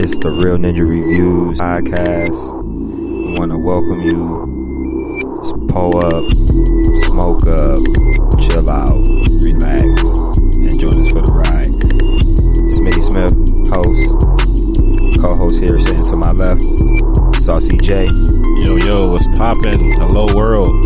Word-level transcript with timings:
It's 0.00 0.16
the 0.18 0.30
Real 0.30 0.56
Ninja 0.56 0.88
Reviews 0.88 1.58
podcast. 1.58 2.30
We 2.30 3.36
want 3.36 3.50
to 3.50 3.58
welcome 3.58 4.00
you. 4.06 4.46
pull 5.66 5.98
up, 5.98 6.22
smoke 7.10 7.42
up, 7.50 7.82
chill 8.38 8.70
out, 8.70 9.02
relax, 9.42 9.82
and 10.54 10.78
join 10.78 11.02
us 11.02 11.10
for 11.10 11.18
the 11.18 11.34
ride. 11.34 11.74
Smitty 12.78 13.02
Smith, 13.10 13.34
host, 13.74 15.18
co-host 15.20 15.58
here 15.58 15.80
sitting 15.80 16.06
to 16.10 16.16
my 16.16 16.30
left. 16.30 16.62
Saucy 17.42 17.76
J. 17.78 18.06
Yo, 18.62 18.76
yo, 18.76 19.10
what's 19.10 19.26
poppin'? 19.34 19.98
Hello 19.98 20.26
world. 20.32 20.78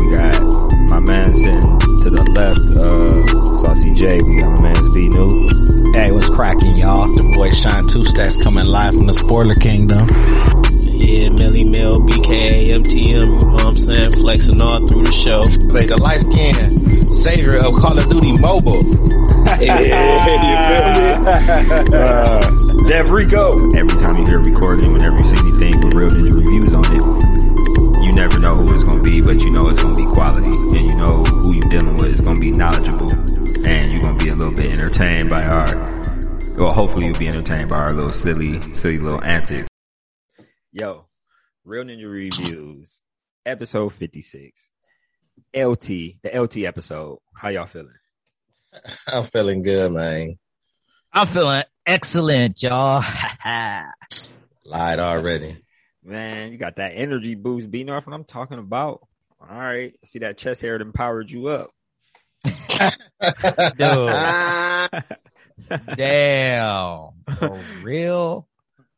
We 0.00 0.14
got 0.16 0.40
my 0.88 1.00
man 1.00 1.34
sitting 1.34 1.60
to 1.60 2.08
the 2.08 2.24
left, 2.32 2.64
uh, 2.72 3.55
Saucy 3.66 3.90
J. 3.94 4.22
We 4.22 4.40
got 4.40 4.60
my 4.60 4.62
man's 4.62 4.94
B 4.94 5.08
New. 5.08 5.90
Hey, 5.92 6.12
what's 6.12 6.28
cracking, 6.28 6.76
y'all? 6.76 7.02
The 7.02 7.22
boy 7.34 7.50
Shine 7.50 7.88
Two 7.88 8.06
Stats 8.06 8.40
coming 8.40 8.64
live 8.64 8.94
from 8.94 9.08
the 9.08 9.14
Spoiler 9.14 9.56
Kingdom. 9.56 10.06
Yeah, 11.02 11.30
Millie 11.30 11.64
Mill, 11.64 11.98
BK, 11.98 12.70
MTM, 12.70 12.94
you 12.94 13.26
know 13.26 13.52
what 13.52 13.64
I'm 13.64 13.76
saying? 13.76 14.12
Flexing 14.12 14.60
all 14.60 14.86
through 14.86 15.02
the 15.02 15.10
show. 15.10 15.50
Like 15.66 15.88
the 15.90 15.98
light 15.98 16.22
skin 16.22 17.10
savior 17.10 17.58
of 17.58 17.74
Call 17.74 17.98
of 17.98 18.06
Duty 18.08 18.38
Mobile. 18.38 18.78
yeah, 19.58 19.82
you 19.82 20.18
feel 20.22 20.38
me? 20.46 20.54
Uh, 21.90 22.86
Dev 22.86 23.10
Rico. 23.10 23.66
Every 23.74 23.98
time 23.98 24.14
you 24.22 24.26
hear 24.30 24.38
a 24.38 24.44
recording, 24.46 24.92
whenever 24.92 25.18
you 25.18 25.26
see 25.26 25.42
anything 25.42 25.82
with 25.82 25.94
real 25.94 26.10
ninja 26.14 26.38
reviews 26.38 26.70
on 26.70 26.86
it, 26.86 27.02
you 28.06 28.12
never 28.12 28.38
know 28.38 28.54
who 28.54 28.72
it's 28.72 28.84
going 28.84 29.02
to 29.02 29.10
be, 29.10 29.22
but 29.22 29.42
you 29.42 29.50
know 29.50 29.66
it's 29.68 29.82
going 29.82 29.96
to 29.96 30.06
be 30.06 30.08
quality, 30.14 30.54
and 30.54 30.86
you 30.86 30.94
know 30.94 31.24
who 31.24 31.52
you're 31.52 31.68
dealing 31.68 31.96
with 31.96 32.14
is 32.14 32.20
going 32.20 32.36
to 32.36 32.40
be 32.40 32.52
knowledgeable, 32.52 33.10
and 33.66 33.90
you're 33.90 34.00
going 34.00 34.16
to 34.16 34.24
be 34.24 34.30
a 34.30 34.34
little 34.34 34.54
bit 34.54 34.70
entertained 34.70 35.28
by 35.28 35.44
our, 35.44 35.66
well, 36.56 36.72
hopefully 36.72 37.06
you'll 37.06 37.18
be 37.18 37.26
entertained 37.26 37.68
by 37.68 37.76
our 37.76 37.92
little 37.92 38.12
silly, 38.12 38.60
silly 38.74 38.98
little 38.98 39.22
antics. 39.22 39.68
Yo, 40.72 41.06
real 41.64 41.84
ninja 41.84 42.08
reviews, 42.08 43.02
episode 43.44 43.92
56. 43.92 44.70
LT, 45.54 45.86
the 46.22 46.30
LT 46.32 46.58
episode. 46.58 47.18
How 47.34 47.48
y'all 47.48 47.66
feeling? 47.66 47.92
I'm 49.12 49.24
feeling 49.24 49.62
good, 49.62 49.92
man. 49.92 50.38
I'm 51.12 51.26
feeling 51.26 51.64
excellent, 51.84 52.62
y'all. 52.62 53.02
Lied 54.64 54.98
already. 54.98 55.58
Man, 56.04 56.52
you 56.52 56.58
got 56.58 56.76
that 56.76 56.92
energy 56.94 57.34
boost. 57.34 57.70
Be 57.70 57.82
know 57.82 57.94
what 57.94 58.14
I'm 58.14 58.24
talking 58.24 58.58
about. 58.58 59.06
All 59.40 59.58
right. 59.58 59.94
See 60.04 60.20
that 60.20 60.38
chest 60.38 60.62
hair 60.62 60.78
that 60.78 60.84
empowered 60.84 61.30
you 61.30 61.48
up. 61.48 61.70
Damn. 65.96 67.10
For 67.38 67.60
real? 67.82 68.48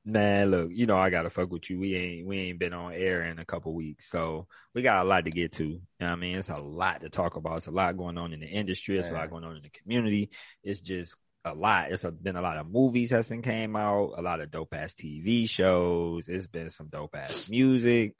Man, 0.04 0.50
look, 0.50 0.70
you 0.72 0.86
know 0.86 0.96
I 0.96 1.10
gotta 1.10 1.28
fuck 1.28 1.50
with 1.50 1.68
you. 1.68 1.78
We 1.78 1.94
ain't 1.94 2.26
we 2.26 2.38
ain't 2.38 2.58
been 2.58 2.72
on 2.72 2.94
air 2.94 3.24
in 3.24 3.38
a 3.38 3.44
couple 3.44 3.74
weeks, 3.74 4.08
so 4.08 4.46
we 4.74 4.80
got 4.80 5.04
a 5.04 5.08
lot 5.08 5.26
to 5.26 5.30
get 5.30 5.52
to. 5.52 5.64
You 5.64 5.80
know 6.00 6.06
what 6.06 6.12
I 6.12 6.16
mean, 6.16 6.38
it's 6.38 6.48
a 6.48 6.56
lot 6.56 7.02
to 7.02 7.10
talk 7.10 7.36
about. 7.36 7.58
It's 7.58 7.66
a 7.66 7.72
lot 7.72 7.98
going 7.98 8.16
on 8.16 8.32
in 8.32 8.40
the 8.40 8.46
industry. 8.46 8.98
It's 8.98 9.10
a 9.10 9.12
lot 9.12 9.28
going 9.28 9.44
on 9.44 9.56
in 9.56 9.62
the 9.62 9.68
community. 9.68 10.30
It's 10.62 10.80
just 10.80 11.14
a 11.44 11.54
lot. 11.54 11.92
It's 11.92 12.04
a, 12.04 12.10
been 12.12 12.36
a 12.36 12.40
lot 12.42 12.56
of 12.56 12.70
movies 12.70 13.10
that's 13.10 13.28
been 13.28 13.42
came 13.42 13.76
out, 13.76 14.14
a 14.16 14.22
lot 14.22 14.40
of 14.40 14.50
dope 14.50 14.74
ass 14.74 14.94
TV 14.94 15.46
shows. 15.48 16.28
It's 16.28 16.46
been 16.46 16.70
some 16.70 16.88
dope 16.88 17.14
ass 17.14 17.48
music, 17.50 18.14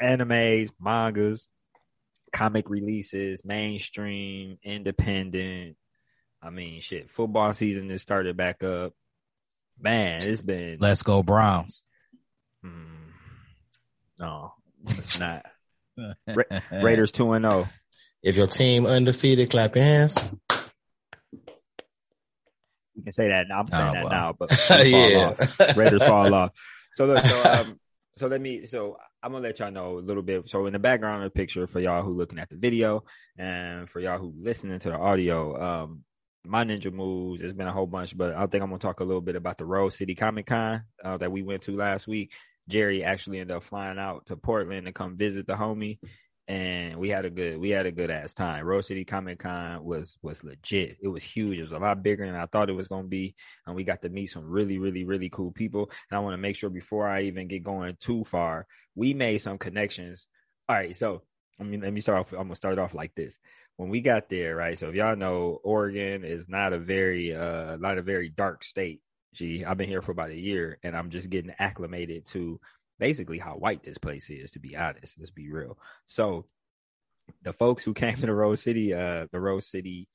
animes, 0.00 0.70
mangas, 0.80 1.48
comic 2.36 2.68
releases, 2.68 3.44
mainstream, 3.46 4.58
independent. 4.62 5.76
I 6.42 6.50
mean, 6.50 6.82
shit, 6.82 7.10
football 7.10 7.54
season 7.54 7.88
has 7.88 8.02
started 8.02 8.36
back 8.36 8.62
up. 8.62 8.92
Man, 9.80 10.20
it's 10.22 10.42
been. 10.42 10.76
Let's 10.78 11.02
go 11.02 11.22
Browns. 11.22 11.84
Hmm. 12.62 13.08
no, 14.20 14.52
it's 14.86 15.18
not. 15.18 15.46
Ra- 16.26 16.60
Raiders 16.70 17.10
two 17.10 17.32
and 17.32 17.44
zero. 17.44 17.68
If 18.22 18.36
your 18.36 18.48
team 18.48 18.84
undefeated, 18.86 19.48
clap 19.50 19.74
your 19.74 19.84
hands. 19.84 20.34
You 22.94 23.02
can 23.02 23.12
say 23.12 23.28
that 23.28 23.46
now. 23.48 23.60
I'm 23.60 23.70
saying 23.70 23.88
Oh, 23.88 23.92
that 23.92 24.04
well. 24.04 24.12
now, 24.12 24.34
but 24.38 24.52
fall 24.54 24.84
yeah. 24.84 25.34
off. 25.38 25.76
Raiders 25.76 26.04
fall 26.04 26.34
off. 26.34 26.52
So 26.92 27.06
look, 27.06 27.24
so 27.24 27.42
um, 27.52 27.80
so 28.12 28.26
let 28.26 28.40
me. 28.40 28.66
So 28.66 28.98
I'm 29.22 29.32
gonna 29.32 29.42
let 29.42 29.58
y'all 29.58 29.70
know 29.70 29.98
a 29.98 30.00
little 30.00 30.22
bit. 30.22 30.48
So 30.48 30.66
in 30.66 30.72
the 30.72 30.78
background 30.78 31.24
of 31.24 31.32
the 31.32 31.38
picture, 31.38 31.66
for 31.66 31.80
y'all 31.80 32.02
who 32.02 32.14
looking 32.14 32.38
at 32.38 32.48
the 32.48 32.56
video, 32.56 33.04
and 33.38 33.88
for 33.88 34.00
y'all 34.00 34.18
who 34.18 34.32
listening 34.38 34.78
to 34.80 34.90
the 34.90 34.96
audio, 34.96 35.60
um, 35.60 36.04
my 36.44 36.64
ninja 36.64 36.92
moves. 36.92 37.40
There's 37.40 37.52
been 37.52 37.66
a 37.66 37.72
whole 37.72 37.86
bunch, 37.86 38.16
but 38.16 38.34
I 38.34 38.46
think 38.46 38.62
I'm 38.62 38.70
gonna 38.70 38.78
talk 38.78 39.00
a 39.00 39.04
little 39.04 39.20
bit 39.20 39.36
about 39.36 39.58
the 39.58 39.66
Rose 39.66 39.96
City 39.96 40.14
Comic 40.14 40.46
Con 40.46 40.82
uh, 41.04 41.16
that 41.18 41.32
we 41.32 41.42
went 41.42 41.62
to 41.62 41.76
last 41.76 42.06
week. 42.06 42.32
Jerry 42.68 43.04
actually 43.04 43.38
ended 43.38 43.56
up 43.56 43.62
flying 43.62 43.98
out 43.98 44.26
to 44.26 44.36
Portland 44.36 44.86
to 44.86 44.92
come 44.92 45.16
visit 45.16 45.46
the 45.46 45.54
homie, 45.54 45.98
and 46.48 46.96
we 46.96 47.08
had 47.08 47.24
a 47.24 47.30
good 47.30 47.58
we 47.58 47.70
had 47.70 47.86
a 47.86 47.92
good 47.92 48.10
ass 48.10 48.32
time. 48.32 48.64
Rose 48.64 48.86
City 48.86 49.04
Comic 49.04 49.40
Con 49.40 49.84
was 49.84 50.16
was 50.22 50.44
legit. 50.44 50.96
It 51.02 51.08
was 51.08 51.22
huge. 51.22 51.58
It 51.58 51.62
was 51.62 51.72
a 51.72 51.78
lot 51.78 52.02
bigger 52.02 52.24
than 52.24 52.36
I 52.36 52.46
thought 52.46 52.70
it 52.70 52.74
was 52.74 52.88
gonna 52.88 53.08
be, 53.08 53.34
and 53.66 53.74
we 53.74 53.84
got 53.84 54.02
to 54.02 54.08
meet 54.08 54.26
some 54.26 54.44
really 54.44 54.78
really 54.78 55.04
really 55.04 55.28
cool 55.28 55.50
people. 55.50 55.90
And 56.10 56.16
I 56.16 56.20
want 56.20 56.34
to 56.34 56.38
make 56.38 56.56
sure 56.56 56.70
before 56.70 57.08
I 57.08 57.22
even 57.22 57.48
get 57.48 57.64
going 57.64 57.96
too 58.00 58.22
far, 58.24 58.66
we 58.94 59.12
made 59.12 59.38
some 59.38 59.58
connections. 59.58 60.28
All 60.68 60.76
right, 60.76 60.96
so 60.96 61.22
I 61.58 61.64
mean, 61.64 61.80
let 61.80 61.92
me 61.92 62.00
start 62.00 62.20
off. 62.20 62.32
I'm 62.32 62.38
gonna 62.38 62.54
start 62.54 62.78
off 62.78 62.94
like 62.94 63.14
this. 63.14 63.38
When 63.76 63.88
we 63.88 64.00
got 64.00 64.28
there, 64.28 64.56
right? 64.56 64.78
So 64.78 64.88
if 64.88 64.94
y'all 64.94 65.16
know, 65.16 65.58
Oregon 65.64 66.24
is 66.24 66.48
not 66.48 66.72
a 66.72 66.78
very 66.78 67.34
uh 67.34 67.76
not 67.76 67.98
a 67.98 68.02
very 68.02 68.28
dark 68.28 68.62
state. 68.62 69.00
Gee, 69.34 69.64
I've 69.64 69.76
been 69.76 69.88
here 69.88 70.00
for 70.00 70.12
about 70.12 70.30
a 70.30 70.38
year, 70.38 70.78
and 70.82 70.96
I'm 70.96 71.10
just 71.10 71.28
getting 71.28 71.54
acclimated 71.58 72.24
to 72.26 72.60
basically 72.98 73.38
how 73.38 73.52
white 73.52 73.82
this 73.82 73.98
place 73.98 74.30
is. 74.30 74.52
To 74.52 74.58
be 74.58 74.76
honest, 74.76 75.18
let's 75.18 75.30
be 75.30 75.50
real. 75.50 75.78
So 76.06 76.46
the 77.42 77.52
folks 77.52 77.84
who 77.84 77.94
came 77.94 78.16
to 78.16 78.26
the 78.26 78.34
Rose 78.34 78.62
City, 78.62 78.94
uh, 78.94 79.26
the 79.32 79.40
Rose 79.40 79.66
City 79.66 80.08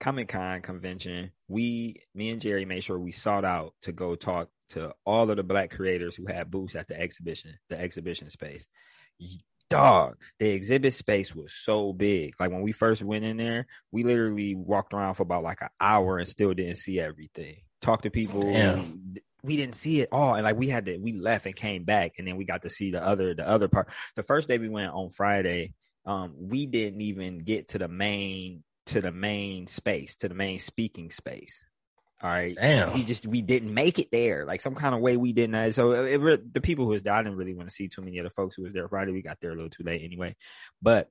Comic 0.00 0.28
Con 0.28 0.62
convention, 0.62 1.30
we, 1.48 2.02
me 2.14 2.30
and 2.30 2.40
Jerry 2.40 2.64
made 2.64 2.82
sure 2.82 2.98
we 2.98 3.12
sought 3.12 3.44
out 3.44 3.74
to 3.82 3.92
go 3.92 4.14
talk 4.14 4.48
to 4.70 4.94
all 5.04 5.30
of 5.30 5.36
the 5.36 5.42
black 5.42 5.70
creators 5.70 6.16
who 6.16 6.26
had 6.26 6.50
booths 6.50 6.74
at 6.74 6.88
the 6.88 7.00
exhibition, 7.00 7.58
the 7.68 7.78
exhibition 7.78 8.30
space. 8.30 8.66
Dog, 9.70 10.16
the 10.38 10.50
exhibit 10.50 10.92
space 10.92 11.34
was 11.34 11.52
so 11.52 11.92
big. 11.92 12.34
Like 12.40 12.50
when 12.50 12.62
we 12.62 12.72
first 12.72 13.02
went 13.02 13.24
in 13.24 13.36
there, 13.36 13.66
we 13.90 14.02
literally 14.02 14.54
walked 14.54 14.92
around 14.92 15.14
for 15.14 15.22
about 15.22 15.44
like 15.44 15.62
an 15.62 15.68
hour 15.80 16.18
and 16.18 16.28
still 16.28 16.52
didn't 16.52 16.76
see 16.76 17.00
everything. 17.00 17.56
Talked 17.80 18.02
to 18.02 18.10
people. 18.10 18.40
Damn. 18.40 19.14
We 19.44 19.56
didn't 19.56 19.74
see 19.74 20.00
it 20.00 20.08
all. 20.12 20.34
And 20.34 20.44
like 20.44 20.56
we 20.56 20.68
had 20.68 20.86
to, 20.86 20.98
we 20.98 21.12
left 21.14 21.46
and 21.46 21.56
came 21.56 21.84
back 21.84 22.12
and 22.18 22.28
then 22.28 22.36
we 22.36 22.44
got 22.44 22.62
to 22.62 22.70
see 22.70 22.92
the 22.92 23.04
other, 23.04 23.34
the 23.34 23.48
other 23.48 23.68
part. 23.68 23.88
The 24.14 24.22
first 24.22 24.48
day 24.48 24.58
we 24.58 24.68
went 24.68 24.92
on 24.92 25.10
Friday, 25.10 25.72
um, 26.06 26.34
we 26.36 26.66
didn't 26.66 27.00
even 27.00 27.38
get 27.38 27.68
to 27.68 27.78
the 27.78 27.88
main, 27.88 28.62
to 28.86 29.00
the 29.00 29.12
main 29.12 29.66
space, 29.66 30.16
to 30.18 30.28
the 30.28 30.34
main 30.34 30.58
speaking 30.58 31.10
space. 31.10 31.66
All 32.22 32.30
right. 32.30 32.54
Damn. 32.54 32.94
We 32.94 33.02
just, 33.02 33.26
we 33.26 33.42
didn't 33.42 33.74
make 33.74 33.98
it 33.98 34.12
there. 34.12 34.44
Like 34.44 34.60
some 34.60 34.76
kind 34.76 34.94
of 34.94 35.00
way 35.00 35.16
we 35.16 35.32
didn't. 35.32 35.56
uh, 35.56 35.72
So 35.72 35.90
it, 35.90 36.20
re- 36.20 36.38
the 36.52 36.60
people 36.60 36.84
who 36.84 36.90
was 36.92 37.02
there, 37.02 37.12
I 37.12 37.22
didn't 37.24 37.36
really 37.38 37.54
want 37.54 37.68
to 37.68 37.74
see 37.74 37.88
too 37.88 38.02
many 38.02 38.18
of 38.18 38.24
the 38.24 38.30
folks 38.30 38.54
who 38.54 38.62
was 38.62 38.72
there 38.72 38.88
Friday. 38.88 39.10
We 39.10 39.22
got 39.22 39.38
there 39.40 39.50
a 39.50 39.54
little 39.56 39.70
too 39.70 39.82
late 39.82 40.02
anyway. 40.04 40.36
But 40.80 41.08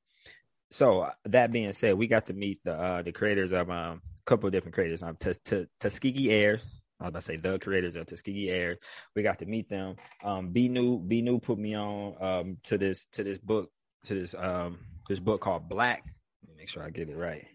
so 0.70 1.10
that 1.26 1.52
being 1.52 1.74
said, 1.74 1.96
we 1.96 2.08
got 2.08 2.28
to 2.28 2.34
meet 2.34 2.60
the, 2.64 2.74
uh, 2.74 3.02
the 3.02 3.12
creators 3.12 3.52
of, 3.52 3.70
um, 3.70 4.02
a 4.06 4.26
couple 4.26 4.48
of 4.48 4.54
different 4.54 4.76
creators. 4.76 5.04
Um, 5.04 5.18
Tus- 5.20 5.40
Tu- 5.44 5.68
Tuskegee 5.82 6.32
Heirs. 6.32 6.81
I 7.02 7.06
was 7.06 7.10
about 7.10 7.20
to 7.20 7.26
say 7.26 7.36
the 7.38 7.60
creators 7.60 7.96
of 7.96 8.06
Tuskegee 8.06 8.50
Heirs. 8.50 8.78
We 9.16 9.24
got 9.24 9.40
to 9.40 9.46
meet 9.46 9.70
them. 9.70 9.96
Um, 10.24 10.50
B 10.50 10.68
New, 10.68 11.00
B 11.00 11.22
New 11.22 11.40
put 11.40 11.58
me 11.58 11.76
on, 11.76 12.16
um, 12.22 12.58
to 12.66 12.78
this, 12.78 13.06
to 13.14 13.24
this 13.24 13.40
book, 13.40 13.72
to 14.06 14.14
this, 14.14 14.36
um, 14.36 14.80
this 15.10 15.20
book 15.20 15.42
called 15.42 15.68
Black. 15.68 16.04
Let 16.44 16.50
me 16.50 16.56
make 16.58 16.70
sure 16.70 16.84
I 16.84 16.92
get 16.92 17.10
it 17.10 17.18
right. 17.18 17.48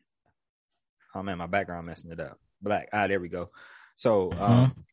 Oh 1.14 1.22
man, 1.22 1.38
my 1.38 1.46
background 1.46 1.86
messing 1.86 2.10
it 2.10 2.20
up. 2.20 2.38
Black. 2.60 2.88
Ah, 2.92 3.06
there 3.06 3.20
we 3.20 3.28
go. 3.28 3.50
So, 3.94 4.32
um, 4.32 4.84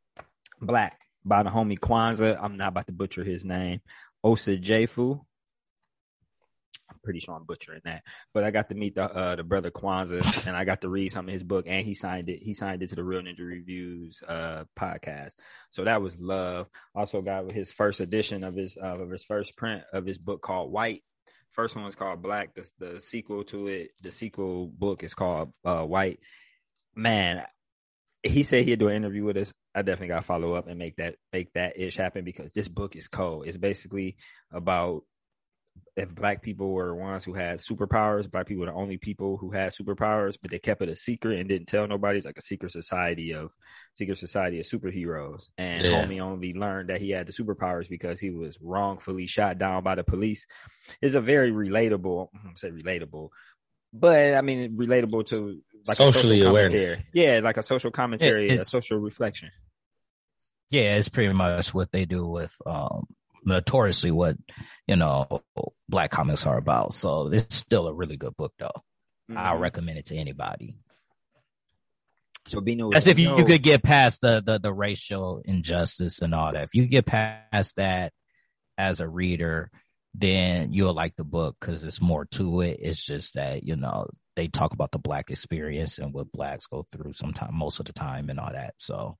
Black 0.61 0.99
by 1.25 1.43
the 1.43 1.49
homie 1.49 1.79
Kwanza. 1.79 2.37
I'm 2.41 2.55
not 2.55 2.69
about 2.69 2.85
to 2.87 2.93
butcher 2.93 3.23
his 3.23 3.43
name. 3.43 3.81
Osajyefo. 4.23 5.21
I'm 6.93 6.99
pretty 7.03 7.19
sure 7.19 7.35
I'm 7.35 7.45
butchering 7.45 7.81
that, 7.85 8.03
but 8.33 8.43
I 8.43 8.51
got 8.51 8.69
to 8.69 8.75
meet 8.75 8.95
the 8.95 9.03
uh, 9.03 9.35
the 9.35 9.43
brother 9.43 9.71
Kwanza, 9.71 10.47
and 10.47 10.55
I 10.55 10.63
got 10.63 10.81
to 10.81 10.89
read 10.89 11.09
some 11.09 11.27
of 11.27 11.33
his 11.33 11.43
book, 11.43 11.65
and 11.67 11.85
he 11.85 11.93
signed 11.93 12.29
it. 12.29 12.41
He 12.41 12.53
signed 12.53 12.83
it 12.83 12.89
to 12.89 12.95
the 12.95 13.03
Real 13.03 13.21
Ninja 13.21 13.39
Reviews 13.39 14.23
uh, 14.27 14.65
podcast. 14.77 15.31
So 15.71 15.83
that 15.85 16.01
was 16.01 16.21
love. 16.21 16.67
Also 16.95 17.21
got 17.21 17.51
his 17.51 17.71
first 17.71 17.99
edition 17.99 18.43
of 18.43 18.55
his 18.55 18.77
uh, 18.77 18.97
of 19.01 19.09
his 19.09 19.23
first 19.23 19.57
print 19.57 19.83
of 19.91 20.05
his 20.05 20.17
book 20.17 20.41
called 20.41 20.71
White. 20.71 21.03
First 21.51 21.75
one 21.75 21.85
was 21.85 21.95
called 21.95 22.21
Black. 22.21 22.55
The, 22.55 22.69
the 22.79 23.01
sequel 23.01 23.43
to 23.45 23.67
it, 23.67 23.91
the 24.01 24.11
sequel 24.11 24.67
book 24.67 25.03
is 25.03 25.13
called 25.13 25.53
uh, 25.63 25.83
White. 25.83 26.19
Man, 26.95 27.43
he 28.23 28.43
said 28.43 28.65
he'd 28.65 28.79
do 28.79 28.87
an 28.87 28.95
interview 28.95 29.23
with 29.23 29.37
us. 29.37 29.53
I 29.75 29.81
definitely 29.81 30.09
got 30.09 30.19
to 30.19 30.25
follow 30.25 30.53
up 30.53 30.67
and 30.67 30.79
make 30.79 30.95
that 30.97 31.15
make 31.31 31.53
that 31.53 31.79
ish 31.79 31.97
happen 31.97 32.23
because 32.23 32.51
this 32.51 32.67
book 32.67 32.95
is 32.95 33.07
cold. 33.07 33.47
It's 33.47 33.57
basically 33.57 34.17
about 34.51 35.03
if 35.95 36.13
black 36.13 36.41
people 36.41 36.71
were 36.71 36.87
the 36.87 36.95
ones 36.95 37.23
who 37.23 37.33
had 37.33 37.59
superpowers, 37.59 38.29
black 38.29 38.47
people 38.47 38.61
were 38.61 38.71
the 38.71 38.73
only 38.77 38.97
people 38.97 39.37
who 39.37 39.51
had 39.51 39.71
superpowers, 39.71 40.37
but 40.41 40.49
they 40.49 40.57
kept 40.59 40.81
it 40.81 40.89
a 40.89 40.95
secret 40.95 41.39
and 41.39 41.47
didn't 41.47 41.67
tell 41.67 41.87
nobody. 41.87 42.17
It's 42.17 42.25
like 42.25 42.37
a 42.37 42.41
secret 42.41 42.71
society 42.71 43.33
of 43.33 43.51
secret 43.93 44.17
society 44.17 44.59
of 44.59 44.65
superheroes. 44.65 45.49
And 45.57 45.85
Yeah. 45.85 46.03
homie 46.03 46.19
only 46.19 46.53
learned 46.53 46.89
that 46.89 46.99
he 47.01 47.11
had 47.11 47.27
the 47.27 47.31
superpowers 47.31 47.87
because 47.89 48.19
he 48.19 48.31
was 48.31 48.59
wrongfully 48.61 49.27
shot 49.27 49.59
down 49.59 49.83
by 49.83 49.95
the 49.95 50.03
police. 50.03 50.47
It's 51.01 51.15
a 51.15 51.21
very 51.21 51.51
relatable, 51.51 52.29
I'm 52.43 52.55
say 52.55 52.71
relatable, 52.71 53.29
but 53.93 54.33
I 54.33 54.41
mean 54.41 54.75
relatable 54.75 55.27
to 55.27 55.61
like 55.85 55.97
Socially 55.97 56.39
social 56.39 56.53
commentary. 56.55 57.03
Yeah, 57.13 57.41
like 57.43 57.57
a 57.57 57.63
social 57.63 57.91
commentary, 57.91 58.49
a 58.49 58.65
social 58.65 58.97
reflection. 58.97 59.51
Yeah, 60.71 60.95
it's 60.95 61.09
pretty 61.09 61.33
much 61.33 61.73
what 61.73 61.91
they 61.91 62.05
do 62.05 62.25
with 62.25 62.55
um 62.65 63.05
notoriously 63.45 64.11
what 64.11 64.37
you 64.87 64.95
know 64.95 65.43
black 65.89 66.11
comics 66.11 66.45
are 66.45 66.57
about. 66.57 66.93
So 66.93 67.27
it's 67.27 67.55
still 67.55 67.87
a 67.87 67.93
really 67.93 68.17
good 68.17 68.35
book 68.37 68.53
though. 68.59 68.71
I 69.29 69.53
Mhm. 69.53 69.59
recommend 69.59 69.97
it 69.99 70.05
to 70.07 70.15
anybody. 70.15 70.77
So 72.45 72.59
Bino 72.59 72.91
As 72.91 73.07
if 73.07 73.17
you, 73.19 73.37
you 73.37 73.45
could 73.45 73.63
get 73.63 73.83
past 73.83 74.21
the, 74.21 74.41
the 74.45 74.59
the 74.59 74.73
racial 74.73 75.41
injustice 75.45 76.19
and 76.19 76.35
all 76.35 76.51
that. 76.51 76.63
If 76.63 76.75
you 76.75 76.85
get 76.87 77.05
past 77.05 77.77
that 77.77 78.11
as 78.77 78.99
a 78.99 79.07
reader, 79.07 79.71
then 80.13 80.73
you'll 80.73 80.93
like 80.93 81.15
the 81.15 81.23
book 81.23 81.55
because 81.59 81.83
it's 81.85 82.01
more 82.01 82.25
to 82.25 82.61
it. 82.61 82.79
It's 82.81 83.03
just 83.03 83.35
that 83.35 83.63
you 83.63 83.75
know 83.77 84.07
they 84.35 84.47
talk 84.49 84.73
about 84.73 84.91
the 84.91 84.99
black 84.99 85.29
experience 85.29 85.99
and 85.99 86.13
what 86.13 86.31
blacks 86.33 86.67
go 86.67 86.85
through 86.91 87.13
sometimes, 87.13 87.53
most 87.53 87.79
of 87.79 87.85
the 87.85 87.93
time, 87.93 88.29
and 88.29 88.39
all 88.39 88.51
that. 88.51 88.73
So 88.77 89.17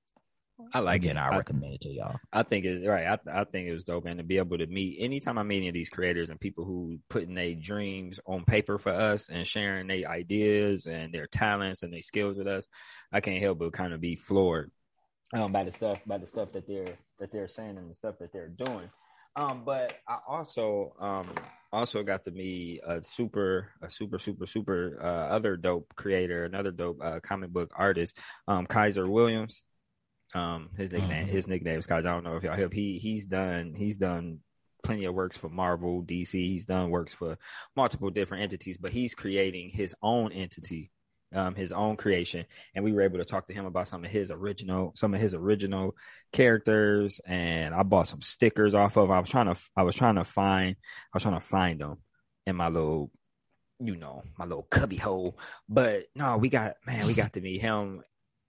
I 0.72 0.80
like 0.80 1.02
again, 1.02 1.16
it. 1.16 1.20
I 1.20 1.28
I- 1.30 1.36
recommend 1.36 1.74
it 1.74 1.80
to 1.82 1.90
y'all. 1.90 2.16
I 2.32 2.42
think 2.42 2.64
it's 2.64 2.86
right. 2.86 3.06
I, 3.06 3.40
I 3.40 3.44
think 3.44 3.68
it 3.68 3.72
was 3.72 3.84
dope, 3.84 4.06
and 4.06 4.18
to 4.18 4.24
be 4.24 4.38
able 4.38 4.58
to 4.58 4.66
meet 4.66 4.98
anytime 5.00 5.38
I 5.38 5.42
meet 5.42 5.58
any 5.58 5.68
of 5.68 5.74
these 5.74 5.88
creators 5.88 6.30
and 6.30 6.40
people 6.40 6.64
who 6.64 6.98
putting 7.08 7.34
their 7.34 7.54
dreams 7.54 8.20
on 8.26 8.44
paper 8.44 8.78
for 8.78 8.92
us 8.92 9.28
and 9.28 9.46
sharing 9.46 9.86
their 9.86 10.08
ideas 10.08 10.86
and 10.86 11.12
their 11.14 11.26
talents 11.26 11.82
and 11.82 11.92
their 11.92 12.02
skills 12.02 12.36
with 12.36 12.46
us, 12.48 12.66
I 13.12 13.20
can't 13.20 13.42
help 13.42 13.58
but 13.58 13.72
kind 13.72 13.92
of 13.92 14.00
be 14.00 14.16
floored 14.16 14.70
um, 15.32 15.52
by 15.52 15.64
the 15.64 15.72
stuff 15.72 15.98
by 16.06 16.18
the 16.18 16.26
stuff 16.26 16.52
that 16.52 16.66
they're 16.66 16.96
that 17.18 17.32
they're 17.32 17.48
saying 17.48 17.76
and 17.76 17.90
the 17.90 17.94
stuff 17.94 18.16
that 18.20 18.32
they're 18.32 18.48
doing. 18.48 18.90
Um, 19.36 19.62
but 19.64 19.98
I 20.08 20.18
also 20.28 20.94
um 21.00 21.28
also 21.72 22.04
got 22.04 22.24
to 22.24 22.30
meet 22.30 22.80
a 22.86 23.02
super 23.02 23.70
a 23.82 23.90
super 23.90 24.18
super 24.18 24.46
super 24.46 24.98
uh, 25.00 25.04
other 25.34 25.56
dope 25.56 25.92
creator, 25.96 26.44
another 26.44 26.70
dope 26.70 26.98
uh, 27.02 27.20
comic 27.20 27.50
book 27.50 27.72
artist, 27.74 28.16
um, 28.46 28.66
Kaiser 28.66 29.08
Williams. 29.08 29.62
Um, 30.34 30.70
his 30.76 30.92
nickname, 30.92 31.26
Mhm. 31.26 31.30
his 31.30 31.46
nickname 31.46 31.78
is. 31.78 31.90
I 31.90 32.00
don't 32.00 32.24
know 32.24 32.36
if 32.36 32.42
y'all 32.42 32.56
hip. 32.56 32.72
He 32.72 32.98
he's 32.98 33.24
done 33.26 33.74
he's 33.74 33.96
done 33.96 34.40
plenty 34.82 35.04
of 35.06 35.14
works 35.14 35.36
for 35.36 35.48
Marvel, 35.48 36.02
DC. 36.02 36.32
He's 36.32 36.66
done 36.66 36.90
works 36.90 37.14
for 37.14 37.38
multiple 37.76 38.10
different 38.10 38.42
entities, 38.42 38.76
but 38.76 38.92
he's 38.92 39.14
creating 39.14 39.70
his 39.70 39.94
own 40.02 40.30
entity, 40.32 40.90
um, 41.32 41.54
his 41.54 41.72
own 41.72 41.96
creation. 41.96 42.44
And 42.74 42.84
we 42.84 42.92
were 42.92 43.00
able 43.02 43.18
to 43.18 43.24
talk 43.24 43.46
to 43.48 43.54
him 43.54 43.64
about 43.64 43.88
some 43.88 44.04
of 44.04 44.10
his 44.10 44.30
original, 44.30 44.92
some 44.94 45.14
of 45.14 45.20
his 45.20 45.32
original 45.34 45.96
characters. 46.32 47.20
And 47.24 47.74
I 47.74 47.82
bought 47.82 48.08
some 48.08 48.20
stickers 48.20 48.74
off 48.74 48.96
of. 48.96 49.10
I 49.10 49.20
was 49.20 49.30
trying 49.30 49.46
to, 49.46 49.56
I 49.76 49.84
was 49.84 49.94
trying 49.94 50.16
to 50.16 50.24
find, 50.24 50.76
I 50.76 51.16
was 51.16 51.22
trying 51.22 51.40
to 51.40 51.46
find 51.46 51.80
them 51.80 51.98
in 52.46 52.54
my 52.56 52.68
little, 52.68 53.10
you 53.80 53.96
know, 53.96 54.22
my 54.38 54.44
little 54.44 54.64
cubby 54.64 54.96
hole. 54.96 55.38
But 55.68 56.06
no, 56.14 56.36
we 56.36 56.50
got 56.50 56.74
man, 56.86 57.06
we 57.06 57.14
got 57.14 57.32
to 57.34 57.40
meet 57.40 57.60
him 57.62 58.02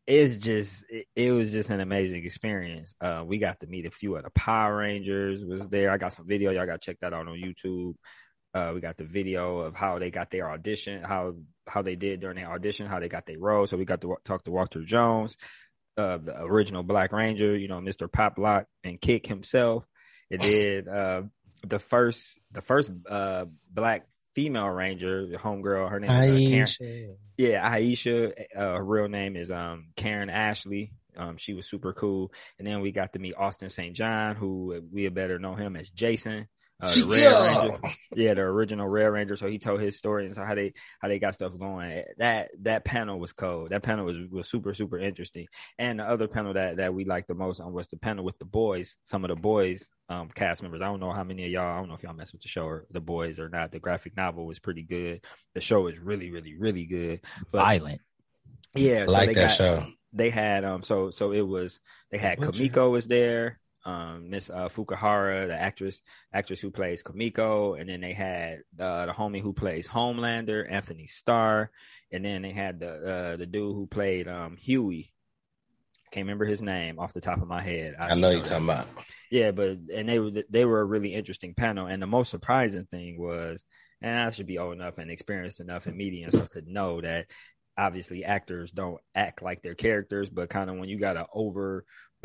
it's 0.08 0.38
just 0.38 0.86
it, 0.90 1.08
it 1.16 1.32
was 1.32 1.52
just 1.52 1.70
an 1.70 1.80
amazing 1.80 2.26
experience. 2.26 2.94
Uh, 3.02 3.24
we 3.26 3.38
got 3.38 3.60
to 3.60 3.68
meet 3.68 3.86
a 3.86 3.92
few 3.92 4.16
of 4.16 4.24
the 4.24 4.30
Power 4.30 4.78
Rangers 4.78 5.44
was 5.44 5.68
there. 5.68 5.92
I 5.92 5.98
got 5.98 6.14
some 6.14 6.28
video. 6.28 6.52
Y'all 6.52 6.66
got 6.66 6.82
to 6.82 6.86
check 6.86 7.00
that 7.02 7.14
out 7.14 7.28
on 7.28 7.36
YouTube. 7.36 7.96
Uh, 8.54 8.72
we 8.74 8.80
got 8.80 8.98
the 8.98 9.04
video 9.04 9.58
of 9.58 9.76
how 9.76 10.00
they 10.00 10.12
got 10.12 10.32
their 10.32 10.50
audition, 10.50 11.04
how 11.04 11.34
how 11.68 11.82
they 11.82 11.96
did 11.96 12.20
during 12.20 12.38
their 12.38 12.52
audition, 12.52 12.88
how 12.88 13.00
they 13.00 13.10
got 13.10 13.26
their 13.26 13.40
role. 13.40 13.68
So 13.68 13.78
we 13.78 13.86
got 13.86 14.02
to 14.02 14.16
talk 14.24 14.44
to 14.44 14.52
Walter 14.52 14.84
Jones, 14.84 15.36
uh, 15.98 16.18
the 16.18 16.42
original 16.44 16.84
Black 16.84 17.12
Ranger, 17.12 17.58
you 17.58 17.68
know, 17.68 17.82
Mister 17.82 18.08
Pop 18.08 18.38
Lock 18.38 18.66
and 18.84 19.02
Kick 19.02 19.28
himself. 19.28 19.86
It 20.30 20.40
did 20.40 20.88
uh, 20.88 21.24
the 21.68 21.80
first 21.80 22.40
the 22.52 22.62
first 22.62 22.92
uh, 23.10 23.46
black 23.72 24.08
female 24.36 24.68
ranger, 24.68 25.26
the 25.26 25.38
homegirl. 25.38 25.90
Her 25.90 26.00
name 26.00 26.12
is 26.12 26.48
uh, 26.48 26.50
Karan. 26.50 27.18
Yeah, 27.38 27.70
Aisha. 27.70 28.34
Uh, 28.56 28.76
her 28.76 28.84
real 28.84 29.08
name 29.08 29.36
is 29.36 29.50
um 29.50 29.88
Karan 29.96 30.30
Ashley. 30.30 30.92
Um, 31.18 31.38
she 31.38 31.54
was 31.54 31.66
super 31.68 31.94
cool. 31.94 32.32
And 32.60 32.68
then 32.68 32.82
we 32.82 32.92
got 32.92 33.14
to 33.14 33.20
meet 33.20 33.36
Austin 33.38 33.70
St. 33.70 33.96
John, 33.96 34.36
who 34.36 34.84
we 34.92 35.06
had 35.06 35.14
better 35.14 35.40
know 35.40 35.56
him 35.56 35.78
as 35.78 35.90
Jason, 35.90 36.48
uh, 36.82 36.94
the 36.94 37.04
Red 37.04 37.22
Yeah. 37.22 37.62
Ranger. 37.62 37.80
Yeah, 38.16 38.34
the 38.36 38.42
original 38.42 38.88
Red 38.88 39.08
Ranger. 39.08 39.36
So 39.36 39.48
he 39.48 39.60
told 39.60 39.82
his 39.82 39.98
story 39.98 40.26
and 40.26 40.34
so 40.36 40.44
how 40.46 40.56
they 40.56 40.74
how 41.00 41.08
they 41.10 41.20
got 41.20 41.34
stuff 41.34 41.58
going. 41.58 42.04
That 42.18 42.52
that 42.62 42.86
panel 42.86 43.20
was 43.20 43.34
cold. 43.34 43.72
That 43.72 43.84
panel 43.84 44.06
was 44.06 44.18
was 44.32 44.50
super 44.50 44.74
super 44.74 44.98
interesting. 44.98 45.48
And 45.78 46.00
the 46.00 46.04
other 46.04 46.28
panel 46.28 46.54
that 46.54 46.78
that 46.78 46.94
we 46.94 47.04
liked 47.06 47.28
the 47.28 47.34
most 47.36 47.60
um, 47.60 47.74
was 47.74 47.88
the 47.90 47.98
panel 47.98 48.24
with 48.24 48.38
the 48.40 48.46
boys. 48.46 48.98
Some 49.04 49.24
of 49.26 49.30
the 49.30 49.36
boys 49.36 49.90
um 50.08 50.30
cast 50.30 50.62
members. 50.62 50.82
I 50.82 50.86
don't 50.86 51.00
know 51.00 51.12
how 51.12 51.24
many 51.24 51.44
of 51.46 51.52
y'all. 51.52 51.74
I 51.76 51.78
don't 51.80 51.90
know 51.90 51.96
if 51.96 52.04
y'all 52.04 52.14
mess 52.14 52.32
with 52.32 52.42
the 52.42 52.48
show 52.48 52.66
or 52.66 52.86
the 52.92 53.02
boys 53.02 53.40
or 53.40 53.50
not. 53.50 53.72
The 53.72 53.80
graphic 53.80 54.16
novel 54.16 54.46
was 54.46 54.60
pretty 54.60 54.84
good. 54.84 55.22
The 55.56 55.62
show 55.62 55.88
is 55.88 56.00
really 56.00 56.32
really 56.32 56.56
really 56.58 56.86
good. 56.86 57.22
But 57.52 57.60
Violent. 57.64 58.02
yeah, 58.76 59.04
I 59.04 59.06
so 59.08 59.12
like 59.14 59.28
they 59.28 59.34
that 59.36 59.58
got- 59.58 59.58
show. 59.58 59.86
they 60.14 60.30
had 60.30 60.64
um 60.64 60.84
so 60.84 61.10
so 61.12 61.32
it 61.34 61.42
was 61.46 61.80
they 62.12 62.18
had 62.18 62.40
Kimiko 62.42 62.90
was 62.92 63.08
there, 63.08 63.60
um 63.86 64.30
Miss 64.30 64.50
uh, 64.50 64.68
Fukuhara, 64.68 65.48
the 65.48 65.60
actress 65.60 66.02
actress 66.34 66.60
who 66.60 66.72
plays 66.72 67.04
Kimiko, 67.04 67.76
and 67.76 67.88
then 67.90 68.02
they 68.02 68.14
had 68.14 68.62
uh, 68.80 69.06
the 69.06 69.14
homie 69.14 69.42
who 69.42 69.54
plays 69.54 69.88
Homelander, 69.88 70.70
Antony 70.70 71.08
Starr, 71.08 71.72
and 72.12 72.26
then 72.26 72.42
they 72.42 72.52
had 72.52 72.80
the 72.80 72.90
uh, 72.90 73.36
the 73.36 73.46
dude 73.46 73.76
who 73.76 73.88
played 73.88 74.28
um 74.28 74.58
Huey. 74.58 75.12
Can't 76.12 76.26
remember 76.26 76.46
his 76.46 76.62
name 76.62 77.00
off 77.00 77.14
the 77.14 77.22
top 77.22 77.42
of 77.42 77.48
my 77.48 77.62
head. 77.62 77.96
I 78.00 78.16
know 78.16 78.30
should 78.30 78.38
you're 78.40 78.48
talking 78.48 78.66
about. 78.66 78.88
yeah, 79.32 79.52
but 79.52 79.78
and 79.94 80.08
they 80.08 80.20
were 80.20 80.32
they 80.50 80.66
were 80.66 80.82
a 80.82 80.86
really 80.86 81.14
interesting 81.14 81.54
panel, 81.54 81.88
and 81.88 82.02
the 82.02 82.08
most 82.08 82.32
surprising 82.32 82.86
thing 82.86 83.20
was, 83.20 83.66
and 84.02 84.18
I 84.20 84.30
should 84.30 84.48
be 84.48 84.58
old 84.58 84.74
enough 84.74 84.98
and 84.98 85.12
experienced 85.12 85.60
enough 85.60 85.88
in 85.88 85.98
media 85.98 86.26
and 86.26 86.34
stuff 86.34 86.50
to 86.52 86.62
know 86.66 87.02
that 87.02 87.28
obviously 87.78 88.24
actors 88.24 88.72
don't 88.72 89.02
act 89.14 89.42
like 89.42 89.62
their 89.62 89.76
characters, 89.76 90.30
but 90.30 90.50
kind 90.50 90.70
of 90.70 90.78
when 90.78 90.90
you 90.90 90.98
got 90.98 91.18
an 91.18 91.26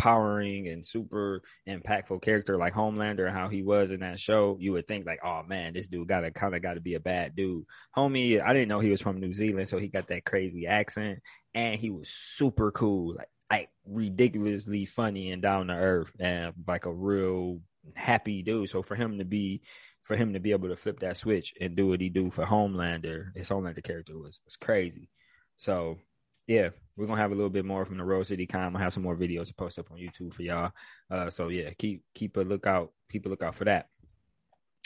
overpowering 0.00 0.68
and 0.68 0.84
super 0.84 1.42
impactful 1.68 2.22
character 2.22 2.56
like 2.56 2.74
Homelander 2.74 3.26
and 3.26 3.36
how 3.36 3.48
he 3.48 3.62
was 3.62 3.90
in 3.90 4.00
that 4.00 4.18
show, 4.18 4.56
you 4.60 4.72
would 4.72 4.86
think 4.86 5.06
like, 5.06 5.20
oh 5.24 5.42
man, 5.42 5.72
this 5.72 5.88
dude 5.88 6.08
gotta 6.08 6.30
kind 6.30 6.54
of 6.54 6.62
got 6.62 6.74
to 6.74 6.80
be 6.80 6.94
a 6.94 7.00
bad 7.00 7.36
dude. 7.36 7.64
Homie, 7.96 8.40
I 8.40 8.52
didn't 8.52 8.68
know 8.68 8.80
he 8.80 8.90
was 8.90 9.00
from 9.00 9.20
New 9.20 9.32
Zealand, 9.32 9.68
so 9.68 9.78
he 9.78 9.88
got 9.88 10.08
that 10.08 10.24
crazy 10.24 10.66
accent, 10.66 11.20
and 11.54 11.78
he 11.78 11.90
was 11.90 12.08
super 12.08 12.70
cool, 12.72 13.14
like 13.16 13.28
like 13.50 13.68
ridiculously 13.84 14.84
funny 14.84 15.32
and 15.32 15.42
down 15.42 15.68
to 15.68 15.74
earth, 15.74 16.12
and 16.18 16.54
like 16.66 16.86
a 16.86 16.92
real 16.92 17.60
happy 17.94 18.42
dude. 18.42 18.68
So 18.68 18.82
for 18.82 18.94
him 18.94 19.18
to 19.18 19.24
be 19.24 19.62
for 20.04 20.16
him 20.16 20.32
to 20.32 20.40
be 20.40 20.52
able 20.52 20.68
to 20.68 20.76
flip 20.76 21.00
that 21.00 21.16
switch 21.16 21.54
and 21.60 21.76
do 21.76 21.88
what 21.88 22.00
he 22.00 22.08
do 22.08 22.30
for 22.30 22.44
Homelander, 22.44 23.36
his 23.36 23.48
Homelander 23.48 23.82
character 23.82 24.18
was 24.18 24.40
was 24.44 24.56
crazy. 24.56 25.10
So 25.56 25.98
yeah, 26.46 26.70
we're 27.00 27.06
gonna 27.06 27.20
have 27.20 27.32
a 27.32 27.34
little 27.34 27.50
bit 27.50 27.64
more 27.64 27.86
from 27.86 27.96
the 27.96 28.04
Rose 28.04 28.28
City 28.28 28.46
Con. 28.46 28.60
I'm 28.60 28.72
gonna 28.72 28.84
have 28.84 28.92
some 28.92 29.02
more 29.02 29.16
videos 29.16 29.46
to 29.46 29.54
post 29.54 29.78
up 29.78 29.90
on 29.90 29.96
YouTube 29.96 30.34
for 30.34 30.42
y'all. 30.42 30.72
Uh, 31.10 31.30
so 31.30 31.48
yeah, 31.48 31.70
keep 31.78 32.02
keep 32.14 32.36
a 32.36 32.40
lookout, 32.40 32.92
keep 33.10 33.24
a 33.24 33.28
lookout 33.30 33.54
for 33.54 33.64
that. 33.64 33.86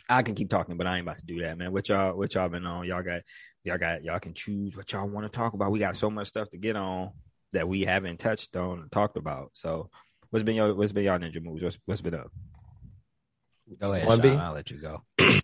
I 0.09 0.23
can 0.23 0.37
keep 0.37 0.49
talking, 0.49 0.76
but 0.76 0.87
I 0.87 0.97
ain't 0.99 1.06
about 1.06 1.16
to 1.16 1.26
do 1.26 1.40
that, 1.40 1.59
man. 1.59 1.73
What 1.73 1.88
y'all 1.88 2.16
what 2.16 2.33
y'all 2.33 2.49
been 2.49 2.66
on? 2.66 2.87
Y'all 2.87 3.02
got 3.02 3.23
y'all 3.64 3.78
got 3.78 4.04
y'all 4.04 4.21
can 4.21 4.33
choose 4.33 4.76
what 4.76 4.92
y'all 4.92 5.09
want 5.09 5.26
to 5.26 5.37
talk 5.37 5.54
about. 5.54 5.73
We 5.73 5.80
got 5.80 5.97
so 5.97 6.09
much 6.09 6.28
stuff 6.28 6.49
to 6.50 6.56
get 6.56 6.76
on 6.76 7.11
that 7.52 7.66
we 7.66 7.83
haven't 7.83 8.21
touched 8.21 8.54
on 8.54 8.78
and 8.78 8.92
talked 8.92 9.16
about. 9.16 9.50
So 9.54 9.90
what's 10.30 10.44
been 10.44 10.54
your 10.54 10.73
what's 10.73 10.92
been 10.92 11.04
y'all 11.04 11.18
ninja 11.18 11.42
moves? 11.42 11.64
What's 11.64 11.78
what's 11.85 12.00
been 12.00 12.14
up? 12.14 12.30
Go 13.80 13.92
ahead, 13.92 14.06
One 14.06 14.23
Sean. 14.23 14.37
B? 14.37 14.37
I'll 14.37 14.52
let 14.52 14.71
you 14.71 14.80
go. 14.80 15.02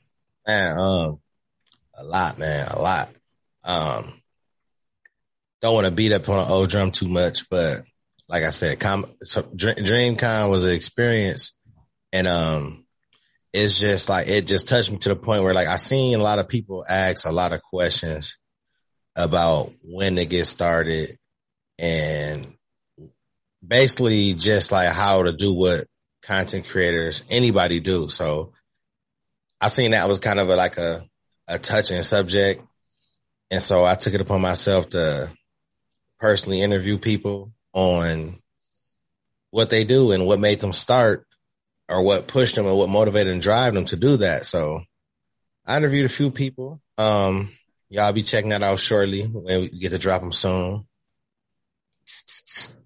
Man, 0.47 0.79
um, 0.79 1.21
a 1.99 2.05
lot, 2.05 2.39
man, 2.39 2.69
a 2.69 2.81
lot. 2.81 3.09
Um, 3.65 4.20
don't 5.63 5.75
want 5.75 5.87
to 5.87 5.91
beat 5.91 6.13
up 6.13 6.29
on 6.29 6.39
an 6.39 6.51
old 6.51 6.71
drum 6.71 6.91
too 6.91 7.09
much, 7.09 7.49
but 7.51 7.83
like 8.29 8.45
I 8.45 8.51
said, 8.51 8.81
com- 8.81 9.15
so 9.23 9.43
DreamCon 9.43 10.51
was 10.51 10.65
an 10.65 10.73
experience, 10.73 11.57
and 12.13 12.27
um, 12.27 12.87
it's 13.53 13.79
just 13.79 14.09
like 14.09 14.29
it 14.29 14.47
just 14.47 14.69
touched 14.69 14.91
me 14.91 14.99
to 14.99 15.11
the 15.11 15.17
point 15.17 15.43
where 15.43 15.55
like 15.55 15.69
I 15.69 15.77
seen 15.77 16.19
a 16.19 16.23
lot 16.23 16.39
of 16.39 16.49
people 16.49 16.85
ask 16.89 17.27
a 17.27 17.33
lot 17.33 17.53
of 17.53 17.63
questions 17.63 18.39
about 19.17 19.73
when 19.83 20.17
to 20.17 20.27
get 20.27 20.47
started, 20.47 21.19
and 21.79 22.55
basically 23.67 24.35
just 24.35 24.73
like 24.73 24.89
how 24.89 25.23
to 25.23 25.33
do 25.33 25.55
what 25.55 25.87
content 26.23 26.69
creators 26.69 27.23
anybody 27.31 27.81
do. 27.81 28.09
So 28.09 28.53
I 29.61 29.69
seen 29.69 29.91
that 29.91 30.09
was 30.09 30.19
kind 30.19 30.39
of 30.39 30.49
a, 30.49 30.57
like 30.57 30.79
a, 30.79 31.03
a 31.49 31.59
touching 31.59 32.03
subject. 32.03 32.63
And 33.51 33.63
so 33.63 33.85
I 33.85 33.95
took 33.97 34.15
it 34.15 34.21
upon 34.21 34.41
myself 34.41 34.91
to 34.91 35.33
personally 36.21 36.63
interview 36.63 36.99
people 36.99 37.53
on 37.73 38.39
what 39.51 39.71
they 39.71 39.85
do 39.85 40.13
and 40.13 40.27
what 40.27 40.39
made 40.39 40.61
them 40.61 40.73
start 40.73 41.27
or 41.89 42.03
what 42.03 42.29
pushed 42.29 42.55
them 42.55 42.67
and 42.67 42.77
what 42.77 42.89
motivated 42.89 43.33
and 43.33 43.43
drive 43.43 43.75
them 43.75 43.85
to 43.87 43.97
do 43.97 44.19
that. 44.19 44.47
So 44.47 44.83
I 45.67 45.77
interviewed 45.77 46.07
a 46.07 46.11
few 46.11 46.31
people. 46.31 46.81
Um, 46.99 47.51
y'all 47.89 48.13
be 48.13 48.23
checking 48.23 48.51
that 48.51 48.63
out 48.63 48.79
shortly 48.79 49.23
when 49.23 49.63
we 49.63 49.69
get 49.69 49.91
to 49.91 49.99
drop 49.99 50.21
them 50.21 50.33
soon. 50.33 50.87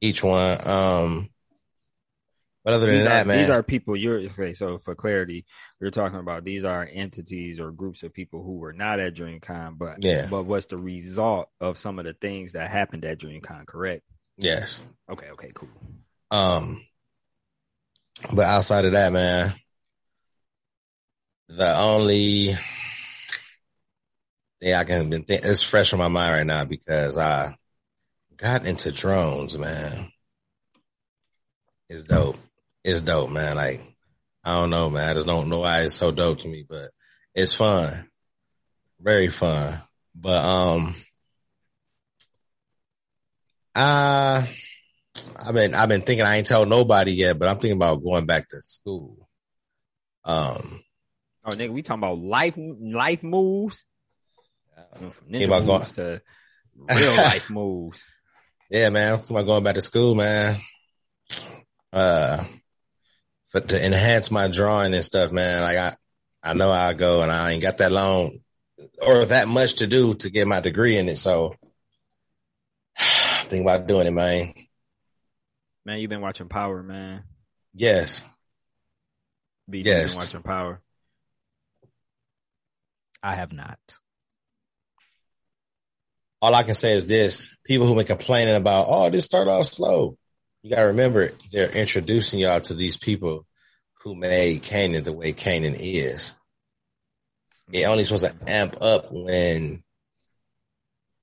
Each 0.00 0.22
one. 0.22 0.58
Um, 0.66 1.30
but 2.64 2.72
other 2.74 2.86
than 2.86 2.96
these 2.96 3.04
that, 3.04 3.22
are, 3.22 3.28
man, 3.28 3.38
these 3.38 3.50
are 3.50 3.62
people 3.62 3.94
you're 3.96 4.20
okay. 4.20 4.54
So 4.54 4.78
for 4.78 4.94
clarity, 4.94 5.44
we're 5.80 5.90
talking 5.90 6.18
about 6.18 6.44
these 6.44 6.64
are 6.64 6.88
entities 6.90 7.60
or 7.60 7.70
groups 7.70 8.02
of 8.02 8.14
people 8.14 8.42
who 8.42 8.54
were 8.54 8.72
not 8.72 9.00
at 9.00 9.14
DreamCon, 9.14 9.76
but 9.76 10.02
Yeah. 10.02 10.26
but 10.30 10.44
what's 10.44 10.66
the 10.66 10.78
result 10.78 11.50
of 11.60 11.76
some 11.76 11.98
of 11.98 12.06
the 12.06 12.14
things 12.14 12.52
that 12.52 12.70
happened 12.70 13.04
at 13.04 13.18
DreamCon? 13.18 13.66
Correct? 13.66 14.02
yes. 14.38 14.80
Okay, 15.08 15.30
okay, 15.30 15.50
cool. 15.54 15.68
Um, 16.30 16.84
but 18.32 18.46
outside 18.46 18.84
of 18.86 18.92
that, 18.92 19.12
man, 19.12 19.54
the 21.48 21.76
only 21.78 22.56
thing 24.60 24.74
I 24.74 24.84
can 24.84 25.10
been 25.10 25.24
think 25.24 25.44
it's 25.44 25.62
fresh 25.62 25.92
on 25.92 25.98
my 25.98 26.08
mind 26.08 26.34
right 26.34 26.46
now 26.46 26.64
because 26.64 27.18
I 27.18 27.56
got 28.36 28.66
into 28.66 28.90
drones, 28.90 29.58
man. 29.58 30.10
It's 31.90 32.02
dope. 32.02 32.38
It's 32.84 33.00
dope, 33.00 33.30
man. 33.30 33.56
Like 33.56 33.80
I 34.44 34.56
don't 34.60 34.70
know, 34.70 34.90
man. 34.90 35.08
I 35.08 35.14
just 35.14 35.26
don't 35.26 35.48
know 35.48 35.60
why 35.60 35.82
it's 35.82 35.94
so 35.94 36.10
dope 36.12 36.40
to 36.40 36.48
me, 36.48 36.64
but 36.68 36.90
it's 37.34 37.54
fun, 37.54 38.08
very 39.00 39.28
fun. 39.28 39.80
But 40.14 40.44
um, 40.44 40.94
I 43.74 44.48
I've 45.44 45.54
been 45.54 45.74
I've 45.74 45.88
been 45.88 46.02
thinking 46.02 46.26
I 46.26 46.36
ain't 46.36 46.46
told 46.46 46.68
nobody 46.68 47.12
yet, 47.12 47.38
but 47.38 47.48
I'm 47.48 47.56
thinking 47.58 47.76
about 47.78 48.02
going 48.02 48.26
back 48.26 48.48
to 48.48 48.60
school. 48.60 49.28
Um, 50.24 50.80
Oh, 51.46 51.50
nigga, 51.50 51.68
we 51.70 51.82
talking 51.82 52.00
about 52.00 52.18
life 52.20 52.54
life 52.56 53.22
moves. 53.22 53.86
Ninja 55.30 55.44
about 55.44 55.66
going- 55.66 55.84
to 55.92 56.22
real 56.74 57.16
life 57.16 57.50
moves. 57.50 58.06
yeah, 58.70 58.88
man, 58.88 59.14
I'm 59.14 59.20
about 59.28 59.44
going 59.46 59.62
back 59.62 59.74
to 59.74 59.82
school, 59.82 60.14
man. 60.14 60.56
Uh, 61.92 62.42
for 63.54 63.60
to 63.60 63.84
enhance 63.84 64.32
my 64.32 64.48
drawing 64.48 64.92
and 64.94 65.04
stuff, 65.04 65.30
man. 65.30 65.62
Like 65.62 65.78
I, 65.78 65.96
I 66.42 66.54
know 66.54 66.70
I 66.72 66.92
go, 66.92 67.22
and 67.22 67.30
I 67.30 67.52
ain't 67.52 67.62
got 67.62 67.78
that 67.78 67.92
long 67.92 68.38
or 69.00 69.24
that 69.26 69.46
much 69.46 69.76
to 69.76 69.86
do 69.86 70.14
to 70.14 70.30
get 70.30 70.48
my 70.48 70.60
degree 70.60 70.96
in 70.96 71.08
it. 71.08 71.16
So, 71.16 71.54
think 72.98 73.62
about 73.62 73.86
doing 73.86 74.08
it, 74.08 74.10
man. 74.10 74.52
Man, 75.86 76.00
you've 76.00 76.10
been 76.10 76.20
watching 76.20 76.48
Power, 76.48 76.82
man. 76.82 77.22
Yes, 77.74 78.24
BG 79.70 79.84
Yes. 79.84 80.10
been 80.10 80.18
watching 80.20 80.42
Power. 80.42 80.80
I 83.22 83.36
have 83.36 83.52
not. 83.52 83.78
all 86.42 86.54
I 86.54 86.64
can 86.64 86.74
say 86.74 86.92
is 86.92 87.06
this: 87.06 87.56
people 87.64 87.86
who 87.86 87.94
been 87.94 88.04
complaining 88.04 88.56
about, 88.56 88.86
oh, 88.88 89.08
this 89.10 89.24
start 89.24 89.48
off 89.48 89.66
slow. 89.66 90.18
You 90.64 90.70
gotta 90.70 90.86
remember, 90.86 91.30
they're 91.52 91.70
introducing 91.70 92.38
y'all 92.38 92.58
to 92.58 92.72
these 92.72 92.96
people 92.96 93.46
who 94.02 94.14
made 94.14 94.62
Kanan 94.62 95.04
the 95.04 95.12
way 95.12 95.34
Kanan 95.34 95.76
is. 95.78 96.32
It 97.70 97.80
mm-hmm. 97.80 97.90
only 97.90 98.04
supposed 98.04 98.24
to 98.24 98.50
amp 98.50 98.80
up 98.80 99.08
when 99.12 99.82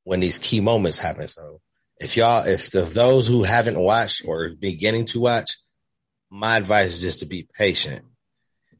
when 0.03 0.19
these 0.19 0.37
key 0.37 0.61
moments 0.61 0.99
happen. 0.99 1.27
So 1.27 1.59
if 1.99 2.17
y'all, 2.17 2.45
if 2.45 2.69
the, 2.69 2.81
those 2.81 3.27
who 3.27 3.41
haven't 3.41 3.79
watched 3.79 4.21
or 4.25 4.49
beginning 4.49 5.05
to 5.05 5.19
watch, 5.19 5.57
my 6.29 6.57
advice 6.57 6.89
is 6.89 7.01
just 7.01 7.19
to 7.19 7.25
be 7.25 7.47
patient. 7.57 8.05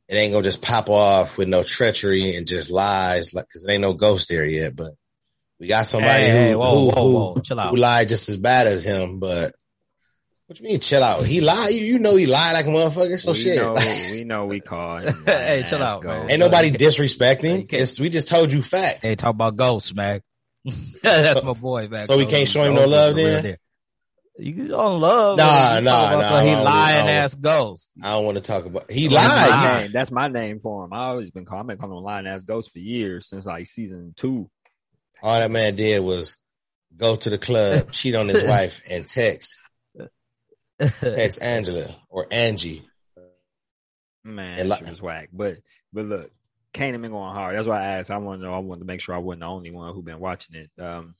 It 0.08 0.13
ain't 0.13 0.32
gonna 0.32 0.44
just 0.44 0.62
pop 0.62 0.89
off 0.91 1.39
with 1.39 1.48
no 1.48 1.63
treachery 1.63 2.36
and 2.36 2.46
just 2.46 2.70
lies, 2.70 3.34
like 3.34 3.48
because 3.48 3.63
there 3.63 3.74
ain't 3.74 3.82
no 3.82 3.94
ghost 3.94 4.30
there 4.30 4.46
yet. 4.46 4.75
But 4.75 4.91
we 5.60 5.65
got 5.65 5.88
somebody 5.88 6.25
Hey, 6.25 6.32
who, 6.32 6.38
hey, 6.38 6.56
whoa, 6.56 6.70
who, 6.70 6.86
whoa, 6.86 6.91
who, 6.91 7.13
whoa, 7.13 7.41
chill 7.41 7.60
out. 7.60 7.72
who 7.72 7.77
lied 7.77 8.10
just 8.10 8.30
as 8.30 8.38
bad 8.38 8.68
as 8.68 8.84
him. 8.84 9.18
But 9.18 9.56
what 10.51 10.60
you 10.60 10.65
mean, 10.65 10.79
chill 10.81 11.01
out? 11.01 11.25
He 11.25 11.39
lied. 11.39 11.74
You, 11.74 11.86
you 11.86 12.00
know 12.00 12.17
he 12.17 12.25
lied 12.25 12.53
like 12.53 12.65
a 12.65 12.70
motherfucker. 12.70 13.17
So 13.20 13.31
we 13.31 13.38
shit. 13.38 13.55
know, 13.58 13.74
we 14.12 14.24
know 14.25 14.46
we 14.48 14.60
call 14.60 14.98
him. 14.98 15.24
Hey, 15.25 15.62
lying 15.62 15.65
chill 15.65 15.81
ass 15.81 15.96
out, 15.96 16.03
man. 16.03 16.22
ghost. 16.22 16.31
ain't 16.31 16.39
nobody 16.41 16.72
disrespecting. 16.72 17.72
It's, 17.72 18.00
we 18.00 18.10
just 18.10 18.27
told 18.27 18.51
you 18.51 18.62
facts. 18.62 19.08
Hey, 19.08 19.15
talk 19.15 19.29
about 19.31 19.55
ghosts, 19.55 19.96
man. 19.96 20.22
That's 21.03 21.41
my 21.41 21.53
boy, 21.53 21.88
man. 21.88 22.05
So 22.05 22.17
we 22.17 22.25
can't 22.25 22.50
show 22.50 22.63
him 22.63 22.75
no 22.75 22.86
love 22.86 23.15
then? 23.15 23.58
You 24.38 24.53
can 24.53 24.67
show 24.67 24.93
him 24.93 25.01
love. 25.01 25.38
Nah, 25.38 25.79
nah, 25.79 26.20
nah, 26.20 26.22
some 26.22 26.46
He 26.46 26.53
lying 26.53 27.08
I 27.08 27.12
ass 27.12 27.34
ghost. 27.36 27.89
I 28.03 28.12
don't 28.12 28.25
want 28.25 28.38
to 28.38 28.43
talk 28.43 28.65
about. 28.65 28.91
He 28.91 29.08
That's 29.08 29.50
lied. 29.50 29.86
my 29.86 29.89
That's 29.93 30.12
my 30.12 30.27
name 30.27 30.60
for 30.60 30.84
him. 30.84 30.91
I 30.91 31.05
always 31.05 31.31
been 31.31 31.46
calling. 31.46 31.62
I've 31.62 31.67
been 31.67 31.77
calling 31.77 31.98
him 31.98 32.03
lying 32.03 32.27
Ass 32.27 32.43
Ghost 32.43 32.72
for 32.72 32.79
years 32.79 33.27
since 33.29 33.46
like 33.46 33.67
season 33.67 34.13
two. 34.17 34.50
All 35.24 35.39
that 35.39 35.51
man 35.51 35.75
did 35.75 36.03
was 36.03 36.36
go 36.98 37.15
to 37.15 37.29
the 37.29 37.38
club, 37.38 37.91
cheat 37.91 38.15
on 38.15 38.27
his 38.27 38.43
wife, 38.43 38.81
and 38.89 39.08
text 39.08 39.58
text 40.88 41.40
Angela 41.42 41.96
or 42.10 42.28
Angie. 42.32 42.82
Man, 44.24 44.60
And 44.60 44.72
that 44.72 44.80
li- 44.80 44.86
shit 44.86 44.90
was 44.90 45.02
whack. 45.02 45.30
But 45.34 45.58
but 45.92 46.06
look, 46.06 46.32
Kanan 46.74 47.02
been 47.02 47.12
going 47.12 47.34
hard. 47.34 47.58
That's 47.58 47.68
why 47.68 47.80
I 47.80 47.98
asked. 47.98 48.12
I 48.12 48.18
want 48.18 48.42
to 48.42 48.46
know. 48.46 48.54
I 48.54 48.60
wanted 48.60 48.82
to 48.82 48.86
make 48.86 49.02
sure 49.02 49.16
I 49.16 49.20
wasn't 49.20 49.42
the 49.42 49.48
only 49.48 49.72
one 49.72 49.94
who 49.94 50.04
been 50.04 50.20
watching 50.20 50.56
it. 50.56 50.82
Um, 50.82 51.16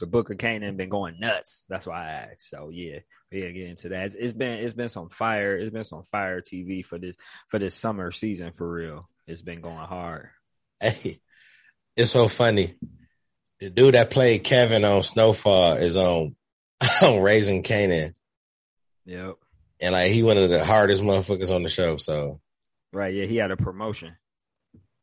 the 0.00 0.06
Book 0.06 0.30
of 0.30 0.38
Kanan 0.38 0.76
been 0.76 0.88
going 0.88 1.20
nuts. 1.20 1.64
That's 1.68 1.86
why 1.86 2.04
I 2.06 2.10
asked. 2.10 2.48
So 2.48 2.70
yeah, 2.72 2.98
yeah, 3.30 3.50
get 3.50 3.68
into 3.68 3.90
that. 3.90 4.06
It's, 4.06 4.14
it's 4.14 4.32
been 4.32 4.58
it's 4.60 4.74
been 4.74 4.88
some 4.88 5.08
fire. 5.08 5.56
It's 5.56 5.70
been 5.70 5.84
some 5.84 6.02
fire 6.02 6.40
TV 6.40 6.84
for 6.84 6.98
this 6.98 7.16
for 7.48 7.58
this 7.58 7.74
summer 7.74 8.10
season 8.10 8.52
for 8.52 8.70
real. 8.70 9.04
It's 9.26 9.42
been 9.42 9.60
going 9.60 9.76
hard. 9.76 10.30
Hey, 10.80 11.18
it's 11.96 12.10
so 12.10 12.28
funny. 12.28 12.74
The 13.60 13.70
dude 13.70 13.94
that 13.94 14.10
played 14.10 14.42
Kevin 14.42 14.84
on 14.84 15.04
Snowfall 15.04 15.74
is 15.74 15.96
on 15.96 16.34
on 17.02 17.20
Raising 17.20 17.62
Kanan, 17.62 18.14
Yep. 19.04 19.34
and 19.80 19.92
like 19.92 20.10
he 20.12 20.22
one 20.22 20.38
of 20.38 20.48
the 20.50 20.64
hardest 20.64 21.02
motherfuckers 21.02 21.54
on 21.54 21.62
the 21.62 21.68
show. 21.68 21.96
So, 21.96 22.40
Right. 22.92 23.14
Yeah, 23.14 23.24
he 23.24 23.36
had 23.36 23.50
a 23.50 23.56
promotion. 23.56 24.16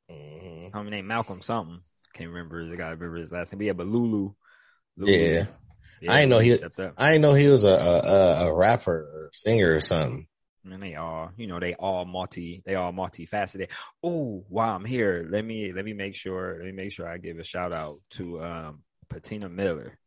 mhm. 0.10 0.70
I 0.74 0.82
mean, 0.82 0.92
named 0.92 1.08
Malcolm 1.08 1.42
something. 1.42 1.82
Can't 2.14 2.30
remember. 2.30 2.68
The 2.68 2.78
guy 2.78 2.92
remember 2.92 3.18
his 3.18 3.32
last 3.32 3.52
name. 3.52 3.60
But 3.60 3.66
yeah, 3.66 3.74
but 3.74 3.88
Lulu. 3.88 4.34
Lulu. 4.98 5.12
Yeah. 5.12 5.46
I 6.08 6.22
didn't 6.22 6.30
know 6.30 6.40
he-. 6.40 6.64
I 6.98 7.12
didn't 7.12 7.22
know 7.22 7.34
he 7.34 7.48
was 7.48 7.64
a 7.66 7.68
a, 7.70 8.02
a, 8.08 8.50
a 8.50 8.56
rapper 8.56 8.96
or 8.98 9.30
singer 9.34 9.74
or 9.74 9.82
something. 9.82 10.28
And 10.66 10.84
they 10.84 10.96
all, 10.96 11.32
you 11.36 11.48
know, 11.48 11.60
they 11.60 11.74
all 11.74 12.06
multi, 12.06 12.62
they 12.66 12.76
all 12.76 12.92
multifaceted. 12.92 13.70
Oh, 14.04 14.46
while 14.50 14.76
I'm 14.76 14.86
here, 14.86 15.26
let 15.28 15.44
me 15.44 15.72
let 15.74 15.84
me 15.84 15.94
make 15.94 16.16
sure, 16.16 16.56
let 16.58 16.66
me 16.66 16.72
make 16.74 16.92
sure 16.92 17.08
I 17.08 17.18
give 17.18 17.40
a 17.40 17.44
shout 17.44 17.74
out 17.74 18.00
to 18.12 18.42
um 18.44 18.84
Patina 19.10 19.50
Miller. 19.50 19.98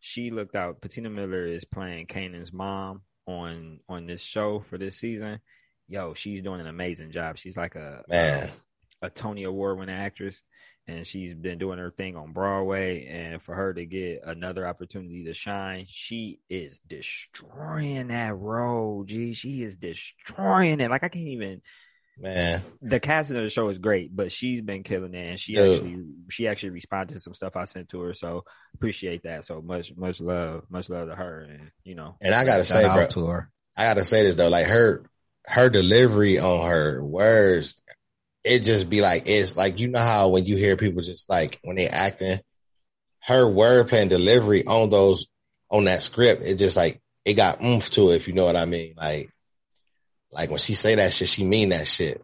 She 0.00 0.30
looked 0.30 0.54
out. 0.56 0.80
Patina 0.80 1.10
Miller 1.10 1.44
is 1.46 1.64
playing 1.64 2.06
Kanan's 2.06 2.52
mom 2.52 3.02
on 3.26 3.80
on 3.88 4.06
this 4.06 4.22
show 4.22 4.60
for 4.68 4.78
this 4.78 4.96
season. 4.96 5.40
Yo, 5.88 6.14
she's 6.14 6.40
doing 6.40 6.60
an 6.60 6.66
amazing 6.66 7.12
job. 7.12 7.36
She's 7.36 7.56
like 7.56 7.74
a 7.74 8.02
Man, 8.08 8.50
a 9.02 9.10
Tony 9.10 9.44
Award 9.44 9.78
winning 9.78 9.94
actress, 9.94 10.42
and 10.86 11.06
she's 11.06 11.34
been 11.34 11.58
doing 11.58 11.78
her 11.78 11.90
thing 11.90 12.16
on 12.16 12.32
Broadway. 12.32 13.06
And 13.06 13.42
for 13.42 13.54
her 13.54 13.74
to 13.74 13.84
get 13.84 14.22
another 14.24 14.66
opportunity 14.66 15.24
to 15.24 15.34
shine, 15.34 15.84
she 15.88 16.40
is 16.48 16.78
destroying 16.80 18.08
that 18.08 18.36
role. 18.36 19.04
Gee, 19.04 19.34
she 19.34 19.62
is 19.62 19.76
destroying 19.76 20.80
it. 20.80 20.90
Like 20.90 21.04
I 21.04 21.08
can't 21.08 21.28
even. 21.28 21.60
Man, 22.18 22.62
The 22.82 23.00
casting 23.00 23.36
of 23.36 23.42
the 23.42 23.50
show 23.50 23.68
is 23.68 23.78
great, 23.78 24.14
but 24.14 24.30
she's 24.30 24.62
been 24.62 24.82
killing 24.82 25.14
it, 25.14 25.28
and 25.28 25.38
she 25.38 25.54
Dude. 25.54 25.74
actually 25.74 26.04
she 26.30 26.48
actually 26.48 26.70
responded 26.70 27.14
to 27.14 27.20
some 27.20 27.34
stuff 27.34 27.56
I 27.56 27.64
sent 27.64 27.88
to 27.90 28.00
her. 28.02 28.12
So 28.14 28.44
appreciate 28.74 29.22
that. 29.24 29.44
So 29.44 29.60
much 29.60 29.94
much 29.96 30.20
love, 30.20 30.64
much 30.68 30.90
love 30.90 31.08
to 31.08 31.14
her, 31.14 31.40
and 31.40 31.70
you 31.84 31.94
know. 31.94 32.16
and 32.22 32.34
I 32.34 32.44
gotta 32.44 32.64
say, 32.64 32.84
bro, 32.84 33.06
to 33.06 33.26
her. 33.26 33.50
I 33.76 33.84
gotta 33.84 34.04
say 34.04 34.22
this 34.22 34.34
though, 34.34 34.48
like 34.48 34.66
her 34.66 35.04
her 35.46 35.68
delivery 35.68 36.38
on 36.38 36.68
her 36.68 37.04
words, 37.04 37.80
it 38.44 38.60
just 38.60 38.88
be 38.88 39.00
like 39.00 39.24
it's 39.26 39.56
like 39.56 39.80
you 39.80 39.88
know 39.88 40.00
how 40.00 40.28
when 40.28 40.44
you 40.44 40.56
hear 40.56 40.76
people 40.76 41.02
just 41.02 41.28
like 41.28 41.58
when 41.62 41.76
they 41.76 41.88
acting, 41.88 42.40
her 43.22 43.44
wordplay 43.44 44.02
and 44.02 44.10
delivery 44.10 44.64
on 44.66 44.90
those 44.90 45.26
on 45.70 45.84
that 45.84 46.02
script, 46.02 46.44
it 46.46 46.56
just 46.56 46.76
like 46.76 47.00
it 47.24 47.34
got 47.34 47.62
oomph 47.62 47.90
to 47.90 48.10
it, 48.10 48.16
if 48.16 48.28
you 48.28 48.34
know 48.34 48.44
what 48.44 48.56
I 48.56 48.66
mean. 48.66 48.94
Like 48.96 49.30
like 50.34 50.50
when 50.50 50.58
she 50.58 50.74
say 50.74 50.94
that 50.96 51.12
shit, 51.12 51.28
she 51.28 51.44
mean 51.44 51.70
that 51.70 51.86
shit. 51.88 52.22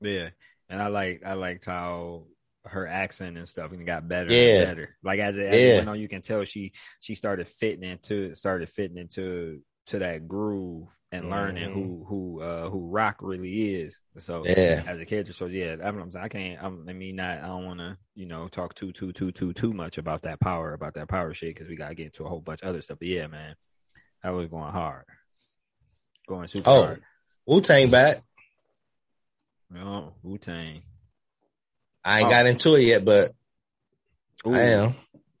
Yeah, 0.00 0.30
and 0.68 0.82
I 0.82 0.88
like 0.88 1.22
I 1.24 1.34
liked 1.34 1.64
how 1.64 2.24
her 2.64 2.86
accent 2.86 3.38
and 3.38 3.48
stuff 3.48 3.70
and 3.72 3.86
got 3.86 4.08
better 4.08 4.32
Yeah. 4.32 4.56
and 4.58 4.64
better. 4.66 4.96
Like 5.02 5.20
as 5.20 5.38
it, 5.38 5.46
as 5.46 5.60
Yeah. 5.60 5.66
it 5.68 5.76
went 5.76 5.88
on, 5.90 6.00
you 6.00 6.08
can 6.08 6.22
tell 6.22 6.44
she 6.44 6.72
she 7.00 7.14
started 7.14 7.46
fitting 7.48 7.84
into 7.88 8.34
started 8.34 8.68
fitting 8.68 8.98
into 8.98 9.62
to 9.86 9.98
that 10.00 10.26
groove 10.26 10.88
and 11.12 11.30
learning 11.30 11.70
Mhm. 11.70 11.74
who 11.74 12.04
who 12.08 12.40
uh 12.42 12.68
who 12.68 12.90
Raq 12.90 13.16
really 13.20 13.76
is. 13.76 14.00
So 14.18 14.42
Yeah. 14.44 14.82
as 14.86 14.98
a 14.98 15.06
character, 15.06 15.32
so 15.32 15.46
yeah, 15.46 15.76
I'm, 15.82 15.98
I'm 16.00 16.10
saying 16.10 16.24
I 16.24 16.28
can't. 16.28 16.62
I'm, 16.62 16.88
I 16.88 16.92
mean, 16.92 17.14
not 17.16 17.38
I 17.38 17.46
don't 17.46 17.64
want 17.64 17.78
to 17.78 17.96
you 18.16 18.26
know 18.26 18.48
talk 18.48 18.74
too 18.74 18.90
too 18.92 19.12
too 19.12 19.30
too 19.30 19.52
too 19.52 19.72
much 19.72 19.96
about 19.98 20.22
that 20.22 20.40
power 20.40 20.72
about 20.74 20.94
that 20.94 21.08
power 21.08 21.32
shit 21.34 21.54
because 21.54 21.68
we 21.68 21.76
gotta 21.76 21.94
get 21.94 22.06
into 22.06 22.24
a 22.24 22.28
whole 22.28 22.40
bunch 22.40 22.62
of 22.62 22.68
other 22.68 22.82
stuff. 22.82 22.98
But 22.98 23.06
yeah, 23.08 23.28
man, 23.28 23.54
that 24.24 24.30
was 24.30 24.48
going 24.48 24.72
hard, 24.72 25.04
going 26.28 26.48
super 26.48 26.68
Oh. 26.70 26.82
hard. 26.86 27.02
Wu 27.46 27.60
Tang 27.60 27.90
back. 27.90 28.22
Oh, 29.76 30.12
Wu 30.22 30.38
Tang. 30.38 30.82
I 32.04 32.18
ain't 32.20 32.28
Oh. 32.28 32.30
got 32.30 32.46
into 32.46 32.74
it 32.76 32.82
yet, 32.82 33.04
but 33.04 33.32
Ooh. 34.46 34.54
I 34.54 34.60
am. 34.60 34.94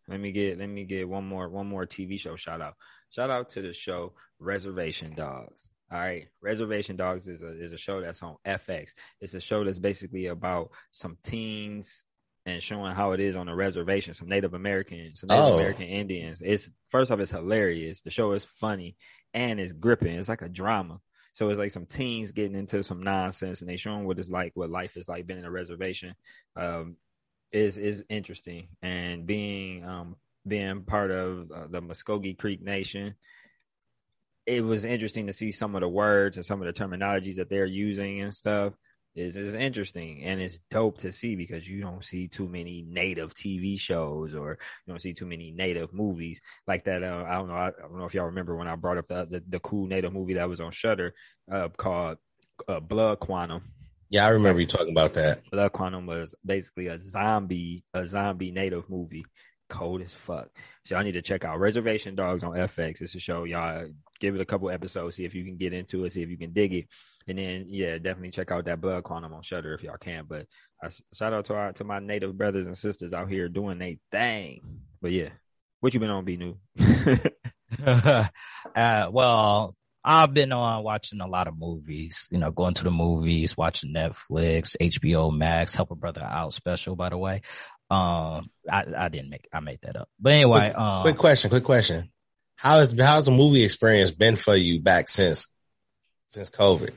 Let 0.08 0.20
me 0.20 0.32
get 0.32 0.58
let 0.58 0.68
me 0.68 0.84
get 0.84 1.08
one 1.08 1.26
more 1.26 1.48
one 1.48 1.66
more 1.66 1.86
TV 1.86 2.18
show 2.18 2.36
shout 2.36 2.60
out. 2.60 2.74
Shout 3.10 3.30
out 3.30 3.50
to 3.50 3.62
the 3.62 3.72
show 3.72 4.14
Reservation 4.38 5.14
Dogs. 5.14 5.68
All 5.90 5.98
right, 5.98 6.28
Reservation 6.40 6.96
Dogs 6.96 7.28
is 7.28 7.42
a 7.42 7.50
is 7.60 7.72
a 7.72 7.76
show 7.78 8.00
that's 8.00 8.22
on 8.22 8.36
FX. 8.44 8.94
It's 9.20 9.34
a 9.34 9.40
show 9.40 9.64
that's 9.64 9.78
basically 9.78 10.26
about 10.26 10.70
some 10.92 11.16
teens 11.22 12.04
and 12.44 12.62
showing 12.62 12.94
how 12.94 13.12
it 13.12 13.20
is 13.20 13.34
on 13.34 13.48
a 13.48 13.54
reservation, 13.56 14.14
some 14.14 14.28
Native 14.28 14.54
Americans, 14.54 15.20
some 15.20 15.28
Native 15.28 15.44
Oh. 15.44 15.54
American 15.58 15.84
Indians. 15.86 16.40
It's 16.42 16.68
first 16.90 17.10
off, 17.10 17.18
it's 17.20 17.30
hilarious. 17.32 18.02
The 18.02 18.10
show 18.10 18.32
is 18.32 18.44
funny 18.44 18.96
and 19.34 19.58
it's 19.60 19.72
gripping. 19.72 20.16
It's 20.18 20.28
like 20.28 20.42
a 20.42 20.48
drama. 20.48 21.00
So 21.36 21.50
it's 21.50 21.58
like 21.58 21.70
some 21.70 21.84
teens 21.84 22.32
getting 22.32 22.56
into 22.56 22.82
some 22.82 23.02
nonsense 23.02 23.60
and 23.60 23.68
they 23.68 23.76
showing 23.76 24.06
what 24.06 24.18
it's 24.18 24.30
like, 24.30 24.52
what 24.54 24.70
life 24.70 24.96
is 24.96 25.06
like 25.06 25.26
being 25.26 25.38
in 25.38 25.44
a 25.44 25.50
reservation. 25.50 26.14
Um, 26.56 26.96
is 27.52 27.78
is 27.78 28.04
interesting 28.08 28.68
and 28.82 29.24
being 29.24 29.84
um 29.84 30.16
being 30.46 30.82
part 30.82 31.10
of 31.10 31.50
uh, 31.52 31.66
the 31.68 31.80
Muskogee 31.80 32.36
Creek 32.36 32.60
Nation 32.60 33.14
it 34.46 34.64
was 34.64 34.84
interesting 34.84 35.26
to 35.26 35.32
see 35.32 35.50
some 35.50 35.74
of 35.74 35.80
the 35.80 35.88
words 35.88 36.36
and 36.36 36.44
some 36.44 36.60
of 36.60 36.66
the 36.66 36.72
terminologies 36.72 37.36
that 37.36 37.48
they're 37.48 37.64
using 37.66 38.20
and 38.20 38.34
stuff 38.34 38.74
is 39.16 39.34
is 39.36 39.54
interesting 39.54 40.22
and 40.24 40.40
it's 40.40 40.58
dope 40.70 40.98
to 40.98 41.10
see 41.10 41.34
because 41.34 41.68
you 41.68 41.80
don't 41.80 42.04
see 42.04 42.28
too 42.28 42.46
many 42.46 42.84
native 42.86 43.34
TV 43.34 43.80
shows 43.80 44.34
or 44.34 44.58
you 44.86 44.92
don't 44.92 45.00
see 45.00 45.14
too 45.14 45.26
many 45.26 45.50
native 45.50 45.92
movies 45.92 46.40
like 46.66 46.84
that 46.84 47.02
uh, 47.02 47.24
I 47.26 47.34
don't 47.36 47.48
know 47.48 47.54
I, 47.54 47.68
I 47.68 47.70
don't 47.80 47.98
know 47.98 48.04
if 48.04 48.14
y'all 48.14 48.26
remember 48.26 48.54
when 48.56 48.68
I 48.68 48.76
brought 48.76 48.98
up 48.98 49.06
the 49.06 49.26
the, 49.26 49.42
the 49.48 49.60
cool 49.60 49.86
native 49.86 50.12
movie 50.12 50.34
that 50.34 50.48
was 50.48 50.60
on 50.60 50.70
Shudder 50.70 51.14
uh, 51.50 51.70
called 51.70 52.18
uh, 52.68 52.80
Blood 52.80 53.20
Quantum 53.20 53.62
Yeah, 54.10 54.26
I 54.26 54.30
remember 54.30 54.60
you 54.60 54.66
talking 54.66 54.92
about 54.92 55.14
that. 55.14 55.50
Blood 55.50 55.72
Quantum 55.72 56.06
was 56.06 56.34
basically 56.44 56.88
a 56.88 57.00
zombie, 57.00 57.84
a 57.94 58.06
zombie 58.06 58.52
native 58.52 58.88
movie, 58.88 59.24
cold 59.68 60.02
as 60.02 60.12
fuck. 60.12 60.48
So 60.84 60.96
I 60.96 61.02
need 61.02 61.12
to 61.12 61.22
check 61.22 61.44
out 61.44 61.58
Reservation 61.58 62.14
Dogs 62.14 62.42
on 62.42 62.52
FX. 62.52 63.00
It's 63.00 63.14
a 63.14 63.18
show, 63.18 63.44
y'all. 63.44 63.88
Give 64.20 64.34
it 64.34 64.40
a 64.40 64.46
couple 64.46 64.70
episodes, 64.70 65.16
see 65.16 65.24
if 65.24 65.34
you 65.34 65.44
can 65.44 65.56
get 65.56 65.72
into 65.72 66.04
it, 66.04 66.12
see 66.12 66.22
if 66.22 66.30
you 66.30 66.38
can 66.38 66.52
dig 66.52 66.72
it, 66.72 66.86
and 67.28 67.38
then 67.38 67.66
yeah, 67.68 67.98
definitely 67.98 68.30
check 68.30 68.50
out 68.50 68.66
that 68.66 68.80
Blood 68.80 69.04
Quantum 69.04 69.34
on 69.34 69.42
Shudder 69.42 69.74
if 69.74 69.82
y'all 69.82 69.96
can. 69.98 70.24
But 70.28 70.46
I, 70.82 70.88
shout 71.12 71.32
out 71.32 71.46
to 71.46 71.54
our 71.54 71.72
to 71.74 71.84
my 71.84 71.98
native 71.98 72.36
brothers 72.36 72.66
and 72.66 72.76
sisters 72.76 73.12
out 73.12 73.28
here 73.28 73.48
doing 73.48 73.78
their 73.78 73.94
thing. 74.12 74.60
But 75.00 75.12
yeah, 75.12 75.30
what 75.80 75.94
you 75.94 76.00
been 76.00 76.10
on, 76.10 76.24
B 76.24 76.36
New? 76.36 76.56
uh, 77.84 78.28
well, 79.10 79.74
I've 80.04 80.32
been 80.32 80.52
on 80.52 80.84
watching 80.84 81.20
a 81.20 81.26
lot 81.26 81.48
of 81.48 81.58
movies, 81.58 82.28
you 82.30 82.38
know, 82.38 82.52
going 82.52 82.74
to 82.74 82.84
the 82.84 82.92
movies, 82.92 83.56
watching 83.56 83.92
Netflix, 83.92 84.76
HBO 84.80 85.36
Max, 85.36 85.74
Help 85.74 85.90
a 85.90 85.96
Brother 85.96 86.22
Out 86.22 86.52
special, 86.52 86.94
by 86.94 87.08
the 87.08 87.18
way. 87.18 87.42
Um, 87.90 88.50
I, 88.70 88.84
I 88.96 89.08
didn't 89.08 89.30
make, 89.30 89.48
I 89.52 89.60
made 89.60 89.80
that 89.82 89.96
up. 89.96 90.08
But 90.20 90.34
anyway, 90.34 90.70
um, 90.70 91.02
Quick 91.02 91.16
question, 91.16 91.50
quick 91.50 91.64
question. 91.64 92.10
How 92.54 92.78
is 92.78 92.94
how's 92.98 93.26
the 93.26 93.32
movie 93.32 93.64
experience 93.64 94.12
been 94.12 94.36
for 94.36 94.54
you 94.54 94.80
back 94.80 95.08
since 95.08 95.48
since 96.28 96.50
COVID? 96.50 96.90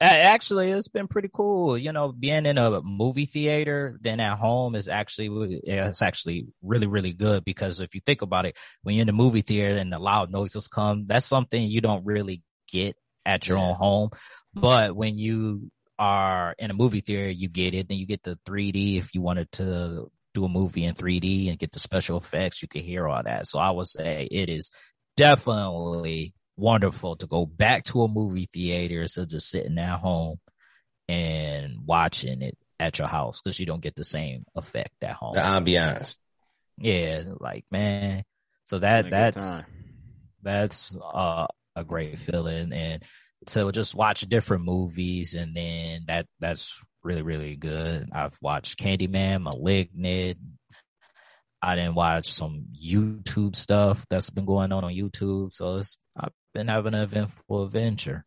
Actually, 0.00 0.70
it's 0.70 0.86
been 0.86 1.08
pretty 1.08 1.28
cool. 1.32 1.76
You 1.76 1.90
know, 1.92 2.12
being 2.12 2.46
in 2.46 2.56
a 2.56 2.80
movie 2.82 3.26
theater 3.26 3.98
than 4.00 4.20
at 4.20 4.38
home 4.38 4.76
is 4.76 4.88
actually 4.88 5.60
it's 5.64 6.02
actually 6.02 6.46
really 6.62 6.86
really 6.86 7.12
good 7.12 7.44
because 7.44 7.80
if 7.80 7.96
you 7.96 8.00
think 8.06 8.22
about 8.22 8.46
it, 8.46 8.56
when 8.82 8.94
you're 8.94 9.02
in 9.02 9.08
the 9.08 9.12
movie 9.12 9.42
theater 9.42 9.76
and 9.76 9.92
the 9.92 9.98
loud 9.98 10.30
noises 10.30 10.68
come, 10.68 11.06
that's 11.08 11.26
something 11.26 11.68
you 11.68 11.80
don't 11.80 12.04
really 12.04 12.42
get 12.70 12.96
at 13.26 13.48
your 13.48 13.58
own 13.58 13.74
home. 13.74 14.10
But 14.54 14.94
when 14.94 15.18
you 15.18 15.70
are 15.98 16.54
in 16.60 16.70
a 16.70 16.74
movie 16.74 17.00
theater, 17.00 17.30
you 17.30 17.48
get 17.48 17.74
it. 17.74 17.88
Then 17.88 17.98
you 17.98 18.06
get 18.06 18.22
the 18.22 18.38
3D 18.46 18.98
if 18.98 19.14
you 19.14 19.20
wanted 19.20 19.50
to 19.52 20.12
do 20.32 20.44
a 20.44 20.48
movie 20.48 20.84
in 20.84 20.94
3D 20.94 21.48
and 21.48 21.58
get 21.58 21.72
the 21.72 21.80
special 21.80 22.18
effects, 22.18 22.62
you 22.62 22.68
can 22.68 22.82
hear 22.82 23.08
all 23.08 23.22
that. 23.24 23.48
So 23.48 23.58
I 23.58 23.72
would 23.72 23.88
say 23.88 24.28
it 24.30 24.48
is 24.48 24.70
definitely 25.16 26.34
wonderful 26.58 27.16
to 27.16 27.26
go 27.26 27.46
back 27.46 27.84
to 27.84 28.02
a 28.02 28.08
movie 28.08 28.48
theater 28.52 29.02
instead 29.02 29.22
of 29.22 29.28
just 29.30 29.48
sitting 29.48 29.78
at 29.78 30.00
home 30.00 30.36
and 31.08 31.86
watching 31.86 32.42
it 32.42 32.58
at 32.80 32.98
your 32.98 33.08
house 33.08 33.40
because 33.40 33.58
you 33.58 33.66
don't 33.66 33.82
get 33.82 33.94
the 33.94 34.04
same 34.04 34.44
effect 34.54 35.02
at 35.02 35.12
home. 35.12 35.34
The 35.34 35.40
ambiance. 35.40 36.16
Yeah, 36.76 37.24
like 37.40 37.64
man. 37.70 38.24
So 38.64 38.78
that 38.80 39.10
that's 39.10 39.64
that's 40.42 40.96
uh, 40.96 41.46
a 41.74 41.84
great 41.84 42.18
feeling 42.18 42.72
and 42.72 43.02
to 43.46 43.72
just 43.72 43.94
watch 43.94 44.22
different 44.22 44.64
movies 44.64 45.34
and 45.34 45.56
then 45.56 46.02
that 46.06 46.26
that's 46.40 46.76
really 47.02 47.22
really 47.22 47.56
good. 47.56 48.08
I've 48.12 48.36
watched 48.42 48.78
Candyman, 48.78 49.42
Malignant. 49.42 50.38
I 51.60 51.74
didn't 51.74 51.96
watch 51.96 52.32
some 52.32 52.66
YouTube 52.80 53.56
stuff 53.56 54.06
that's 54.08 54.30
been 54.30 54.44
going 54.44 54.70
on 54.70 54.84
on 54.84 54.92
YouTube, 54.92 55.52
so 55.52 55.78
it's 55.78 55.96
I've 56.16 56.32
been 56.54 56.68
having 56.68 56.94
an 56.94 57.02
eventful 57.02 57.64
adventure. 57.64 58.24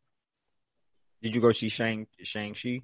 Did 1.22 1.36
you 1.36 1.42
go 1.42 1.52
see 1.52 1.70
Shang 1.70 2.08
Shang 2.24 2.54
Chi? 2.54 2.82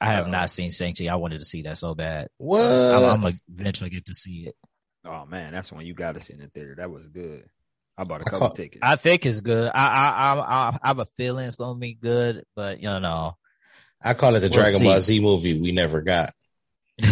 I 0.00 0.06
have 0.06 0.24
Uh-oh. 0.24 0.30
not 0.30 0.50
seen 0.50 0.72
Shang-Chi. 0.72 1.06
I 1.06 1.14
wanted 1.14 1.38
to 1.38 1.44
see 1.44 1.62
that 1.62 1.78
so 1.78 1.94
bad. 1.94 2.26
What? 2.36 2.60
I'm, 2.60 3.04
I'm 3.04 3.20
gonna 3.20 3.34
eventually 3.48 3.90
get 3.90 4.06
to 4.06 4.14
see 4.14 4.46
it. 4.48 4.56
Oh 5.04 5.26
man, 5.26 5.52
that's 5.52 5.70
one 5.70 5.86
you 5.86 5.94
got 5.94 6.14
to 6.16 6.20
see 6.20 6.32
in 6.34 6.40
the 6.40 6.48
theater. 6.48 6.74
That 6.76 6.90
was 6.90 7.06
good. 7.06 7.44
I 7.96 8.02
bought 8.04 8.20
a 8.22 8.24
couple 8.24 8.48
caught- 8.48 8.56
tickets. 8.56 8.80
I 8.82 8.96
think 8.96 9.26
it's 9.26 9.40
good. 9.40 9.70
I 9.72 9.86
I 9.86 10.08
I, 10.34 10.68
I 10.82 10.88
have 10.88 10.98
a 10.98 11.06
feeling 11.16 11.46
it's 11.46 11.54
gonna 11.56 11.78
be 11.78 11.94
good, 11.94 12.44
but 12.56 12.80
you 12.80 12.88
know. 12.88 13.36
I 14.04 14.14
call 14.14 14.34
it 14.34 14.40
the 14.40 14.46
We'll 14.48 14.54
Dragon 14.54 14.80
see. 14.80 14.84
Ball 14.86 15.00
Z 15.00 15.20
movie 15.20 15.60
we 15.60 15.70
never 15.70 16.00
got. 16.02 16.32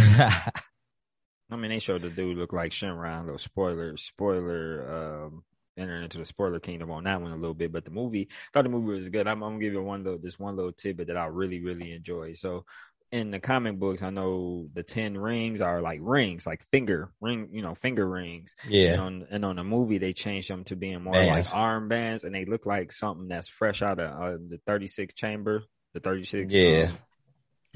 I 1.51 1.57
mean, 1.57 1.71
they 1.71 1.79
showed 1.79 2.03
the 2.03 2.11
dude 2.11 2.37
look 2.37 2.53
like 2.53 2.73
Shenron. 2.73 3.23
Little 3.25 3.39
spoiler, 3.39 3.97
spoiler. 3.97 5.27
Um, 5.27 5.45
entering 5.77 6.03
into 6.03 6.19
the 6.19 6.25
spoiler 6.25 6.61
kingdom 6.61 6.91
on 6.91 7.05
that 7.05 7.21
one 7.23 7.33
a 7.33 7.37
little 7.37 7.55
bit, 7.55 7.73
but 7.73 7.85
the 7.85 7.91
movie, 7.91 8.29
I 8.31 8.35
thought 8.53 8.65
the 8.65 8.69
movie 8.71 8.93
was 8.93 9.09
good. 9.09 9.27
I'm, 9.27 9.43
I'm 9.43 9.53
gonna 9.53 9.61
give 9.65 9.73
you 9.73 9.83
one 9.83 10.05
little, 10.05 10.19
this 10.19 10.39
one 10.39 10.57
little 10.57 10.73
tidbit 10.73 11.07
that 11.07 11.17
I 11.17 11.27
really, 11.27 11.61
really 11.63 11.93
enjoy. 11.93 12.35
So, 12.35 12.67
in 13.13 13.31
the 13.31 13.41
comic 13.41 13.79
books, 13.79 14.03
I 14.03 14.11
know 14.11 14.69
the 14.75 14.83
ten 14.83 15.17
rings 15.17 15.61
are 15.61 15.81
like 15.81 16.01
rings, 16.03 16.47
like 16.47 16.63
finger 16.71 17.11
ring, 17.21 17.49
you 17.53 17.63
know, 17.63 17.75
finger 17.75 18.07
rings. 18.07 18.55
And 18.65 18.73
Yeah. 18.73 19.01
on, 19.01 19.27
and 19.31 19.45
on 19.45 19.57
the 19.57 19.65
movie, 19.65 19.99
they 19.99 20.13
changed 20.13 20.51
them 20.51 20.65
to 20.65 20.77
being 20.77 21.03
more 21.03 21.15
Bands. 21.15 21.51
like 21.53 21.59
armbands, 21.59 22.25
and 22.25 22.35
they 22.35 22.45
look 22.45 22.67
like 22.67 22.93
something 22.93 23.29
that's 23.29 23.49
fresh 23.49 23.81
out 23.83 23.99
of 24.01 24.11
uh, 24.21 24.39
the 24.49 24.61
36 24.67 25.15
chamber, 25.15 25.65
the 25.95 26.01
36. 26.01 26.53
Yeah. 26.53 26.91
um, 26.91 26.99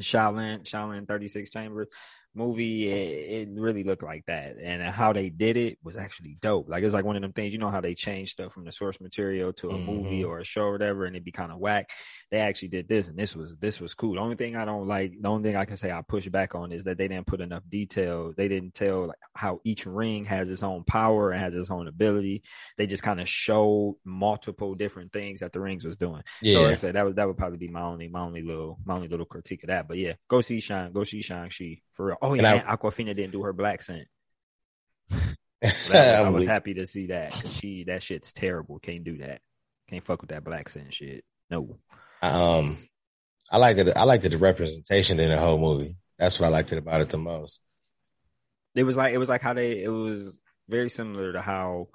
Shaolin, 0.01 0.65
Shaolin 0.65 1.07
36 1.09 1.51
chambers 1.51 1.89
movie. 2.35 2.89
It, 2.91 3.49
it 3.49 3.61
really 3.61 3.85
looked 3.85 4.03
like 4.03 4.25
that, 4.27 4.57
and 4.59 4.83
how 4.83 5.13
they 5.13 5.31
did 5.31 5.57
it 5.57 5.79
was 5.83 5.97
actually 5.97 6.35
dope. 6.41 6.69
Like 6.69 6.85
it's 6.85 6.95
like 6.95 7.05
one 7.05 7.17
of 7.17 7.23
them 7.23 7.33
things, 7.33 7.53
you 7.53 7.59
know, 7.59 7.71
how 7.71 7.81
they 7.81 7.95
change 7.95 8.31
stuff 8.33 8.53
from 8.53 8.65
the 8.65 8.73
source 8.73 9.01
material 9.01 9.53
to 9.55 9.73
a 9.73 9.79
movie 9.79 10.23
Mhm. 10.23 10.25
or 10.25 10.39
a 10.41 10.45
show 10.45 10.63
or 10.65 10.73
whatever, 10.73 11.05
and 11.07 11.17
it'd 11.17 11.25
be 11.25 11.33
kind 11.33 11.53
of 11.53 11.59
whack. 11.59 11.91
They 12.35 12.41
actually 12.41 12.69
did 12.69 12.89
this, 12.89 13.07
and 13.07 13.17
this 13.17 13.37
was 13.37 13.57
this 13.59 13.81
was 13.81 13.95
cool. 13.95 14.15
The 14.15 14.21
only 14.21 14.35
thing 14.35 14.57
I 14.57 14.65
don't 14.65 14.89
like, 14.89 15.13
the 15.21 15.29
only 15.29 15.49
thing 15.49 15.55
I 15.57 15.67
can 15.67 15.77
say 15.77 15.93
I 15.93 16.03
push 16.03 16.27
back 16.29 16.57
on 16.57 16.73
is 16.73 16.83
that 16.83 16.99
they 16.99 17.07
didn't 17.07 17.29
put 17.29 17.41
enough 17.41 17.63
detail. 17.69 18.33
They 18.37 18.49
didn't 18.49 18.75
tell 18.75 19.05
like 19.07 19.19
how 19.37 19.61
each 19.63 19.87
ring 19.87 20.25
has 20.25 20.49
its 20.51 20.65
own 20.65 20.83
power 20.83 21.31
and 21.31 21.41
has 21.41 21.55
its 21.55 21.71
own 21.71 21.87
ability. 21.87 22.43
They 22.77 22.89
just 22.89 23.05
kind 23.05 23.21
of 23.21 23.29
showed 23.29 23.99
multiple 24.05 24.75
different 24.75 25.13
things 25.13 25.41
that 25.41 25.53
the 25.53 25.61
rings 25.61 25.85
was 25.85 25.97
doing. 25.97 26.23
So 26.43 26.51
like 26.51 26.67
I 26.67 26.71
Yeah. 26.71 26.77
said, 26.77 26.95
that 26.97 27.05
would 27.07 27.15
that 27.15 27.29
would 27.29 27.37
probably 27.39 27.59
be 27.59 27.69
my 27.69 27.83
only 27.83 28.09
my 28.09 28.23
only 28.23 28.43
little 28.43 28.81
my 28.85 28.95
only 28.97 29.07
little 29.07 29.27
critique 29.27 29.63
of 29.63 29.69
that. 29.69 29.87
But 29.87 29.99
yeah, 29.99 30.15
go 30.27 30.41
see 30.41 30.59
Shine, 30.59 30.91
go 30.91 31.05
see 31.05 31.23
Shang 31.23 31.51
Chi 31.57 31.83
for 31.93 32.07
real. 32.07 32.17
Oh 32.21 32.33
And 32.33 32.43
yeah, 32.43 32.65
I- 32.67 32.77
Awkwafina 32.77 33.15
didn't 33.15 33.31
do 33.31 33.45
her 33.45 33.55
blaccent. 33.55 34.07
So 35.63 35.93
that 35.93 36.19
was- 36.21 36.27
I 36.27 36.31
was 36.31 36.45
happy 36.47 36.75
to 36.75 36.87
see 36.89 37.07
that 37.07 37.33
because 37.33 37.53
she 37.55 37.85
that 37.85 38.03
shit's 38.03 38.33
terrible. 38.33 38.81
Can't 38.81 39.05
do 39.05 39.19
that. 39.19 39.41
Can't 39.89 40.05
fuck 40.05 40.21
with 40.21 40.31
that 40.31 40.43
blaccent 40.45 40.93
shit. 40.93 41.25
No. 41.49 41.79
Um, 42.31 42.79
I 43.51 43.59
liked 43.59 43.79
it. 43.79 43.97
I 43.97 44.05
liked 44.05 44.25
it, 44.25 44.31
the 44.31 44.39
representation 44.39 45.21
in 45.21 45.31
the 45.31 45.39
whole 45.39 45.59
movie. 45.59 45.97
That's 46.19 46.39
what 46.39 46.47
I 46.47 46.51
liked 46.51 46.73
it 46.73 46.79
about 46.79 47.01
it 47.01 47.09
the 47.09 47.19
most. 47.19 47.61
It 48.75 48.85
was 48.85 48.97
like 48.97 49.15
it 49.15 49.19
was 49.19 49.29
like 49.29 49.43
how 49.43 49.53
they 49.53 49.83
it 49.83 49.89
was 49.89 50.41
very 50.69 50.89
similar 50.89 51.33
to 51.33 51.41
how 51.41 51.89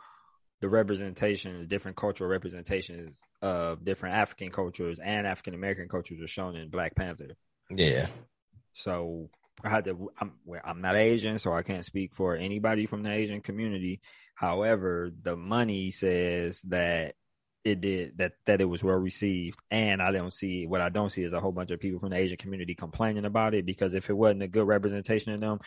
the 0.62 0.70
representation, 0.70 1.60
the 1.60 1.66
different 1.66 1.98
cultural 1.98 2.30
representations 2.30 3.16
of 3.42 3.84
different 3.84 4.16
African 4.16 4.52
cultures 4.52 5.00
and 5.00 5.26
African 5.26 5.54
American 5.54 5.88
cultures 5.88 6.22
are 6.22 6.28
shown 6.28 6.56
in 6.56 6.70
Black 6.70 6.96
Panther. 6.96 7.36
Yeah. 7.70 8.08
So 8.74 9.30
I 9.64 9.70
had 9.70 9.86
to. 9.86 10.10
I'm 10.20 10.34
I'm 10.64 10.82
not 10.82 10.96
Asian, 10.96 11.38
so 11.40 11.54
I 11.54 11.64
can't 11.64 11.86
speak 11.86 12.14
for 12.14 12.36
anybody 12.36 12.86
from 12.86 13.04
the 13.04 13.12
Asian 13.12 13.42
community. 13.42 14.02
However, 14.36 15.12
the 15.22 15.36
money 15.36 15.92
says 15.92 16.62
that 16.64 17.16
it 17.64 17.82
did 17.82 18.18
that 18.18 18.34
that 18.46 18.62
it 18.62 18.66
was 18.66 18.84
well 18.84 18.96
received, 18.96 19.60
and 19.70 20.02
I 20.02 20.12
don't 20.12 20.34
see 20.34 20.66
what 20.66 20.82
I 20.82 20.90
don't 20.90 21.12
see 21.12 21.24
is 21.24 21.34
a 21.34 21.40
whole 21.40 21.52
bunch 21.52 21.72
of 21.72 21.80
people 21.80 22.00
from 22.00 22.10
the 22.10 22.18
Asian 22.18 22.38
community 22.38 22.76
complaining 22.76 23.26
about 23.26 23.54
it 23.54 23.66
because 23.66 23.94
if 23.94 24.10
it 24.10 24.14
wasn't 24.14 24.44
a 24.44 24.48
good 24.48 24.68
representation 24.68 25.34
of 25.34 25.42
them, 25.42 25.60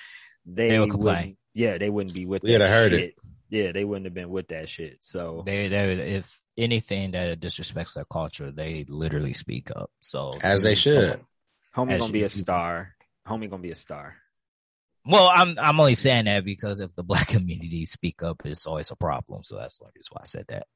they, 0.47 0.71
They 0.71 0.79
would 0.79 0.91
complain. 0.91 1.37
Yeah, 1.55 1.79
they 1.79 1.91
wouldn't 1.91 2.15
be 2.15 2.27
with. 2.27 2.43
We'd 2.43 2.55
that 2.55 2.63
have 2.63 2.71
heard 2.71 2.93
it. 2.93 3.15
Yeah, 3.51 3.73
they 3.73 3.85
wouldn't 3.85 4.07
have 4.07 4.15
been 4.15 4.31
with 4.31 4.49
that 4.49 4.69
shit. 4.69 4.99
So 5.03 5.43
they 5.45 5.69
they 5.69 6.15
if 6.15 6.41
anything 6.57 7.11
that 7.11 7.39
disrespects 7.41 7.95
their 7.95 8.07
culture, 8.07 8.51
they 8.51 8.87
literally 8.89 9.35
speak 9.35 9.71
up. 9.75 9.91
So 10.01 10.33
As 10.43 10.63
they 10.63 10.75
should. 10.75 11.21
Homie 11.77 11.93
As 11.93 12.01
gonna 12.01 12.13
be 12.13 12.23
a 12.25 12.29
star. 12.29 12.95
Homie 13.27 13.51
gonna 13.51 13.63
be 13.63 13.71
a 13.71 13.77
star. 13.77 14.17
Well, 15.05 15.31
I'm 15.35 15.59
I'm 15.59 15.81
only 15.81 15.95
saying 15.95 16.25
that 16.27 16.45
because 16.45 16.81
if 16.81 16.95
the 16.95 17.03
black 17.03 17.29
community 17.29 17.85
speak 17.85 18.23
up, 18.23 18.43
it's 18.47 18.67
always 18.67 18.91
a 18.91 18.97
problem. 18.97 19.43
So 19.43 19.57
that's 19.57 19.81
like 19.81 19.93
that's 19.95 20.11
why 20.11 20.21
I 20.23 20.27
said 20.27 20.47
that. 20.49 20.67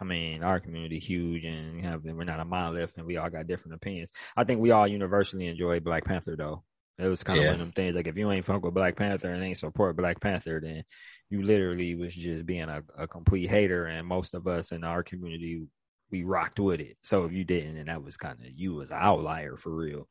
I 0.00 0.04
mean, 0.04 0.42
our 0.42 0.60
community 0.60 0.98
huge, 0.98 1.44
and 1.44 1.76
you 1.76 1.82
know, 1.82 2.00
we're 2.02 2.24
not 2.24 2.40
a 2.40 2.44
monolith, 2.44 2.96
and 2.96 3.06
we 3.06 3.16
all 3.16 3.30
got 3.30 3.46
different 3.46 3.74
opinions. 3.74 4.10
I 4.36 4.44
think 4.44 4.60
we 4.60 4.70
all 4.72 4.88
universally 4.88 5.46
enjoy 5.46 5.80
Black 5.80 6.04
Panther, 6.04 6.36
though. 6.36 6.64
It 6.98 7.06
was 7.08 7.22
kind 7.24 7.38
of 7.38 7.44
Yeah. 7.44 7.52
one 7.52 7.60
of 7.60 7.66
them 7.66 7.72
things. 7.72 7.96
Like, 7.96 8.06
if 8.06 8.16
you 8.16 8.30
ain't 8.30 8.44
fuck 8.44 8.62
with 8.64 8.74
Black 8.74 8.96
Panther 8.96 9.32
and 9.32 9.42
ain't 9.42 9.56
support 9.56 9.96
Black 9.96 10.20
Panther, 10.20 10.60
then 10.62 10.84
you 11.30 11.42
literally 11.42 11.94
was 11.94 12.14
just 12.14 12.46
being 12.46 12.68
a, 12.68 12.82
a 12.96 13.08
complete 13.08 13.48
hater. 13.48 13.86
And 13.86 14.06
most 14.06 14.34
of 14.34 14.46
us 14.46 14.72
in 14.72 14.84
our 14.84 15.02
community, 15.02 15.66
we 16.10 16.22
rocked 16.24 16.60
with 16.60 16.80
it. 16.80 16.96
So 17.02 17.24
if 17.24 17.32
you 17.32 17.44
didn't, 17.44 17.76
then 17.76 17.86
that 17.86 18.02
was 18.02 18.16
kind 18.16 18.38
of 18.40 18.46
you 18.54 18.74
was 18.74 18.90
an 18.90 18.98
outlier 19.00 19.56
for 19.56 19.74
real, 19.74 20.08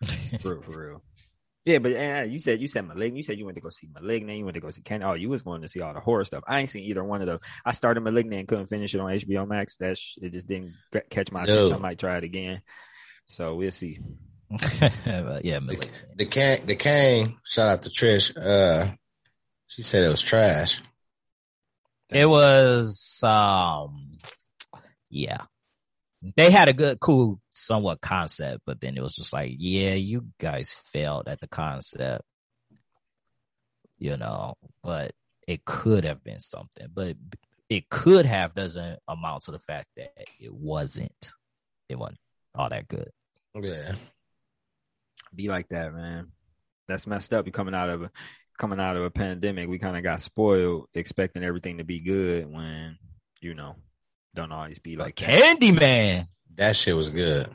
for 0.40 0.54
real, 0.54 0.62
for 0.62 0.86
real. 0.88 1.02
Yeah, 1.64 1.78
but 1.78 1.92
uh, 1.92 2.24
you 2.28 2.38
said 2.38 2.60
you 2.60 2.68
said 2.68 2.86
malignant. 2.86 3.16
You 3.16 3.22
said 3.22 3.38
you 3.38 3.46
went 3.46 3.56
to 3.56 3.62
go 3.62 3.70
see 3.70 3.88
malignant. 3.92 4.38
You 4.38 4.44
went 4.44 4.54
to 4.56 4.60
go 4.60 4.70
see 4.70 4.82
Ken. 4.82 5.02
Oh, 5.02 5.14
you 5.14 5.30
was 5.30 5.42
going 5.42 5.62
to 5.62 5.68
see 5.68 5.80
all 5.80 5.94
the 5.94 6.00
horror 6.00 6.24
stuff. 6.24 6.44
I 6.46 6.60
ain't 6.60 6.68
seen 6.68 6.84
either 6.84 7.02
one 7.02 7.22
of 7.22 7.26
those. 7.26 7.40
I 7.64 7.72
started 7.72 8.02
malignant 8.02 8.40
and 8.40 8.48
couldn't 8.48 8.66
finish 8.66 8.94
it 8.94 9.00
on 9.00 9.10
HBO 9.10 9.48
Max. 9.48 9.76
That 9.78 9.96
sh- 9.96 10.18
it 10.20 10.32
just 10.34 10.46
didn't 10.46 10.72
catch 11.08 11.32
my 11.32 11.42
attention. 11.42 11.70
No. 11.70 11.76
I 11.76 11.78
might 11.78 11.98
try 11.98 12.18
it 12.18 12.24
again. 12.24 12.60
So 13.28 13.54
we'll 13.54 13.72
see. 13.72 14.00
But 15.04 15.44
yeah, 15.44 15.58
The, 15.58 15.88
the 16.16 16.26
Kang, 16.26 16.66
the 16.66 16.76
Kang, 16.76 17.38
shout 17.44 17.68
out 17.68 17.82
to 17.82 17.90
Trish. 17.90 18.36
Uh, 18.36 18.94
she 19.66 19.82
said 19.82 20.04
it 20.04 20.10
was 20.10 20.22
trash. 20.22 20.82
It 22.10 22.26
was 22.26 23.18
um 23.22 24.18
yeah. 25.08 25.38
They 26.36 26.50
had 26.50 26.68
a 26.68 26.72
good 26.74 27.00
cool 27.00 27.40
somewhat 27.54 28.00
concept, 28.00 28.62
but 28.66 28.80
then 28.80 28.96
it 28.96 29.02
was 29.02 29.14
just 29.14 29.32
like, 29.32 29.52
yeah, 29.56 29.94
you 29.94 30.26
guys 30.38 30.74
failed 30.92 31.28
at 31.28 31.40
the 31.40 31.48
concept. 31.48 32.24
You 33.98 34.16
know, 34.16 34.54
but 34.82 35.12
it 35.46 35.64
could 35.64 36.04
have 36.04 36.22
been 36.22 36.40
something. 36.40 36.88
But 36.92 37.16
it 37.68 37.88
could 37.88 38.26
have 38.26 38.54
doesn't 38.54 38.98
amount 39.08 39.44
to 39.44 39.52
the 39.52 39.58
fact 39.58 39.88
that 39.96 40.12
it 40.38 40.52
wasn't. 40.52 41.32
It 41.88 41.98
wasn't 41.98 42.18
all 42.54 42.68
that 42.68 42.88
good. 42.88 43.10
Yeah. 43.54 43.92
Be 45.34 45.48
like 45.48 45.68
that, 45.68 45.94
man. 45.94 46.32
That's 46.86 47.06
messed 47.06 47.32
up. 47.32 47.46
You 47.46 47.52
coming 47.52 47.74
out 47.74 47.88
of 47.88 48.02
a 48.02 48.10
coming 48.58 48.80
out 48.80 48.96
of 48.96 49.02
a 49.02 49.10
pandemic. 49.10 49.68
We 49.68 49.78
kind 49.78 49.96
of 49.96 50.02
got 50.02 50.20
spoiled, 50.20 50.88
expecting 50.94 51.44
everything 51.44 51.78
to 51.78 51.84
be 51.84 52.00
good 52.00 52.50
when 52.52 52.98
you 53.40 53.54
know 53.54 53.76
don't 54.34 54.52
always 54.52 54.78
be 54.78 54.96
like 54.96 55.16
that. 55.16 55.58
Candyman. 55.60 56.28
That 56.56 56.76
shit 56.76 56.96
was 56.96 57.10
good. 57.10 57.48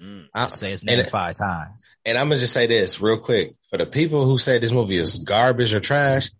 Mm. 0.00 0.26
I, 0.34 0.48
Say 0.48 0.72
and, 0.72 0.84
name 0.84 1.04
five 1.06 1.36
times. 1.36 1.94
and 2.04 2.18
I'm 2.18 2.28
gonna 2.28 2.40
just 2.40 2.52
say 2.52 2.66
this 2.66 3.00
real 3.00 3.18
quick 3.18 3.54
for 3.70 3.78
the 3.78 3.86
people 3.86 4.26
who 4.26 4.38
say 4.38 4.58
this 4.58 4.72
movie 4.72 4.96
is 4.96 5.18
garbage 5.18 5.72
or 5.72 5.80
trash. 5.80 6.30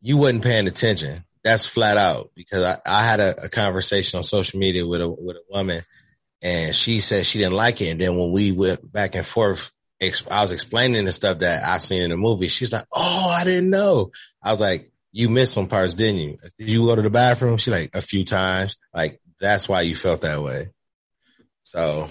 You 0.00 0.16
wasn't 0.16 0.42
paying 0.42 0.66
attention. 0.66 1.24
That's 1.44 1.66
flat 1.66 1.96
out 1.96 2.30
because 2.34 2.64
I, 2.64 2.78
I 2.84 3.04
had 3.04 3.20
a, 3.20 3.44
a 3.44 3.48
conversation 3.48 4.18
on 4.18 4.24
social 4.24 4.58
media 4.58 4.86
with 4.86 5.00
a 5.00 5.08
with 5.08 5.36
a 5.36 5.42
woman, 5.50 5.82
and 6.42 6.74
she 6.74 7.00
said 7.00 7.24
she 7.24 7.38
didn't 7.38 7.54
like 7.54 7.80
it. 7.80 7.90
And 7.90 8.00
then 8.00 8.16
when 8.16 8.32
we 8.32 8.52
went 8.52 8.92
back 8.92 9.14
and 9.14 9.26
forth, 9.26 9.70
ex- 10.00 10.24
I 10.30 10.42
was 10.42 10.52
explaining 10.52 11.04
the 11.04 11.12
stuff 11.12 11.38
that 11.38 11.64
I 11.64 11.78
seen 11.78 12.02
in 12.02 12.10
the 12.10 12.16
movie. 12.16 12.48
She's 12.48 12.72
like, 12.72 12.84
"Oh, 12.92 13.28
I 13.30 13.44
didn't 13.44 13.70
know." 13.70 14.10
I 14.42 14.50
was 14.50 14.60
like, 14.60 14.90
"You 15.12 15.30
missed 15.30 15.54
some 15.54 15.68
parts, 15.68 15.94
didn't 15.94 16.20
you? 16.20 16.36
Did 16.58 16.70
you 16.70 16.86
go 16.86 16.96
to 16.96 17.02
the 17.02 17.10
bathroom?" 17.10 17.56
She 17.56 17.70
like 17.70 17.90
a 17.94 18.02
few 18.02 18.24
times. 18.24 18.76
Like 18.92 19.20
that's 19.40 19.68
why 19.68 19.80
you 19.82 19.96
felt 19.96 20.20
that 20.20 20.42
way. 20.42 20.70
So 21.62 22.08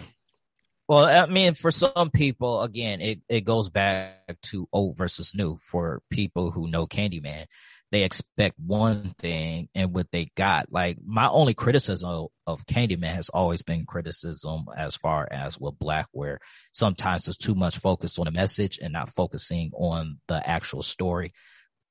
Well, 0.88 1.06
I 1.06 1.26
mean, 1.28 1.54
for 1.54 1.72
some 1.72 2.10
people, 2.14 2.62
again, 2.62 3.02
it, 3.02 3.22
it 3.30 3.42
goes 3.42 3.70
back 3.70 4.38
to 4.44 4.68
old 4.74 4.98
versus 4.98 5.34
new. 5.34 5.58
For 5.58 6.02
people 6.10 6.52
who 6.52 6.68
know 6.68 6.88
Candyman, 6.88 7.46
they 7.92 8.04
expect 8.04 8.58
one 8.58 9.14
thing 9.20 9.70
and 9.76 9.94
what 9.94 10.12
they 10.12 10.32
got. 10.36 10.72
Like 10.72 10.98
my 11.06 11.28
only 11.28 11.54
criticism 11.54 12.28
of 12.48 12.66
Candyman 12.66 13.14
has 13.14 13.30
always 13.30 13.62
been 13.62 13.86
criticism 13.86 14.66
as 14.76 14.96
far 14.96 15.28
as 15.30 15.60
with 15.60 15.78
Black, 15.78 16.08
where 16.12 16.40
sometimes 16.72 17.26
there's 17.26 17.38
too 17.38 17.56
much 17.56 17.78
focus 17.78 18.18
on 18.18 18.26
the 18.26 18.32
message 18.32 18.80
and 18.82 18.94
not 18.94 19.10
focusing 19.10 19.72
on 19.74 20.20
the 20.28 20.48
actual 20.48 20.84
story. 20.84 21.34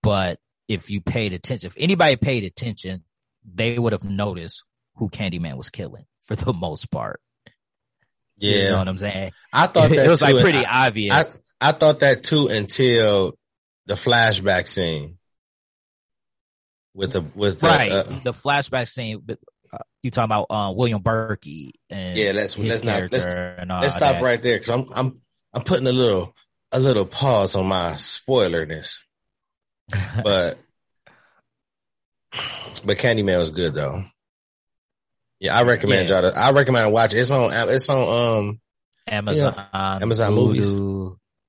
But 0.02 0.38
if 0.68 0.88
you 0.88 1.00
paid 1.02 1.34
attention, 1.34 1.66
if 1.68 1.76
anybody 1.78 2.16
paid 2.16 2.44
attention, 2.44 3.04
they 3.44 3.78
would 3.78 3.92
have 3.92 4.04
noticed 4.04 4.64
who 4.96 5.10
Candyman 5.10 5.56
was 5.56 5.70
killing 5.70 6.06
for 6.20 6.34
the 6.34 6.52
most 6.54 6.90
part. 6.90 7.20
Yeah, 8.40 8.56
You 8.64 8.68
know 8.70 8.78
what 8.78 8.88
I'm 8.88 8.98
saying? 8.98 9.32
I 9.52 9.66
thought 9.68 9.90
that 9.90 10.06
it 10.06 10.08
was 10.10 10.20
too. 10.20 10.32
like 10.32 10.42
pretty 10.42 10.64
I- 10.66 10.86
obvious. 10.88 11.38
I, 11.60 11.68
I 11.68 11.72
thought 11.72 12.00
that 12.00 12.22
too 12.24 12.48
until 12.48 13.34
the 13.86 13.94
flashback 13.94 14.66
scene 14.66 15.18
with 16.94 17.12
the 17.12 17.20
with 17.34 17.60
the, 17.60 17.66
right. 17.68 17.90
uh, 17.92 18.02
the 18.24 18.32
flashback 18.32 18.88
scene, 18.88 19.22
but 19.24 19.38
uh, 19.72 19.78
you 20.02 20.10
talking 20.10 20.24
about 20.24 20.46
uh, 20.50 20.72
William 20.72 21.00
Berkey 21.02 21.72
and 21.88 22.16
Yeah, 22.18 22.32
let's- 22.32 22.58
let's 22.58 22.82
not- 22.82 23.12
let's- 23.12 23.24
character 23.24 23.56
and 23.60 23.70
all 23.70 23.80
let's 23.82 23.94
stop 23.94 24.14
that. 24.16 24.22
right 24.22 24.42
there 24.42 24.58
because 24.58 24.70
I'm 24.70 24.86
I'm 24.94 25.20
I'm 25.52 25.62
putting 25.62 25.86
a 25.86 25.92
little 25.92 26.34
a 26.72 26.80
little 26.80 27.04
pause 27.06 27.54
on 27.56 27.66
my 27.66 27.92
spoilerness, 27.96 28.98
but 30.24 30.58
but 32.84 32.96
Candyman 32.98 33.38
was 33.38 33.50
good 33.50 33.74
though. 33.74 34.04
Yeah, 35.40 35.56
I 35.58 35.62
recommend 35.64 36.08
Yeah. 36.08 36.20
y'all. 36.20 36.30
To, 36.32 36.38
I 36.38 36.50
recommend 36.52 36.92
watch. 36.92 37.14
It's 37.14 37.30
on. 37.30 37.50
It's 37.52 37.88
on. 37.88 38.38
Um. 38.48 38.60
Amazon, 39.08 39.54
Amazon 39.74 40.34
movies. 40.34 40.70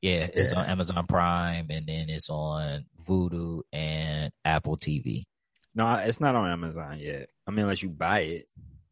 Yeah, 0.02 0.28
it's 0.34 0.54
Yeah. 0.54 0.60
on 0.62 0.66
Amazon 0.70 1.06
Prime, 1.06 1.68
and 1.70 1.86
then 1.86 2.10
it's 2.10 2.30
on 2.30 2.86
Vudu 3.08 3.62
and 3.72 4.32
Apple 4.44 4.78
TV. 4.78 5.26
No, 5.76 5.94
it's 5.98 6.20
not 6.20 6.36
on 6.36 6.50
Amazon 6.50 6.98
yet. 7.00 7.30
I 7.46 7.52
mean, 7.52 7.60
unless 7.60 7.84
you 7.84 7.90
buy 7.90 8.22
it. 8.22 8.48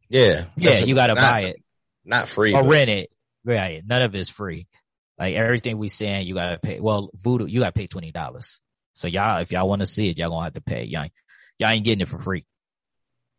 Yeah. 0.09 0.45
Yeah, 0.55 0.79
you 0.79 0.93
got 0.95 1.07
to 1.07 1.15
not- 1.15 1.21
buy 1.31 1.41
it 1.45 1.63
Not 2.05 2.27
free. 2.29 2.53
or 2.53 2.61
but- 2.61 2.69
rent 2.69 2.89
it. 2.91 3.09
Right, 3.45 3.81
none 3.85 4.01
of 4.03 4.13
it's 4.13 4.29
free. 4.29 4.67
Like 5.17 5.33
everything 5.35 5.77
we 5.79 5.87
saying, 5.87 6.27
you 6.27 6.35
got 6.35 6.49
to 6.51 6.59
pay. 6.59 6.79
Well, 6.79 7.09
Vudu, 7.17 7.49
you 7.49 7.61
got 7.61 7.67
to 7.73 7.79
pay 7.79 7.87
twenty 7.87 8.11
dollars. 8.11 8.59
So 8.93 9.07
y'all, 9.07 9.39
if 9.41 9.51
y'all 9.51 9.67
want 9.67 9.79
to 9.79 9.85
see 9.85 10.09
it, 10.09 10.17
y'all 10.17 10.29
gonna 10.29 10.43
have 10.43 10.53
to 10.53 10.61
pay. 10.61 10.83
Y'all, 10.83 11.07
y'all 11.57 11.69
ain't 11.69 11.85
getting 11.85 12.01
it 12.01 12.07
for 12.09 12.19
free. 12.19 12.45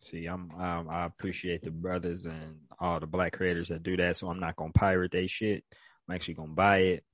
See, 0.04 0.26
I'm 0.26 0.50
um, 0.52 0.88
I 0.88 1.04
appreciate 1.04 1.62
the 1.62 1.70
brothers 1.70 2.26
and 2.26 2.60
all 2.78 3.00
the 3.00 3.06
black 3.06 3.34
creators 3.34 3.68
that 3.68 3.82
do 3.82 3.96
that. 3.98 4.16
So 4.16 4.28
I'm 4.28 4.40
not 4.40 4.56
gonna 4.56 4.72
pirate 4.72 5.12
they 5.12 5.26
shit. 5.26 5.64
I'm 6.08 6.14
actually 6.14 6.34
gonna 6.34 6.52
buy 6.52 6.78
it. 6.78 7.04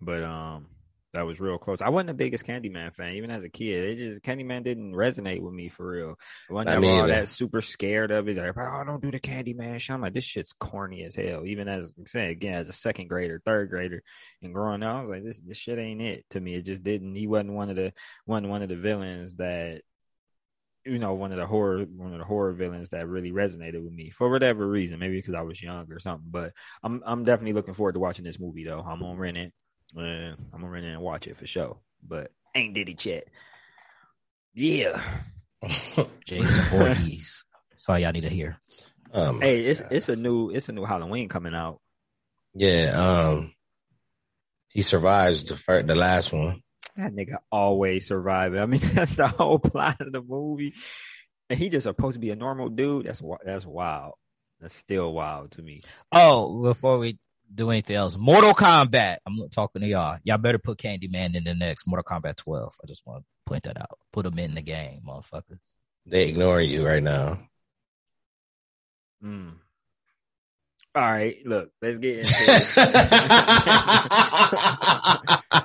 But 0.00 0.24
um, 0.24 0.66
that 1.14 1.26
was 1.26 1.40
real 1.40 1.58
close. 1.58 1.80
I 1.80 1.90
wasn't 1.90 2.08
the 2.08 2.14
biggest 2.14 2.44
Candyman 2.44 2.94
fan, 2.94 3.14
even 3.14 3.30
as 3.30 3.44
a 3.44 3.48
kid. 3.48 3.84
It 3.84 3.96
just 3.96 4.22
Candyman 4.22 4.64
didn't 4.64 4.94
resonate 4.94 5.40
with 5.40 5.54
me 5.54 5.68
for 5.68 5.86
real. 5.86 6.18
I 6.50 6.74
ever 6.74 6.86
all 6.86 7.06
that 7.06 7.28
super 7.28 7.60
scared 7.60 8.10
of 8.10 8.28
it. 8.28 8.36
Like, 8.36 8.52
oh, 8.56 8.82
don't 8.84 9.02
do 9.02 9.12
the 9.12 9.20
Candyman 9.20 9.78
shit. 9.78 9.94
I'm 9.94 10.02
like, 10.02 10.12
this 10.12 10.24
shit's 10.24 10.52
corny 10.52 11.04
as 11.04 11.14
hell. 11.14 11.46
Even 11.46 11.68
as 11.68 11.90
I'm 11.96 12.06
saying 12.06 12.30
again, 12.30 12.54
as 12.54 12.68
a 12.68 12.72
second 12.72 13.08
grader, 13.08 13.40
third 13.44 13.70
grader, 13.70 14.02
and 14.42 14.52
growing 14.52 14.82
up, 14.82 14.96
I 14.96 15.00
was 15.02 15.10
like, 15.10 15.24
this 15.24 15.38
this 15.38 15.56
shit 15.56 15.78
ain't 15.78 16.02
it 16.02 16.24
to 16.30 16.40
me. 16.40 16.54
It 16.54 16.66
just 16.66 16.82
didn't. 16.82 17.14
He 17.14 17.28
wasn't 17.28 17.52
one 17.52 17.70
of 17.70 17.76
the 17.76 17.92
one 18.26 18.48
one 18.48 18.62
of 18.62 18.68
the 18.68 18.76
villains 18.76 19.36
that 19.36 19.82
you 20.84 20.98
know, 20.98 21.14
one 21.14 21.32
of 21.32 21.38
the 21.38 21.46
horror, 21.46 21.84
one 21.84 22.12
of 22.12 22.18
the 22.18 22.24
horror 22.24 22.52
villains 22.52 22.90
that 22.90 23.08
really 23.08 23.32
resonated 23.32 23.82
with 23.82 23.92
me 23.92 24.10
for 24.10 24.30
whatever 24.30 24.66
reason. 24.66 24.98
Maybe 24.98 25.16
because 25.16 25.34
I 25.34 25.42
was 25.42 25.62
young 25.62 25.90
or 25.90 25.98
something. 25.98 26.28
But 26.30 26.52
I'm, 26.82 27.02
I'm 27.06 27.24
definitely 27.24 27.54
looking 27.54 27.74
forward 27.74 27.94
to 27.94 28.00
watching 28.00 28.24
this 28.24 28.38
movie 28.38 28.64
though. 28.64 28.80
I'm 28.80 29.00
gonna 29.00 29.18
rent 29.18 29.36
it. 29.36 29.52
Uh, 29.96 30.00
I'm 30.52 30.60
gonna 30.60 30.68
rent 30.68 30.84
it 30.86 30.92
and 30.92 31.00
watch 31.02 31.26
it 31.26 31.36
for 31.36 31.46
sure. 31.46 31.78
But 32.06 32.30
ain't 32.54 32.74
did 32.74 32.88
it 32.88 33.04
yet. 33.04 33.28
Yeah. 34.54 35.02
james 36.26 36.58
Voorhees. 36.68 37.44
That's 37.70 37.88
all 37.88 37.98
y'all 37.98 38.12
need 38.12 38.22
to 38.22 38.28
hear. 38.28 38.58
um, 39.12 39.40
Hey, 39.40 39.64
it's 39.64 39.80
it's 39.80 40.08
a 40.08 40.16
new 40.16 40.50
it's 40.50 40.68
a 40.68 40.72
new 40.72 40.84
Halloween 40.84 41.28
coming 41.28 41.54
out. 41.54 41.80
Yeah. 42.54 42.92
Um. 42.96 43.52
He 44.68 44.82
survives 44.82 45.44
the 45.44 45.56
first, 45.56 45.86
the 45.86 45.94
last 45.94 46.32
one. 46.32 46.60
That 46.96 47.12
nigga 47.12 47.38
always 47.50 48.06
surviving. 48.06 48.60
I 48.60 48.66
mean, 48.66 48.80
that's 48.92 49.16
the 49.16 49.28
whole 49.28 49.58
plot 49.58 50.00
of 50.00 50.12
the 50.12 50.22
movie. 50.22 50.74
And 51.50 51.58
he 51.58 51.68
just 51.68 51.84
supposed 51.84 52.14
to 52.14 52.20
be 52.20 52.30
a 52.30 52.36
normal 52.36 52.68
dude. 52.68 53.06
That's 53.06 53.22
that's 53.44 53.66
wild. 53.66 54.14
That's 54.60 54.74
still 54.74 55.12
wild 55.12 55.52
to 55.52 55.62
me. 55.62 55.82
Oh, 56.12 56.62
before 56.62 56.98
we 56.98 57.18
do 57.52 57.70
anything 57.70 57.96
else, 57.96 58.16
Mortal 58.16 58.54
Kombat. 58.54 59.18
I'm 59.26 59.48
talking 59.50 59.82
to 59.82 59.88
y'all. 59.88 60.18
Y'all 60.24 60.38
better 60.38 60.58
put 60.58 60.78
Candyman 60.78 61.36
in 61.36 61.44
the 61.44 61.54
next 61.54 61.86
Mortal 61.86 62.04
Kombat 62.04 62.36
12. 62.36 62.74
I 62.82 62.86
just 62.86 63.02
want 63.04 63.22
to 63.22 63.26
point 63.44 63.64
that 63.64 63.78
out. 63.78 63.98
Put 64.12 64.26
him 64.26 64.38
in 64.38 64.54
the 64.54 64.62
game, 64.62 65.02
motherfucker. 65.06 65.58
They 66.06 66.28
ignoring 66.28 66.70
you 66.70 66.86
right 66.86 67.02
now. 67.02 67.38
Mm. 69.22 69.54
All 70.96 71.02
right, 71.02 71.36
look, 71.44 71.72
let's 71.82 71.98
get 71.98 72.18
into 72.18 72.30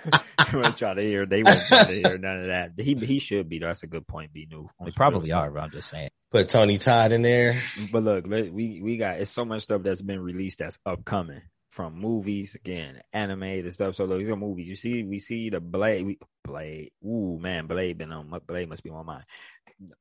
it. 0.04 0.22
they 0.52 0.58
won't 0.58 0.78
try 0.78 0.94
to 0.94 1.02
hear. 1.02 1.26
They 1.26 1.44
won't 1.44 1.60
try 1.68 1.84
to 1.86 1.92
hear 1.92 2.18
none 2.18 2.42
of 2.42 2.48
that. 2.48 2.72
He 2.78 2.94
he 2.94 3.20
should 3.20 3.50
be. 3.50 3.60
That's 3.60 3.84
a 3.84 3.88
good 3.88 4.08
point. 4.08 4.34
Be 4.34 4.48
new. 4.50 4.68
They 4.84 4.92
probably 4.92 5.32
are, 5.32 5.50
but 5.52 5.64
I'm 5.64 5.72
just 5.72 5.90
saying. 5.90 6.10
Put 6.32 6.50
Tony 6.50 6.78
Todd 6.78 7.12
in 7.12 7.22
there. 7.22 7.62
But 7.92 8.04
look, 8.04 8.28
we 8.28 8.82
we 8.84 8.98
got 8.98 9.20
it's 9.20 9.32
so 9.32 9.46
much 9.46 9.64
stuff 9.64 9.84
that's 9.84 10.02
been 10.02 10.20
released 10.20 10.60
that's 10.60 10.80
upcoming 10.86 11.42
from 11.70 12.00
movies 12.00 12.56
again, 12.56 13.02
animated 13.14 13.74
stuff. 13.74 13.96
So 13.96 14.06
look, 14.06 14.20
these 14.20 14.30
are 14.30 14.36
movies. 14.36 14.68
You 14.68 14.76
see, 14.76 15.04
we 15.04 15.20
see 15.20 15.50
the 15.50 15.60
Blade, 15.60 16.06
we, 16.06 16.20
Blade. 16.44 16.92
Ooh 17.06 17.40
man, 17.40 17.68
Blade 17.68 17.98
been 17.98 18.12
on. 18.12 18.30
Blade 18.48 18.70
must 18.70 18.84
be 18.84 18.90
on 18.90 19.06
my 19.06 19.14
mind. 19.14 19.26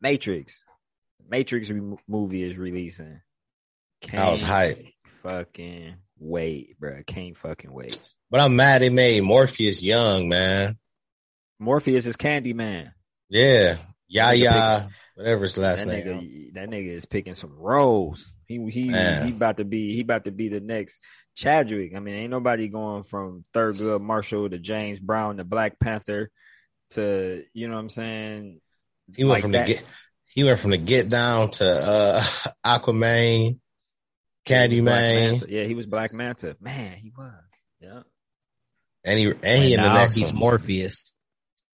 Matrix, 0.01 0.65
Matrix 1.29 1.71
re- 1.71 1.97
movie 2.07 2.43
is 2.43 2.57
releasing. 2.57 3.21
I 4.13 4.31
was 4.31 4.41
hype. 4.41 4.85
Fucking 5.23 5.97
wait, 6.19 6.79
bro. 6.79 7.03
Can't 7.07 7.37
fucking 7.37 7.73
wait. 7.73 7.99
But 8.31 8.41
I'm 8.41 8.57
mad 8.57 8.83
they 8.83 8.91
made 8.91 9.23
Morpheus 9.23 9.83
young, 9.83 10.29
man. 10.29 10.77
Morpheus 11.59 12.07
is 12.07 12.17
Candyman. 12.17 12.93
Yeah. 13.29 13.77
Yeah, 14.09 14.33
yeah. 14.33 14.89
Whatever 15.15 15.43
his 15.43 15.57
last 15.57 15.85
That 15.85 15.89
name. 15.89 16.07
nigga, 16.07 16.55
that 16.55 16.71
nigga 16.71 16.89
is 16.89 17.05
picking 17.05 17.35
some 17.35 17.53
roles. 17.59 18.33
He 18.47 18.65
he 18.71 18.87
Man. 18.87 19.27
he 19.27 19.33
about 19.33 19.57
to 19.59 19.65
be 19.65 19.95
he 19.95 20.01
about 20.01 20.25
to 20.25 20.31
be 20.31 20.49
the 20.49 20.61
next 20.61 21.03
Chadwick. 21.37 21.95
I 21.95 22.01
mean, 22.01 22.15
ain't 22.15 22.31
nobody 22.31 22.69
going 22.69 23.03
from 23.03 23.45
Thurgood 23.55 24.01
Marshall 24.01 24.49
to 24.49 24.59
James 24.59 25.01
Brown 25.01 25.37
to 25.39 25.45
Black 25.45 25.79
Panther 25.79 26.31
to 26.91 27.45
you 27.53 27.69
know 27.69 27.75
what 27.75 27.81
I'm 27.81 27.91
saying. 27.91 28.61
He 29.15 29.25
went 29.25 29.35
like 29.35 29.43
from 29.43 29.53
that. 29.53 29.67
the 29.67 29.75
get 29.75 29.85
he 30.27 30.45
went 30.45 30.61
from 30.61 30.71
the 30.71 30.79
get 30.79 31.09
down 31.09 31.51
to 31.53 31.65
uh 31.67 32.23
Aquaman, 32.65 33.59
Candyman, 34.47 35.45
Yeah, 35.49 35.65
he 35.65 35.75
was 35.75 35.87
Black 35.87 36.13
Manta. 36.13 36.57
Man, 36.61 36.97
he 36.97 37.13
was. 37.17 37.33
Yeah. 37.81 38.03
And 39.09 39.19
he 39.19 39.27
and 39.27 39.37
he 39.63 39.75
And 39.75 39.75
in 39.75 39.81
the 39.83 39.89
now 39.89 39.95
next 39.95 40.17
he's 40.17 40.33
one. 40.33 40.41
Morpheus. 40.41 41.13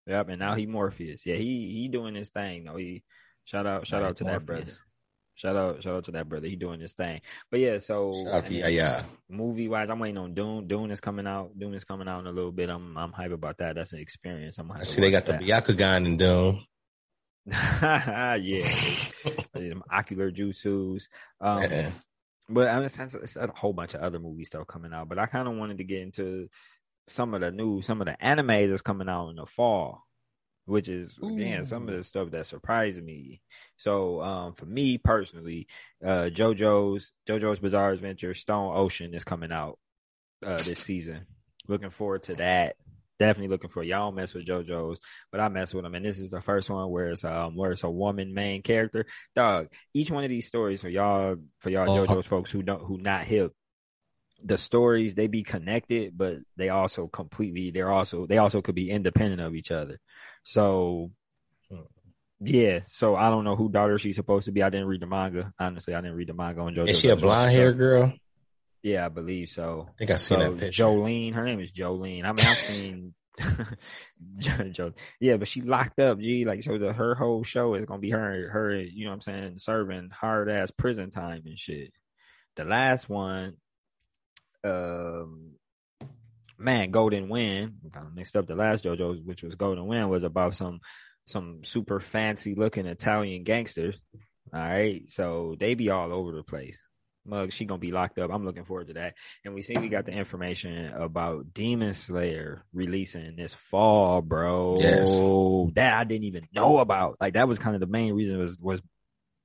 Yep. 0.06 0.28
And 0.30 0.38
now 0.38 0.54
he 0.54 0.66
Morpheus. 0.66 1.26
Yeah, 1.26 1.36
he 1.36 1.70
he 1.72 1.88
doing 1.88 2.14
his 2.14 2.30
thing. 2.30 2.64
No, 2.64 2.76
he 2.76 3.02
shout 3.44 3.66
out 3.66 3.86
shout 3.86 4.02
Right, 4.02 4.08
out 4.10 4.16
to 4.18 4.24
that 4.24 4.46
brother. 4.46 4.72
Shout 5.36 5.56
out 5.56 5.82
shout 5.82 5.94
out 5.96 6.04
to 6.04 6.12
that 6.12 6.28
brother. 6.28 6.46
He 6.46 6.54
doing 6.56 6.78
his 6.78 6.92
thing. 6.92 7.20
But 7.50 7.58
yeah, 7.60 7.78
so 7.78 8.14
Shout 8.24 8.34
out 8.34 8.46
to 8.46 8.54
yeah, 8.54 8.64
then- 8.66 8.74
yeah. 8.74 9.02
movie 9.28 9.66
wise, 9.68 9.90
I'm 9.90 9.98
waiting 9.98 10.18
on 10.18 10.32
Dune. 10.34 10.66
Dune 10.68 10.90
is 10.92 11.00
coming 11.00 11.26
out. 11.26 11.58
Dune 11.58 11.74
is 11.74 11.82
coming 11.84 12.06
out 12.06 12.20
in 12.20 12.26
a 12.28 12.32
little 12.32 12.52
bit. 12.52 12.70
I'm 12.70 12.96
I'm 12.96 13.10
hype 13.12 13.32
about 13.32 13.58
that. 13.58 13.74
That's 13.74 13.92
an 13.92 13.98
experience. 13.98 14.58
I'm 14.58 14.68
hype 14.68 14.80
I 14.80 14.84
see 14.84 15.00
they 15.00 15.10
got 15.10 15.26
watch 15.26 15.40
the 15.40 15.46
Byakugan 15.46 16.06
in 16.06 16.16
Dune. 16.16 16.64
yeah, 17.82 18.36
they- 19.54 19.68
them 19.68 19.82
ocular 19.90 20.30
jutsus. 20.30 21.04
Um, 21.40 21.62
Yeah. 21.62 21.90
but 22.48 22.68
I 22.68 22.76
mean, 22.76 22.84
it's, 22.84 22.98
it's 22.98 23.36
a 23.36 23.50
whole 23.54 23.72
bunch 23.72 23.94
of 23.94 24.00
other 24.02 24.18
movies 24.18 24.48
still 24.48 24.64
coming 24.64 24.92
out. 24.92 25.08
But 25.08 25.18
I 25.18 25.26
kind 25.26 25.48
of 25.48 25.56
wanted 25.56 25.78
to 25.78 25.84
get 25.84 26.00
into 26.02 26.48
some 27.06 27.34
of 27.34 27.40
the 27.40 27.50
new, 27.50 27.82
some 27.82 28.00
of 28.00 28.06
the 28.06 28.22
anime 28.24 28.70
that's 28.70 28.82
coming 28.82 29.08
out 29.08 29.28
in 29.28 29.36
the 29.36 29.46
fall, 29.46 30.02
which 30.66 30.88
is 30.88 31.18
again 31.22 31.64
some 31.64 31.88
of 31.88 31.94
the 31.94 32.04
stuff 32.04 32.30
that 32.30 32.46
surprised 32.46 33.02
me. 33.02 33.42
So 33.76 34.22
um, 34.22 34.54
for 34.54 34.66
me 34.66 34.98
personally, 34.98 35.66
uh, 36.04 36.30
JoJo's 36.32 37.12
JoJo's 37.28 37.58
Bizarre 37.60 37.90
Adventure 37.90 38.34
Stone 38.34 38.76
Ocean 38.76 39.14
is 39.14 39.24
coming 39.24 39.52
out 39.52 39.78
uh, 40.44 40.58
this 40.62 40.78
season. 40.80 41.26
Looking 41.68 41.90
forward 41.90 42.24
to 42.24 42.34
that. 42.36 42.76
Definitely 43.20 43.48
looking 43.50 43.70
for 43.70 43.82
y'all 43.84 44.08
don't 44.08 44.16
mess 44.16 44.34
with 44.34 44.44
JoJo's, 44.46 45.00
but 45.30 45.40
I 45.40 45.48
mess 45.48 45.72
with 45.72 45.84
them. 45.84 45.94
And 45.94 46.04
this 46.04 46.18
is 46.18 46.30
the 46.30 46.40
first 46.42 46.68
one 46.68 46.90
where 46.90 47.10
it's 47.10 47.24
um 47.24 47.54
where 47.54 47.70
it's 47.70 47.84
a 47.84 47.90
woman 47.90 48.34
main 48.34 48.62
character. 48.62 49.06
Dog, 49.36 49.68
each 49.94 50.10
one 50.10 50.24
of 50.24 50.30
these 50.30 50.48
stories 50.48 50.82
for 50.82 50.88
y'all 50.88 51.36
for 51.60 51.70
y'all 51.70 51.88
Oh. 51.88 52.06
JoJo's 52.06 52.26
folks 52.26 52.50
who 52.50 52.62
don't 52.62 52.82
who 52.82 52.98
not 52.98 53.24
hip, 53.24 53.52
the 54.44 54.58
stories 54.58 55.14
they 55.14 55.26
be 55.26 55.42
connected, 55.42 56.16
but 56.16 56.36
they 56.56 56.68
also 56.68 57.06
completely 57.06 57.70
they're 57.70 57.90
also 57.90 58.26
they 58.26 58.38
also 58.38 58.60
could 58.62 58.74
be 58.74 58.90
independent 58.90 59.40
of 59.40 59.54
each 59.54 59.70
other. 59.70 59.98
So 60.44 61.10
Hmm. 61.70 61.80
yeah, 62.40 62.80
so 62.84 63.16
I 63.16 63.30
don't 63.30 63.44
know 63.44 63.56
who 63.56 63.70
daughter 63.70 63.98
she's 63.98 64.16
supposed 64.16 64.44
to 64.46 64.52
be. 64.52 64.62
I 64.62 64.68
didn't 64.68 64.88
read 64.88 65.00
the 65.00 65.06
manga. 65.06 65.52
Honestly, 65.58 65.94
I 65.94 66.00
didn't 66.00 66.16
read 66.16 66.28
the 66.28 66.34
manga 66.34 66.60
on 66.60 66.74
JoJo's. 66.74 66.90
Is 66.90 67.00
she 67.00 67.08
a 67.08 67.16
blonde 67.16 67.52
hair 67.52 67.72
girl? 67.72 68.12
Yeah, 68.82 69.06
I 69.06 69.08
believe 69.08 69.48
so. 69.48 69.86
I 69.88 69.92
think 69.96 70.10
I 70.10 70.16
seen 70.18 70.40
So 70.40 70.44
that 70.44 70.58
picture. 70.58 70.70
Jolyne, 70.72 71.32
her 71.32 71.44
name 71.44 71.60
is 71.60 71.70
Jolyne. 71.70 72.26
I 72.26 72.32
mean, 72.32 72.46
I've 72.46 72.58
seen 72.58 73.14
yeah, 75.20 75.36
but 75.36 75.48
she 75.48 75.62
locked 75.62 75.98
up. 75.98 76.18
G, 76.20 76.44
like 76.44 76.62
so, 76.62 76.78
the 76.78 76.92
her 76.92 77.14
whole 77.14 77.42
show 77.44 77.74
is 77.74 77.86
gonna 77.86 78.00
be 78.00 78.10
her, 78.10 78.48
her, 78.50 78.74
you 78.76 79.04
know 79.04 79.10
what 79.10 79.14
I'm 79.14 79.20
saying, 79.20 79.58
serving 79.58 80.10
hard 80.10 80.50
ass 80.50 80.70
prison 80.70 81.10
time 81.10 81.42
and 81.46 81.58
shit. 81.58 81.92
The 82.56 82.64
last 82.64 83.08
one, 83.08 83.56
um, 84.64 85.52
man, 86.58 86.90
Golden 86.90 87.28
Wind. 87.28 87.74
Kind 87.92 88.06
of 88.06 88.14
mixed 88.14 88.36
up 88.36 88.46
the 88.46 88.56
last 88.56 88.84
JoJo's, 88.84 89.20
which 89.22 89.42
was 89.42 89.54
Golden 89.54 89.86
Wind, 89.86 90.10
was 90.10 90.24
about 90.24 90.54
some 90.54 90.80
some 91.26 91.64
super 91.64 92.00
fancy 92.00 92.54
looking 92.54 92.86
Italian 92.86 93.44
gangsters. 93.44 93.98
All 94.52 94.60
right, 94.60 95.02
so 95.08 95.56
they 95.58 95.74
be 95.74 95.90
all 95.90 96.12
over 96.12 96.32
the 96.32 96.42
place. 96.42 96.82
Mug, 97.26 97.52
she 97.52 97.64
gonna 97.64 97.78
be 97.78 97.90
locked 97.90 98.18
up. 98.18 98.30
I'm 98.30 98.44
looking 98.44 98.64
forward 98.64 98.88
to 98.88 98.94
that. 98.94 99.14
And 99.44 99.54
we 99.54 99.62
see 99.62 99.78
we 99.78 99.88
got 99.88 100.04
the 100.04 100.12
information 100.12 100.92
about 100.92 101.54
Demon 101.54 101.94
Slayer 101.94 102.64
releasing 102.74 103.36
this 103.36 103.54
fall, 103.54 104.20
bro. 104.20 104.76
Yes. 104.78 105.18
That 105.74 105.98
I 105.98 106.04
didn't 106.04 106.24
even 106.24 106.46
know 106.52 106.78
about. 106.78 107.16
Like 107.20 107.34
that 107.34 107.48
was 107.48 107.58
kind 107.58 107.74
of 107.74 107.80
the 107.80 107.86
main 107.86 108.12
reason 108.12 108.38
was 108.38 108.58
was 108.58 108.82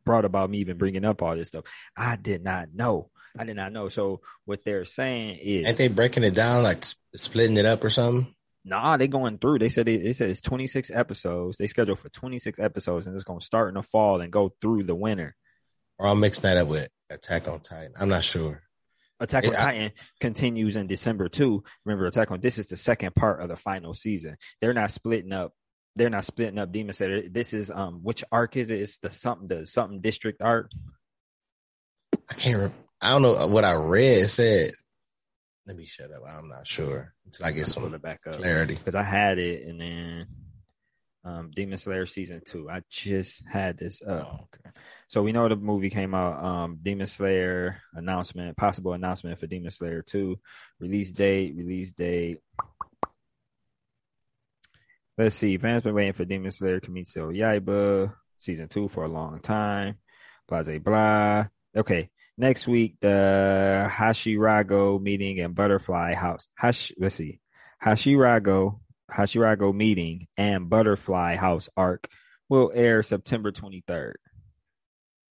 brought 0.06 0.26
about 0.26 0.50
me 0.50 0.60
even 0.60 0.78
bringing 0.78 1.06
up 1.06 1.22
all 1.22 1.36
this 1.36 1.48
stuff. 1.48 1.66
I 1.96 2.18
did 2.18 2.44
not 2.44 2.74
know. 2.74 3.10
I 3.38 3.44
did 3.44 3.56
not 3.56 3.72
know. 3.72 3.90
So 3.90 4.22
what 4.46 4.64
they're 4.64 4.86
saying 4.86 5.40
is, 5.42 5.68
Ain't 5.68 5.78
they 5.78 5.88
breaking 5.88 6.24
it 6.24 6.34
down, 6.34 6.64
like 6.64 6.84
splitting 7.16 7.58
it 7.58 7.66
up 7.66 7.84
or 7.84 7.90
something? 7.90 8.34
Nah, 8.66 8.98
they 8.98 9.08
going 9.08 9.38
through. 9.38 9.60
They 9.60 9.70
said 9.70 9.86
they, 9.86 9.98
they 9.98 10.14
said 10.14 10.30
it's 10.30 10.42
26 10.42 10.92
episodes. 10.92 11.58
They 11.58 11.68
scheduled 11.68 12.00
for 12.00 12.10
26 12.10 12.60
episodes, 12.60 13.08
and 13.08 13.16
it's 13.16 13.24
gonna 13.24 13.42
start 13.42 13.70
in 13.70 13.76
the 13.76 13.84
fall 13.84 14.22
and 14.22 14.32
go 14.32 14.54
through 14.62 14.84
the 14.84 14.96
winter. 14.96 15.36
Or 15.98 16.08
I'm 16.08 16.20
mixing 16.20 16.44
that 16.44 16.58
up 16.58 16.68
with 16.68 16.90
Attack 17.10 17.48
on 17.48 17.62
Titan. 17.62 17.94
I'm 18.00 18.10
not 18.10 18.24
sure. 18.24 18.62
Attack 19.20 19.46
on 19.46 19.52
Yeah, 19.54 19.60
I- 19.60 19.66
Titan 19.66 19.92
continues 20.20 20.76
in 20.76 20.88
December 20.88 21.30
too. 21.30 21.64
Remember, 21.86 22.06
Attack 22.06 22.32
on 22.32 22.42
this 22.42 22.58
is 22.58 22.68
the 22.68 22.78
second 22.78 23.16
part 23.16 23.42
of 23.42 23.50
the 23.50 23.56
final 23.56 23.94
season. 23.94 24.38
They're 24.62 24.74
not 24.74 24.92
splitting 24.92 25.32
up. 25.34 25.54
They're 25.96 26.10
not 26.10 26.24
splitting 26.26 26.60
up 26.60 26.72
Demon 26.72 26.94
Slayer. 26.94 27.28
This 27.30 27.54
is 27.54 27.72
um, 27.72 28.02
which 28.04 28.24
arc 28.32 28.56
is 28.56 28.70
it? 28.70 28.82
It's 28.82 29.00
the 29.00 29.10
something 29.10 29.48
the 29.48 29.66
something 29.66 30.00
district 30.02 30.42
arc. 30.42 30.70
I 32.30 32.34
can't. 32.36 32.58
Re- 32.62 32.78
I 33.02 33.10
don't 33.12 33.22
know 33.22 33.48
what 33.48 33.64
I 33.66 33.74
read. 33.74 34.28
Said. 34.30 34.72
Let 35.68 35.78
me 35.78 35.86
shut 35.86 36.12
up. 36.12 36.24
I'm 36.28 36.50
not 36.50 36.66
sure 36.68 37.14
until 37.26 37.46
I 37.46 37.52
get 37.52 37.66
Pull 37.66 37.90
some 37.90 37.98
back 38.00 38.22
up 38.28 38.36
clarity. 38.38 38.76
because 38.76 38.96
I 38.96 39.04
had 39.04 39.38
it, 39.38 39.68
and 39.68 39.80
then 39.80 40.28
um, 41.24 41.52
Demon 41.56 41.78
Slayer 41.78 42.06
season 42.08 42.42
two. 42.44 42.70
I 42.70 42.82
just 42.90 43.44
had 43.48 43.78
this 43.78 44.02
up. 44.02 44.28
Oh, 44.32 44.46
okay. 44.46 44.76
So 45.08 45.22
we 45.22 45.32
know 45.32 45.48
the 45.48 45.56
movie 45.56 45.90
came 45.92 46.16
out. 46.16 46.44
Um, 46.44 46.80
Demon 46.82 47.08
Slayer 47.08 47.82
announcement, 47.94 48.58
possible 48.58 48.94
announcement 48.94 49.40
for 49.40 49.48
Demon 49.48 49.70
Slayer 49.72 50.02
two, 50.02 50.40
release 50.80 51.12
date, 51.12 51.54
release 51.56 51.92
date. 51.92 52.40
Let's 55.18 55.36
see. 55.36 55.58
Fans 55.58 55.84
been 55.84 55.94
waiting 55.94 56.14
for 56.14 56.26
Demon 56.26 56.52
Slayer 56.52 56.80
Kimetsu 56.80 57.36
Yaiba 57.38 58.14
season 58.40 58.70
two 58.70 58.88
for 58.88 59.04
a 59.04 59.10
long 59.10 59.40
time. 59.40 59.96
Blah 60.48 60.64
blah 60.64 60.80
blah. 60.80 61.48
Okay, 61.76 62.10
next 62.40 62.68
week 62.68 62.96
the 63.02 63.88
Hashirago 63.92 65.02
meeting 65.02 65.40
and 65.40 65.54
Butterfly 65.54 66.16
House. 66.16 66.48
Hash. 66.56 66.92
Let's 66.98 67.16
see. 67.16 67.40
Hashirago 67.84 68.80
Hashirago 69.12 69.74
meeting 69.74 70.28
and 70.38 70.70
Butterfly 70.70 71.36
House 71.36 71.70
arc 71.78 72.08
will 72.48 72.72
air 72.74 73.04
September 73.04 73.52
twenty 73.52 73.84
third. 73.86 74.18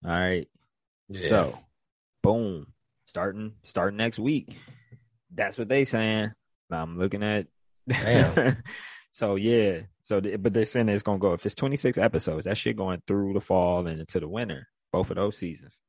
All 0.05 0.11
right. 0.11 0.49
Yeah. 1.09 1.29
So, 1.29 1.59
boom, 2.23 2.67
starting 3.07 3.55
starting 3.63 3.97
next 3.97 4.19
week. 4.19 4.55
That's 5.35 5.59
what 5.59 5.69
they 5.69 5.85
saying. 5.85 6.33
I'm 6.71 6.99
looking 6.99 7.23
at. 7.23 7.47
So 9.19 9.35
yeah. 9.35 9.81
So, 10.03 10.21
but 10.21 10.53
they're 10.53 10.65
saying 10.65 10.89
it's 10.89 11.03
gonna 11.03 11.19
go. 11.19 11.33
If 11.33 11.45
it's 11.45 11.57
26 11.57 11.99
episodes, 11.99 12.45
that 12.45 12.57
shit 12.57 12.77
going 12.77 13.03
through 13.05 13.33
the 13.33 13.41
fall 13.41 13.85
and 13.87 13.99
into 13.99 14.21
the 14.21 14.29
winter, 14.29 14.69
both 14.93 15.11
of 15.11 15.17
those 15.17 15.37
seasons. 15.37 15.81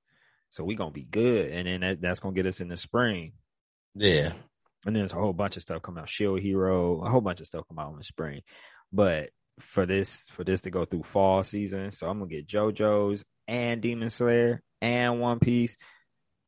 So 0.52 0.64
we 0.64 0.76
gonna 0.76 0.92
be 0.92 1.04
good, 1.04 1.52
and 1.52 1.68
then 1.68 1.82
that, 1.82 2.02
that's 2.02 2.20
gonna 2.20 2.36
get 2.36 2.46
us 2.46 2.60
in 2.62 2.68
the 2.70 2.78
spring. 2.78 3.34
yeah. 3.96 4.32
And 4.86 4.96
then 4.96 5.02
there's 5.02 5.12
a 5.12 5.18
whole 5.18 5.34
bunch 5.34 5.58
of 5.58 5.62
stuff 5.62 5.82
coming 5.82 6.02
out. 6.02 6.08
Shield 6.08 6.40
Hero, 6.40 7.02
a 7.02 7.10
whole 7.10 7.20
bunch 7.20 7.42
of 7.42 7.48
stuff 7.48 7.66
come 7.68 7.80
out 7.80 7.92
in 7.92 7.98
the 7.98 8.04
spring. 8.06 8.42
But 8.94 9.30
for 9.60 9.86
this, 9.86 10.16
for 10.30 10.46
this 10.46 10.62
to 10.62 10.70
go 10.72 10.86
through 10.86 11.04
fall 11.04 11.44
season, 11.44 11.92
so 11.92 12.08
I'm 12.08 12.20
gonna 12.20 12.30
get 12.30 12.48
JoJo's 12.48 13.26
and 13.48 13.82
Demon 13.82 14.10
Slayer 14.10 14.62
and 14.82 15.20
One 15.20 15.40
Piece. 15.40 15.76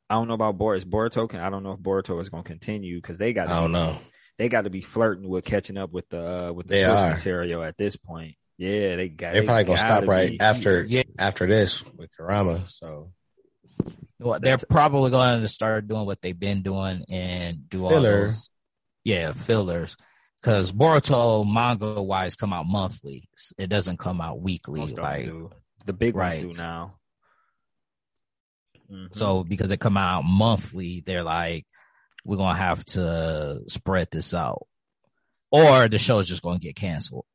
I 0.09 0.15
don't 0.15 0.29
know 0.29 0.33
about 0.35 0.57
Boris 0.57 0.85
Boruto. 0.85 1.27
Can 1.29 1.41
I 1.41 1.49
don't 1.49 1.63
know 1.63 1.73
if 1.73 1.79
Boruto 1.79 2.21
is 2.21 2.29
gonna 2.29 2.43
continue 2.43 2.97
because 3.01 3.17
they 3.17 3.33
got 3.33 3.49
I 3.49 3.59
don't 3.59 3.73
know. 3.73 3.97
they 4.37 4.47
got 4.47 4.61
to 4.61 4.69
be 4.69 4.79
flirting 4.81 5.27
with 5.27 5.43
catching 5.43 5.77
up 5.77 5.91
with 5.91 6.07
the 6.07 6.47
uh, 6.47 6.53
with 6.53 6.67
the 6.67 6.75
They 6.75 6.85
material 6.87 7.63
at 7.63 7.77
this 7.77 7.97
point. 7.97 8.35
Yeah, 8.57 8.95
they 8.95 9.09
got. 9.09 9.33
They're 9.33 9.41
they 9.41 9.47
probably 9.47 9.63
gonna 9.65 9.77
gotta 9.77 9.93
stop 9.97 10.07
right 10.09 10.29
be. 10.31 10.39
after 10.39 10.83
Yeah. 10.85 11.03
after 11.19 11.47
this 11.47 11.83
with 11.97 12.09
Karama. 12.17 12.69
So 12.71 13.11
Well, 14.21 14.39
they're 14.39 14.51
That's- 14.57 14.65
probably 14.69 15.09
going 15.09 15.41
to 15.41 15.47
start 15.47 15.87
doing 15.87 16.05
what 16.05 16.21
they've 16.21 16.37
been 16.39 16.61
doing 16.61 17.05
and 17.09 17.67
do 17.69 17.85
all 17.85 18.01
those, 18.01 18.49
yeah, 19.03 19.33
fillers. 19.33 19.97
Because 20.41 20.71
Boruto 20.71 21.45
manga 21.51 22.01
wise 22.01 22.35
come 22.35 22.53
out 22.53 22.65
monthly. 22.67 23.29
It 23.57 23.67
doesn't 23.67 23.97
come 23.97 24.21
out 24.21 24.39
weekly. 24.41 24.79
Most 24.79 24.97
Like 24.97 25.25
do. 25.25 25.51
The 25.85 25.93
big 25.93 26.15
Right. 26.15 26.43
ones 26.43 26.57
do 26.57 26.61
now. 26.63 26.95
Mhm. 28.91 29.15
so, 29.15 29.43
because 29.43 29.69
they 29.69 29.77
come 29.77 29.95
out 29.97 30.23
monthly, 30.25 31.01
they're 31.05 31.23
like, 31.23 31.65
we're 32.25 32.37
gonna 32.37 32.57
have 32.57 32.83
to 32.85 33.61
spread 33.67 34.09
this 34.11 34.33
out, 34.33 34.67
or 35.49 35.87
the 35.87 35.97
show 35.97 36.19
is 36.19 36.27
just 36.27 36.41
gonna 36.43 36.59
get 36.59 36.75
canceled. 36.75 37.25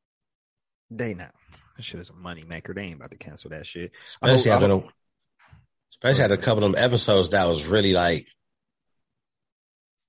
They 0.91 1.15
not. 1.15 1.35
That 1.77 1.83
shit 1.83 2.01
is 2.01 2.11
a 2.11 2.15
money 2.15 2.45
maker. 2.45 2.75
They 2.75 2.83
ain't 2.83 2.97
about 2.97 3.11
to 3.11 3.17
cancel 3.17 3.51
that 3.51 3.67
shit. 3.67 3.95
Especially 4.05 4.51
I 4.51 4.55
after 4.57 4.69
hope- 4.69 4.87
the, 4.89 4.93
especially 5.91 6.23
after 6.25 6.35
a 6.35 6.39
couple 6.39 6.65
of 6.65 6.73
them 6.73 6.83
episodes 6.85 7.31
that 7.31 7.47
was 7.47 7.67
really 7.67 7.93
like 7.93 8.27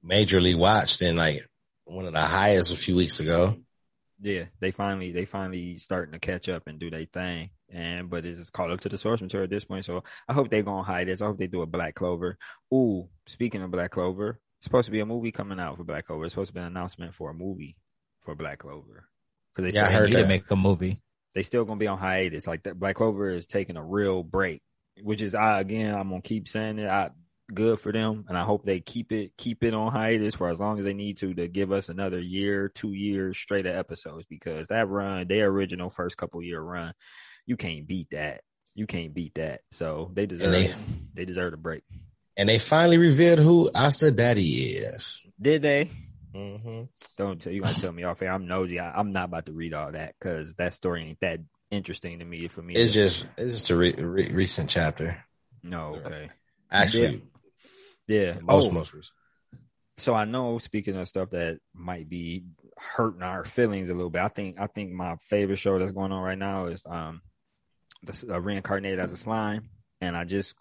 majorly 0.03 0.55
watched 0.55 1.01
and 1.01 1.17
like 1.17 1.41
one 1.85 2.05
of 2.05 2.13
the 2.13 2.19
highest 2.19 2.73
a 2.73 2.77
few 2.77 2.95
weeks 2.95 3.19
ago. 3.19 3.57
Yeah, 4.19 4.45
they 4.59 4.71
finally 4.71 5.11
they 5.11 5.25
finally 5.25 5.77
starting 5.77 6.13
to 6.13 6.19
catch 6.19 6.49
up 6.49 6.63
and 6.67 6.79
do 6.79 6.89
their 6.89 7.05
thing. 7.05 7.51
And 7.69 8.09
but 8.09 8.25
it's 8.25 8.39
just 8.39 8.53
caught 8.53 8.71
up 8.71 8.79
to 8.81 8.89
the 8.89 8.97
source 8.97 9.21
material 9.21 9.43
at 9.43 9.49
this 9.49 9.65
point. 9.65 9.85
So 9.85 10.03
I 10.27 10.33
hope 10.33 10.49
they're 10.49 10.63
gonna 10.63 10.83
hide 10.83 11.07
this. 11.07 11.21
I 11.21 11.25
hope 11.25 11.37
they 11.37 11.47
do 11.47 11.61
a 11.61 11.67
Black 11.67 11.95
Clover. 11.95 12.37
Ooh, 12.73 13.09
speaking 13.27 13.61
of 13.61 13.71
Black 13.71 13.91
Clover, 13.91 14.39
it's 14.59 14.63
supposed 14.65 14.85
to 14.85 14.91
be 14.91 15.01
a 15.01 15.05
movie 15.05 15.31
coming 15.31 15.59
out 15.59 15.77
for 15.77 15.83
Black 15.83 16.05
Clover. 16.07 16.25
It's 16.25 16.33
supposed 16.33 16.49
to 16.49 16.53
be 16.53 16.61
an 16.61 16.65
announcement 16.67 17.13
for 17.13 17.29
a 17.29 17.33
movie 17.33 17.75
for 18.21 18.35
Black 18.35 18.59
Clover. 18.59 19.07
Because 19.53 19.71
they 19.71 19.77
Yeah, 19.77 19.85
I 19.85 19.87
still- 19.89 19.99
heard 19.99 20.09
Need 20.11 20.21
to 20.21 20.27
make 20.27 20.49
a 20.51 20.55
movie. 20.55 21.01
they 21.35 21.43
still 21.43 21.65
gonna 21.65 21.77
be 21.79 21.87
on 21.87 21.97
hiatus. 21.99 22.47
Like 22.47 22.63
that 22.63 22.79
Black 22.79 22.95
Clover 22.95 23.29
is 23.29 23.45
taking 23.47 23.75
a 23.77 23.83
real 23.85 24.23
break, 24.23 24.61
which 25.03 25.21
is 25.21 25.35
I 25.35 25.59
again 25.59 25.93
I'm 25.95 26.09
gonna 26.09 26.21
keep 26.21 26.47
saying 26.47 26.79
it. 26.79 26.89
I 26.89 27.11
good 27.53 27.79
for 27.79 27.91
them, 27.93 28.25
and 28.27 28.37
I 28.37 28.43
hope 28.43 28.65
they 28.65 28.79
keep 28.79 29.11
it 29.11 29.31
keep 29.37 29.63
it 29.63 29.73
on 29.73 29.91
hiatus 29.91 30.35
for 30.35 30.49
as 30.49 30.59
long 30.59 30.79
as 30.79 30.85
they 30.85 30.93
need 30.93 31.17
to 31.19 31.33
to 31.33 31.47
give 31.47 31.71
us 31.71 31.89
another 31.89 32.19
year, 32.19 32.69
two 32.69 32.93
years 32.93 33.37
straight 33.37 33.65
of 33.65 33.75
episodes 33.75 34.25
because 34.29 34.67
that 34.67 34.87
run, 34.89 35.27
their 35.27 35.47
original 35.47 35.89
first 35.89 36.17
couple 36.17 36.41
year 36.43 36.59
run, 36.61 36.93
you 37.45 37.55
can't 37.57 37.87
beat 37.87 38.09
that. 38.11 38.41
You 38.75 38.85
can't 38.85 39.13
beat 39.13 39.35
that. 39.35 39.61
So 39.71 40.11
they 40.13 40.25
deserve 40.25 40.51
they- 40.53 40.73
they 41.13 41.25
deserve 41.25 41.53
a 41.53 41.57
break. 41.57 41.83
And 42.39 42.47
they 42.47 42.59
finally 42.59 42.99
revealed 42.99 43.39
who 43.39 43.71
Asta 43.73 44.11
Daddy 44.11 44.43
is. 44.49 45.25
Did 45.41 45.63
they? 45.63 45.89
Mm-hmm. 46.35 46.83
Don't 47.17 47.41
tell 47.41 47.51
you 47.51 47.61
gonna 47.63 47.73
tell 47.75 47.91
me 47.91 48.03
off 48.03 48.21
air. 48.21 48.31
I'm 48.31 48.45
nosy. 48.47 48.79
I, 48.79 48.91
I'm 48.91 49.11
not 49.11 49.25
about 49.25 49.47
to 49.47 49.53
read 49.53 49.73
all 49.73 49.91
that 49.91 50.13
because 50.19 50.53
that 50.55 50.75
story 50.75 51.03
ain't 51.03 51.19
that 51.21 51.39
interesting 51.71 52.19
to 52.19 52.25
me. 52.25 52.47
For 52.47 52.61
me, 52.61 52.73
It's 52.73 52.93
just 52.93 53.29
it's 53.37 53.51
just 53.59 53.69
a 53.69 53.75
re- 53.75 53.93
re- 53.97 54.31
recent 54.33 54.69
chapter. 54.69 55.23
no 55.63 56.01
okay. 56.05 56.29
Actually, 56.71 57.23
Yeah. 58.07 58.33
the 58.33 58.41
most 58.43 58.67
Oh, 58.67 58.71
most 58.71 58.93
recent. 58.93 59.13
so 59.97 60.13
I 60.13 60.25
know 60.25 60.59
speaking 60.59 60.95
of 60.95 61.07
stuff 61.07 61.31
that 61.31 61.59
might 61.73 62.07
be 62.09 62.43
hurting 62.77 63.23
our 63.23 63.43
feelings 63.43 63.89
a 63.89 63.93
little 63.93 64.09
bit. 64.09 64.21
I 64.21 64.27
think 64.27 64.59
I 64.59 64.67
think 64.67 64.91
my 64.91 65.15
favorite 65.29 65.57
show 65.57 65.79
that's 65.79 65.91
going 65.91 66.11
on 66.11 66.21
right 66.23 66.37
now 66.37 66.67
is 66.67 66.85
um 66.85 67.21
the 68.03 68.35
uh, 68.35 68.39
reincarnated 68.39 68.99
as 68.99 69.11
a 69.11 69.17
slime, 69.17 69.69
and 70.01 70.15
I 70.15 70.23
just 70.25 70.55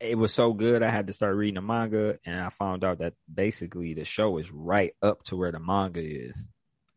it 0.00 0.18
was 0.18 0.34
so 0.34 0.52
good 0.52 0.82
I 0.82 0.90
had 0.90 1.06
to 1.06 1.12
start 1.14 1.36
reading 1.36 1.54
the 1.54 1.62
manga, 1.62 2.18
and 2.26 2.38
I 2.40 2.50
found 2.50 2.84
out 2.84 2.98
that 2.98 3.14
basically 3.32 3.94
the 3.94 4.04
show 4.04 4.36
is 4.38 4.50
right 4.50 4.92
up 5.00 5.22
to 5.24 5.36
where 5.36 5.52
the 5.52 5.60
manga 5.60 6.02
is. 6.04 6.36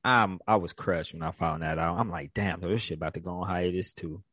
I'm 0.07 0.39
I 0.47 0.55
was 0.55 0.73
crushed 0.73 1.13
when 1.13 1.23
I 1.23 1.31
found 1.31 1.63
that 1.63 1.77
out. 1.79 1.99
I'm 1.99 2.09
like, 2.09 2.33
damn, 2.33 2.61
this 2.61 2.81
shit 2.81 2.97
about 2.97 3.13
to 3.15 3.19
go 3.19 3.31
on 3.41 3.47
hiatus 3.47 3.93
too. 3.93 4.23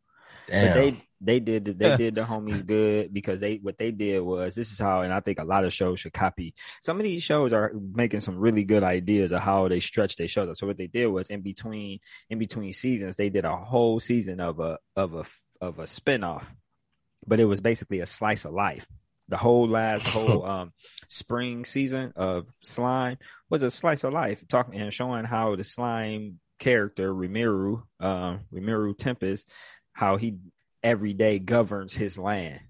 But 0.47 0.75
they 0.75 1.03
they 1.21 1.41
did 1.41 1.65
the- 1.65 1.73
they 1.73 1.97
did 1.97 2.15
the 2.15 2.23
homies 2.23 2.65
good 2.67 3.13
because 3.13 3.41
they 3.41 3.57
what 3.57 3.79
they 3.79 3.91
did 3.91 4.21
was 4.21 4.55
this 4.55 4.73
is 4.73 4.79
how 4.79 5.01
and 5.01 5.13
I 5.13 5.21
think 5.21 5.39
a 5.39 5.45
lot 5.45 5.65
of 5.65 5.73
shows 5.73 6.01
should 6.01 6.13
copy. 6.13 6.55
Some 6.83 6.99
of 6.99 7.03
these 7.05 7.23
shows 7.23 7.53
are 7.53 7.73
making 7.95 8.21
some 8.21 8.37
really 8.39 8.65
good 8.65 8.83
ideas 8.83 9.33
of 9.33 9.41
how 9.41 9.69
they 9.69 9.81
stretch 9.81 10.17
their 10.17 10.29
shows. 10.29 10.59
So 10.59 10.67
what 10.67 10.77
they 10.77 10.87
did 10.87 11.07
was 11.07 11.31
in 11.31 11.41
between 11.41 12.01
in 12.29 12.39
between 12.39 12.73
seasons 12.73 13.17
they 13.17 13.31
did 13.31 13.45
a 13.45 13.57
whole 13.57 14.01
season 14.01 14.39
of 14.41 14.61
a 14.61 14.79
of 14.97 15.15
a 15.15 15.25
of 15.61 15.79
a 15.79 15.85
spinoff, 15.85 16.45
but 17.27 17.41
it 17.41 17.47
was 17.47 17.61
basically 17.61 18.01
a 18.01 18.07
slice 18.07 18.45
of 18.45 18.53
life. 18.53 18.87
The 19.29 19.37
whole 19.37 19.69
last 19.69 20.07
whole 20.07 20.45
um 20.47 20.73
spring 21.09 21.65
season 21.65 22.13
of 22.17 22.47
Slime 22.63 23.19
was 23.51 23.63
a 23.63 23.71
slice 23.71 24.05
of 24.05 24.13
life, 24.13 24.43
talking 24.49 24.81
and 24.81 24.93
showing 24.93 25.25
how 25.25 25.57
the 25.57 25.65
slime 25.65 26.41
character 26.59 27.13
Rimuru, 27.13 27.83
um, 28.01 28.41
Rimuru 28.53 28.97
Tempest, 28.97 29.51
how 29.93 30.17
he 30.17 30.37
every 30.83 31.15
day 31.15 31.39
governs 31.39 31.95
his 31.95 32.19
land. 32.19 32.61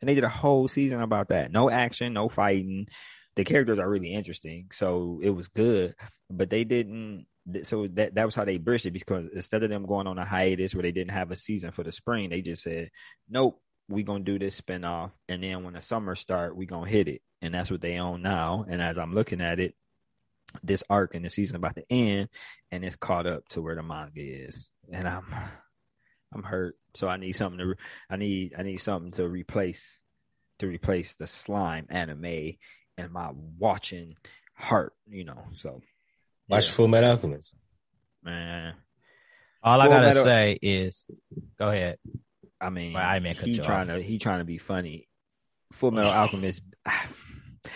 And 0.00 0.08
they 0.08 0.14
did 0.14 0.24
a 0.24 0.28
whole 0.28 0.68
season 0.68 1.00
about 1.00 1.28
that. 1.28 1.52
No 1.52 1.70
action, 1.70 2.12
no 2.12 2.28
fighting. 2.28 2.88
The 3.36 3.44
characters 3.44 3.78
are 3.78 3.88
really 3.88 4.12
interesting, 4.12 4.66
so 4.72 5.20
it 5.22 5.30
was 5.30 5.48
good. 5.48 5.94
But 6.28 6.50
they 6.50 6.64
didn't. 6.64 7.26
So 7.62 7.88
that 7.88 8.14
that 8.14 8.24
was 8.24 8.34
how 8.34 8.44
they 8.44 8.58
bridged 8.58 8.86
it 8.86 8.92
because 8.92 9.28
instead 9.34 9.62
of 9.62 9.70
them 9.70 9.86
going 9.86 10.06
on 10.06 10.18
a 10.18 10.24
hiatus 10.24 10.74
where 10.74 10.82
they 10.82 10.92
didn't 10.92 11.12
have 11.12 11.30
a 11.30 11.36
season 11.36 11.72
for 11.72 11.82
the 11.82 11.92
spring, 11.92 12.30
they 12.30 12.40
just 12.40 12.62
said, 12.62 12.90
"Nope, 13.28 13.60
we 13.92 14.02
gonna 14.02 14.24
do 14.24 14.38
this 14.38 14.60
spinoff, 14.60 15.12
and 15.28 15.42
then 15.42 15.62
when 15.64 15.74
the 15.74 15.82
summer 15.82 16.14
start, 16.14 16.56
we 16.56 16.66
gonna 16.66 16.88
hit 16.90 17.08
it." 17.08 17.22
And 17.40 17.54
that's 17.54 17.70
what 17.70 17.80
they 17.80 17.98
own 17.98 18.22
now. 18.22 18.64
And 18.68 18.80
as 18.80 18.98
I'm 18.98 19.14
looking 19.14 19.40
at 19.40 19.58
it, 19.60 19.74
this 20.62 20.84
arc 20.90 21.14
in 21.14 21.22
the 21.22 21.30
season 21.30 21.56
about 21.56 21.74
to 21.76 21.84
end, 21.90 22.28
and 22.70 22.84
it's 22.84 22.96
caught 22.96 23.26
up 23.26 23.48
to 23.50 23.62
where 23.62 23.74
the 23.74 23.82
manga 23.82 24.20
is, 24.20 24.70
and 24.92 25.06
I'm 25.08 25.24
I'm 26.32 26.42
hurt. 26.42 26.76
So 26.94 27.08
I 27.08 27.16
need 27.16 27.32
something 27.32 27.58
to 27.58 27.74
I 28.10 28.16
need 28.16 28.54
I 28.56 28.62
need 28.62 28.78
something 28.78 29.10
to 29.12 29.28
replace 29.28 29.98
to 30.58 30.66
replace 30.66 31.14
the 31.16 31.26
slime 31.26 31.86
anime 31.90 32.52
and 32.98 33.10
my 33.10 33.30
watching 33.58 34.14
heart, 34.54 34.94
you 35.08 35.24
know. 35.24 35.44
So 35.54 35.80
Watch 36.48 36.68
yeah, 36.68 36.74
Full 36.74 36.88
Metal 36.88 37.10
Alchemist. 37.10 37.54
man. 38.22 38.74
All 39.62 39.80
I 39.80 39.84
Full 39.84 39.92
gotta 39.94 40.06
Metal- 40.08 40.24
say 40.24 40.58
is, 40.60 41.04
go 41.58 41.70
ahead. 41.70 41.98
I 42.62 42.70
mean, 42.70 42.92
Well, 42.92 43.04
I 43.08 43.18
meant 43.18 43.38
cut 43.38 43.48
he 43.48 43.58
trying 43.58 43.90
off. 43.90 43.96
to 43.98 44.02
he 44.02 44.18
trying 44.18 44.38
to 44.38 44.44
be 44.44 44.58
funny. 44.58 45.08
Full 45.72 45.90
Metal 45.90 46.10
Alchemist. 46.12 46.62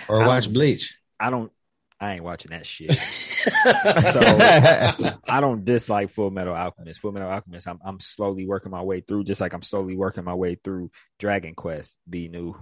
Or 0.09 0.23
I 0.23 0.27
watch 0.27 0.53
Bleach. 0.53 0.97
I 1.19 1.31
don't. 1.31 1.51
I 1.99 2.15
ain't 2.15 2.25
watching 2.25 2.51
that 2.51 2.67
shit. 2.67 2.93
So 3.47 3.53
I 5.29 5.39
don't 5.41 5.65
dislike 5.65 6.11
Full 6.11 6.31
Metal 6.33 6.53
Alchemist. 6.55 6.99
Full 7.01 7.13
Metal 7.13 7.31
Alchemist. 7.31 7.69
I'm 7.69 7.79
I'm 7.85 8.01
slowly 8.01 8.45
working 8.45 8.73
my 8.73 8.83
way 8.83 9.01
through, 9.01 9.23
just 9.23 9.41
like 9.41 9.53
I'm 9.53 9.63
slowly 9.63 9.97
working 9.97 10.25
my 10.25 10.35
way 10.35 10.57
through 10.57 10.91
Dragon 11.21 11.55
Quest. 11.55 11.97
Be 12.11 12.27
new. 12.29 12.57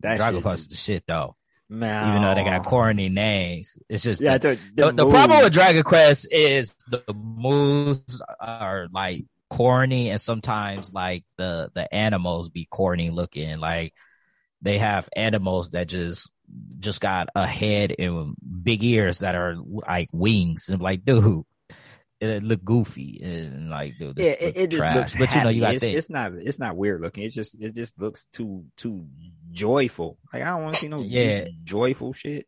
That 0.00 0.16
Dragon 0.18 0.42
Quest 0.42 0.60
is- 0.60 0.66
is 0.66 0.68
the 0.68 0.76
shit 0.76 1.04
though. 1.08 1.34
man. 1.68 2.08
Even 2.10 2.22
though 2.22 2.34
they 2.36 2.44
got 2.44 2.64
corny 2.64 3.08
names, 3.08 3.76
it's 3.88 4.04
just 4.04 4.20
Yeah, 4.20 4.38
the, 4.38 4.58
the, 4.76 4.86
the, 4.86 4.92
the 4.92 5.06
problem 5.10 5.42
with 5.42 5.52
Dragon 5.52 5.82
Quest 5.82 6.28
is 6.30 6.76
the 6.88 7.02
moves 7.12 8.22
are 8.40 8.86
like 8.92 9.24
corny, 9.54 10.10
and 10.10 10.20
sometimes 10.20 10.92
like 10.92 11.24
the 11.36 11.70
the 11.74 11.92
animals 11.94 12.48
be 12.48 12.66
corny 12.66 13.10
looking. 13.10 13.58
Like 13.58 13.94
they 14.62 14.78
have 14.78 15.08
animals 15.14 15.70
that 15.70 15.86
just 15.86 16.30
just 16.80 17.00
got 17.00 17.28
a 17.34 17.46
head 17.46 17.94
and 17.98 18.34
big 18.62 18.82
ears 18.82 19.18
that 19.18 19.34
are 19.34 19.56
like 19.56 20.08
wings, 20.12 20.68
and 20.68 20.82
like 20.82 21.04
dude. 21.04 21.44
It 22.20 22.42
look 22.42 22.64
goofy 22.64 23.20
and 23.22 23.68
like 23.68 23.98
dude, 23.98 24.16
this 24.16 24.24
yeah, 24.24 24.32
it, 24.32 24.46
look 24.46 24.56
it 24.56 24.70
just 24.70 24.94
looks. 24.94 25.16
But 25.16 25.34
you 25.34 25.42
know, 25.42 25.50
you 25.50 25.60
got 25.60 25.66
happy. 25.66 25.74
it's, 25.74 25.80
things. 25.80 25.98
it's 25.98 26.10
not. 26.10 26.32
It's 26.32 26.58
not 26.58 26.76
weird 26.76 27.02
looking. 27.02 27.24
It's 27.24 27.34
just. 27.34 27.54
It 27.60 27.74
just 27.74 28.00
looks 28.00 28.26
too 28.32 28.64
too 28.78 29.04
joyful. 29.52 30.16
Like 30.32 30.42
I 30.42 30.46
don't 30.46 30.62
want 30.62 30.76
to 30.76 30.80
see 30.80 30.88
no 30.88 31.00
Yeah. 31.02 31.48
joyful 31.64 32.14
shit. 32.14 32.46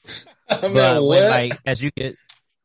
I 0.48 0.62
mean, 0.62 0.74
but 0.74 1.04
when 1.04 1.28
like 1.28 1.58
as 1.66 1.82
you 1.82 1.90
get 1.90 2.16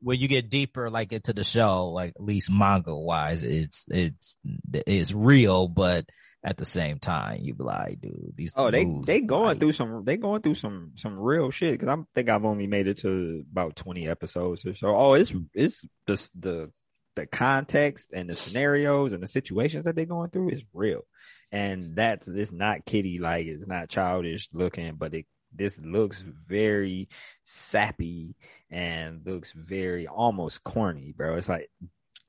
when 0.06 0.20
you 0.20 0.28
get 0.28 0.52
deeper 0.52 0.92
like 0.92 1.12
into 1.12 1.34
the 1.34 1.44
show 1.44 1.88
like 1.88 2.14
at 2.16 2.24
least 2.24 2.52
manga 2.52 2.96
wise 2.96 3.42
it's 3.42 3.86
it's 3.90 4.38
it's 4.72 5.12
real 5.12 5.68
but 5.68 6.06
at 6.44 6.58
the 6.58 6.66
same 6.66 7.00
time 7.00 7.40
you 7.42 7.56
be 7.56 7.64
like 7.64 8.00
dude 8.00 8.34
these 8.36 8.54
Oh, 8.56 8.70
they 8.70 8.86
they 9.04 9.22
going 9.22 9.46
like, 9.46 9.60
through 9.60 9.72
some 9.72 10.04
they 10.06 10.18
going 10.18 10.44
through 10.44 10.54
some 10.54 10.92
some 10.96 11.18
real 11.18 11.50
shit 11.50 11.72
because 11.72 11.88
I 11.88 11.98
think 12.14 12.30
I've 12.30 12.46
only 12.46 12.68
made 12.68 12.88
it 12.88 13.00
to 13.00 13.44
about 13.52 13.76
twenty 13.76 14.08
episodes 14.08 14.64
or 14.64 14.76
so. 14.76 14.96
Oh, 14.96 15.14
it's 15.14 15.34
it's 15.56 15.84
just 16.08 16.30
the 16.40 16.72
the 17.16 17.26
context 17.26 18.12
and 18.14 18.30
the 18.30 18.36
scenarios 18.36 19.12
and 19.12 19.24
the 19.24 19.28
situations 19.28 19.86
that 19.86 19.96
they're 19.96 20.06
going 20.06 20.30
through 20.30 20.50
is 20.50 20.64
real, 20.72 21.02
and 21.52 21.96
that's 21.96 22.28
it's 22.28 22.52
not 22.52 22.86
kitty 22.86 23.18
like 23.18 23.48
it's 23.48 23.66
not 23.66 23.90
childish 23.90 24.50
looking, 24.54 24.98
but 24.98 25.16
it 25.16 25.26
this 25.58 25.80
looks 25.80 26.20
very 26.22 27.10
sappy 27.44 28.36
and 28.70 29.22
looks 29.26 29.52
very 29.54 30.08
almost 30.08 30.64
corny, 30.64 31.14
bro. 31.16 31.36
It's 31.38 31.50
like 31.50 31.70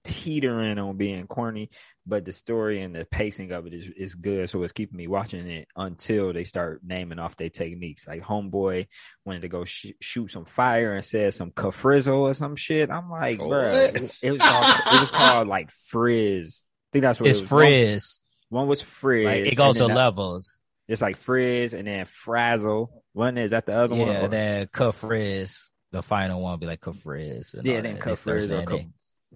teetering 0.05 0.79
on 0.79 0.97
being 0.97 1.27
corny, 1.27 1.70
but 2.07 2.24
the 2.24 2.33
story 2.33 2.81
and 2.83 2.95
the 2.95 3.05
pacing 3.05 3.51
of 3.53 3.66
it 3.66 3.74
is 3.74 3.89
is 3.89 4.14
good. 4.14 4.49
So 4.49 4.62
it's 4.62 4.72
keeping 4.72 4.97
me 4.97 5.09
watching 5.09 5.49
it 5.49 5.68
until 5.77 6.33
they 6.33 6.45
start 6.45 6.81
naming 6.85 7.18
off 7.18 7.37
their 7.37 7.49
techniques. 7.51 8.07
Like 8.07 8.22
Homeboy 8.22 8.87
wanted 9.24 9.43
to 9.43 9.49
go 9.49 9.64
sh- 9.64 9.93
shoot 10.01 10.31
some 10.31 10.45
fire 10.45 10.95
and 10.95 11.05
said 11.05 11.35
some 11.35 11.51
kafrizzle 11.51 12.18
or 12.20 12.35
some 12.35 12.55
shit. 12.57 12.91
I'm 12.91 13.11
like, 13.11 13.41
Oh, 13.41 13.49
bro, 13.49 13.61
it, 13.72 14.18
it 14.22 14.33
was 14.33 14.41
called, 14.41 14.64
it 14.95 15.01
was 15.01 15.11
called 15.11 15.49
like 15.49 15.70
frizz. 15.70 16.64
I 16.64 16.89
think 16.93 17.03
that's 17.03 17.20
what 17.20 17.29
it's 17.29 17.39
it 17.41 17.43
was. 17.43 17.51
One- 17.51 17.61
frizz 17.62 18.22
One, 18.51 18.68
was 18.68 18.83
frizz. 18.83 19.24
like 19.24 19.47
it 19.53 19.57
goes 19.57 19.74
to 19.74 19.81
then 19.81 19.89
the- 19.89 19.95
levels 19.97 20.59
It's 20.89 21.03
like 21.03 21.16
frizz 21.16 21.74
and 21.74 21.87
then 21.87 22.05
frazzle. 22.07 23.03
One 23.12 23.39
is 23.39 23.51
that 23.51 23.66
the 23.66 23.74
other 23.76 23.95
one? 23.97 24.07
yeah 24.07 24.24
Or- 24.26 24.28
then 24.28 24.66
kafrizz 24.68 25.70
the 25.93 26.03
final 26.03 26.43
one 26.43 26.59
be 26.59 26.66
like 26.66 26.80
kafrizz 26.80 27.55
and 27.55 27.66
Yeah, 27.66 27.80
then 27.80 27.95
that. 27.97 28.05
They 28.05 28.14
start 28.14 28.18
kafrizz 28.39 28.45
or 28.45 28.49
saying 28.49 28.66
ka- 28.66 28.76
it. 28.76 28.87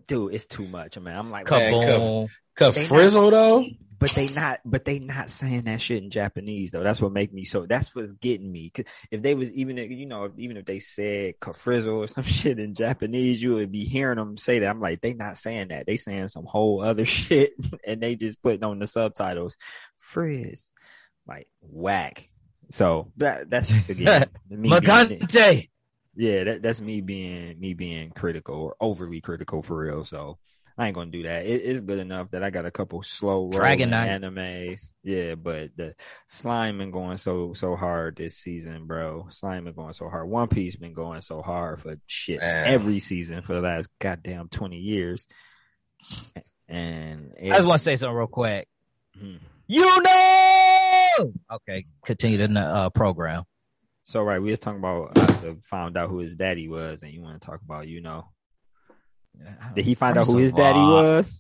Dude, 0.07 0.34
it's 0.34 0.46
too 0.46 0.66
much, 0.66 0.98
man. 0.98 1.16
I'm 1.18 1.30
like, 1.30 1.51
Man, 1.51 1.72
kaboom 1.72 2.28
Cuff 2.55 2.74
Frizzle 2.76 3.30
though. 3.30 3.64
but 3.98 4.11
they 4.12 4.28
not, 4.28 4.61
but 4.64 4.84
they 4.84 4.98
not 4.98 5.30
saying 5.30 5.62
that 5.62 5.80
shit 5.80 6.03
in 6.03 6.11
Japanese 6.11 6.70
though. 6.70 6.82
That's 6.82 7.01
what 7.01 7.12
make 7.12 7.32
me 7.32 7.44
so. 7.44 7.66
That's 7.66 7.94
what's 7.94 8.12
getting 8.12 8.51
me. 8.51 8.70
'Cause 8.70 8.84
if 9.11 9.20
they 9.22 9.34
was 9.34 9.51
even, 9.53 9.76
you 9.78 10.07
know, 10.07 10.30
even 10.36 10.57
if 10.57 10.64
they 10.64 10.78
said 10.78 11.34
Kafrizzle 11.40 11.96
or 11.98 12.07
some 12.09 12.24
shit 12.24 12.59
in 12.59 12.74
Japanese, 12.74 13.42
you 13.42 13.55
would 13.55 13.72
be 13.72 13.84
hearing 13.84 14.16
them 14.16 14.36
say 14.38 14.61
that. 14.61 14.70
I'm 14.70 14.80
like, 14.80 15.01
they 15.01 15.12
not 15.14 15.36
saying 15.38 15.68
that. 15.68 15.86
They 15.86 15.96
saying 15.96 16.28
some 16.28 16.44
whole 16.46 16.82
other 16.82 17.05
shit, 17.07 17.53
and 17.86 18.01
they 18.01 18.14
just 18.16 18.40
putting 18.42 18.64
on 18.64 18.78
the 18.78 18.86
subtitles, 18.86 19.57
Frizz, 19.96 20.70
like 21.31 21.49
whack. 21.62 22.28
So 22.70 23.11
that 23.16 23.49
that's 23.49 23.70
again 23.89 24.26
me 24.51 24.68
being, 24.68 24.83
Magante. 24.83 25.68
yeah, 26.14 26.45
that, 26.45 26.62
that's 26.62 26.81
me 26.81 27.01
being 27.01 27.59
me 27.59 27.74
being 27.74 28.11
critical 28.11 28.57
or 28.57 28.76
overly 28.81 29.20
critical 29.20 29.62
for 29.62 29.78
real. 29.78 30.05
So 30.05 30.39
I 30.78 30.87
ain't 30.87 30.95
gonna 30.95 31.11
do 31.11 31.24
that. 31.24 31.47
It, 31.47 31.62
it's 31.64 31.83
good 31.83 31.99
enough 31.99 32.31
that 32.31 32.43
I 32.45 32.51
got 32.51 32.64
a 32.66 32.70
couple 32.70 33.03
slow 33.03 33.39
rolling 33.41 33.51
Dragon 33.59 33.91
Knight. 33.91 34.09
animes. 34.22 34.81
Yeah, 35.03 35.35
but 35.35 35.76
the 35.76 35.95
slime 36.26 36.78
been 36.78 36.91
going 36.91 37.16
so 37.16 37.53
so 37.55 37.74
hard 37.76 38.16
this 38.16 38.37
season, 38.39 38.87
bro. 38.87 39.26
Slime 39.31 39.64
been 39.64 39.74
going 39.74 39.93
so 39.93 40.09
hard. 40.09 40.28
One 40.28 40.49
Piece 40.49 40.76
been 40.76 40.95
going 40.95 41.22
so 41.22 41.43
hard 41.43 41.81
for 41.81 41.97
shit 42.07 42.41
Man. 42.41 42.66
every 42.68 42.99
season 43.01 43.43
for 43.43 43.55
the 43.55 43.61
last 43.62 43.89
goddamn 43.99 44.49
twenty 44.49 44.78
years. 44.78 45.26
And 46.68 47.33
I 47.43 47.57
just 47.57 47.66
want 47.66 47.81
to 47.81 47.85
say 47.85 47.97
something 47.97 48.16
real 48.16 48.26
quick. 48.28 48.68
Mhm. 49.20 49.41
You 49.66 50.03
know. 50.03 50.60
Okay, 51.53 51.85
continue 52.05 52.39
the 52.39 52.61
uh, 52.61 52.91
program. 52.91 53.45
So 54.05 54.23
right, 54.23 54.41
we 54.43 54.51
was 54.51 54.61
talking 54.61 54.79
about 54.81 55.16
I 55.18 55.55
found 55.64 55.97
out 55.97 56.09
who 56.09 56.18
his 56.18 56.35
daddy 56.35 56.68
was, 56.68 57.03
and 57.03 57.12
you 57.12 57.23
want 57.23 57.41
to 57.41 57.47
talk 57.47 57.61
about 57.62 57.87
you 57.87 58.01
know 58.01 58.27
Did 59.75 59.85
he 59.85 59.95
find 59.95 60.18
out 60.18 60.27
who 60.27 60.37
his 60.37 60.53
daddy 60.53 60.79
all, 60.79 60.93
was? 60.95 61.39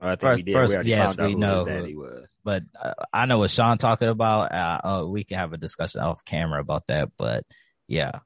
Oh, 0.00 0.08
I 0.08 0.10
think 0.10 0.20
First- 0.20 0.36
we 0.38 0.42
did. 0.42 0.52
first, 0.52 0.78
we 0.78 0.90
yes, 0.90 1.06
found 1.06 1.20
out 1.20 1.26
we 1.26 1.32
who 1.32 1.38
know 1.38 1.64
his 1.64 1.74
who- 1.74 1.80
daddy 1.80 1.94
was. 1.96 2.28
But 2.44 2.62
uh, 2.80 2.94
I 3.12 3.26
know 3.26 3.38
what 3.38 3.50
Sean 3.50 3.78
talking 3.78 4.08
about. 4.08 4.52
Uh, 4.52 4.80
uh, 4.84 5.06
we 5.06 5.24
can 5.24 5.38
have 5.38 5.52
a 5.52 5.56
discussion 5.58 6.00
off 6.00 6.24
camera 6.24 6.60
about 6.60 6.86
that. 6.88 7.10
But 7.16 7.44
yeah, 7.86 8.18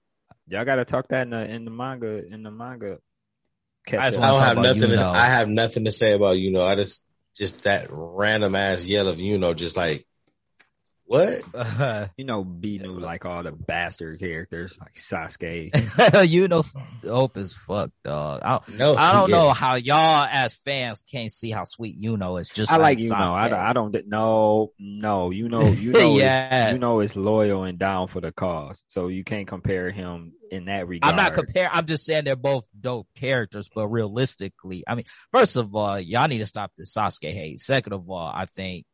Y'all 0.49 0.65
got 0.65 0.77
to 0.77 0.85
talk 0.85 1.09
that 1.09 1.23
in 1.23 1.31
the 1.31 1.49
in 1.49 1.65
the 1.65 1.71
manga 1.71 2.25
in 2.27 2.43
the 2.43 2.51
manga. 2.51 2.99
I 3.93 4.07
I 4.07 4.11
don't 4.11 4.23
have 4.43 4.57
nothing. 4.59 4.91
To, 4.91 5.09
I 5.09 5.27
have 5.27 5.49
nothing 5.49 5.85
to 5.85 5.93
say 5.93 6.13
about 6.13 6.39
you 6.39 6.51
know. 6.51 6.65
I 6.65 6.75
just 6.77 7.05
just 7.37 7.63
that 7.65 7.89
random 7.91 8.55
ass 8.55 8.87
yell 8.87 9.09
of 9.09 9.21
you 9.21 9.39
know, 9.39 9.55
just 9.55 9.77
like 9.77 10.07
what? 11.07 11.43
Uh, 11.77 12.09
you 12.17 12.25
know, 12.25 12.43
B 12.45 12.79
knew 12.79 12.99
like 12.99 13.25
all 13.27 13.43
the 13.43 13.53
bastard 13.53 14.19
characters 14.19 14.79
like 14.81 14.95
Sasuke. 14.95 16.29
you 16.29 16.49
know, 16.49 16.65
dope 17.03 17.37
as 17.37 17.53
fuck, 17.53 17.91
dog. 18.05 18.41
I, 18.43 18.61
No, 18.77 18.95
I 18.95 19.13
don't 19.13 19.31
know 19.31 19.51
is. 19.51 19.57
how 19.57 19.75
y'all 19.75 20.27
as 20.31 20.55
fans 20.55 21.03
can't 21.11 21.33
see 21.33 21.51
how 21.51 21.65
sweet 21.65 22.01
Yuno 22.01 22.41
is. 22.41 22.49
Just 22.49 22.73
I 22.73 22.77
like 22.77 22.99
you 22.99 23.11
know. 23.11 23.17
I 23.17 23.49
don't. 23.49 23.59
I 23.59 23.73
don't. 23.73 24.07
No, 24.07 24.73
no. 24.79 25.31
You 25.31 25.49
know. 25.49 25.65
You 25.71 25.93
know. 25.93 26.17
Yes. 26.17 26.69
is, 26.69 26.73
you 26.75 26.79
know. 26.79 27.01
Is 27.01 27.17
loyal 27.17 27.65
and 27.65 27.79
down 27.79 28.09
for 28.09 28.21
the 28.21 28.33
cause. 28.33 28.83
So 28.87 29.09
you 29.09 29.25
can't 29.25 29.47
compare 29.49 29.91
him 29.91 30.33
in 30.51 30.67
that 30.67 30.89
regard. 30.89 31.11
I'm 31.11 31.17
not 31.17 31.35
comparing. 31.35 31.71
I'm 31.73 31.87
just 31.87 32.05
saying 32.07 32.25
they're 32.25 32.37
both 32.37 32.67
dope 32.79 33.09
characters, 33.17 33.69
but 33.75 33.89
realistically, 33.89 34.85
I 34.87 34.95
mean, 34.95 35.07
first 35.33 35.57
of 35.57 35.75
all, 35.75 35.99
y'all 36.01 36.29
need 36.29 36.39
to 36.39 36.47
stop 36.47 36.73
the 36.79 36.85
Sasuke 36.85 37.33
hate. 37.33 37.61
Second 37.61 37.93
of 37.93 38.09
all, 38.09 38.31
I 38.33 38.47
think 38.47 38.87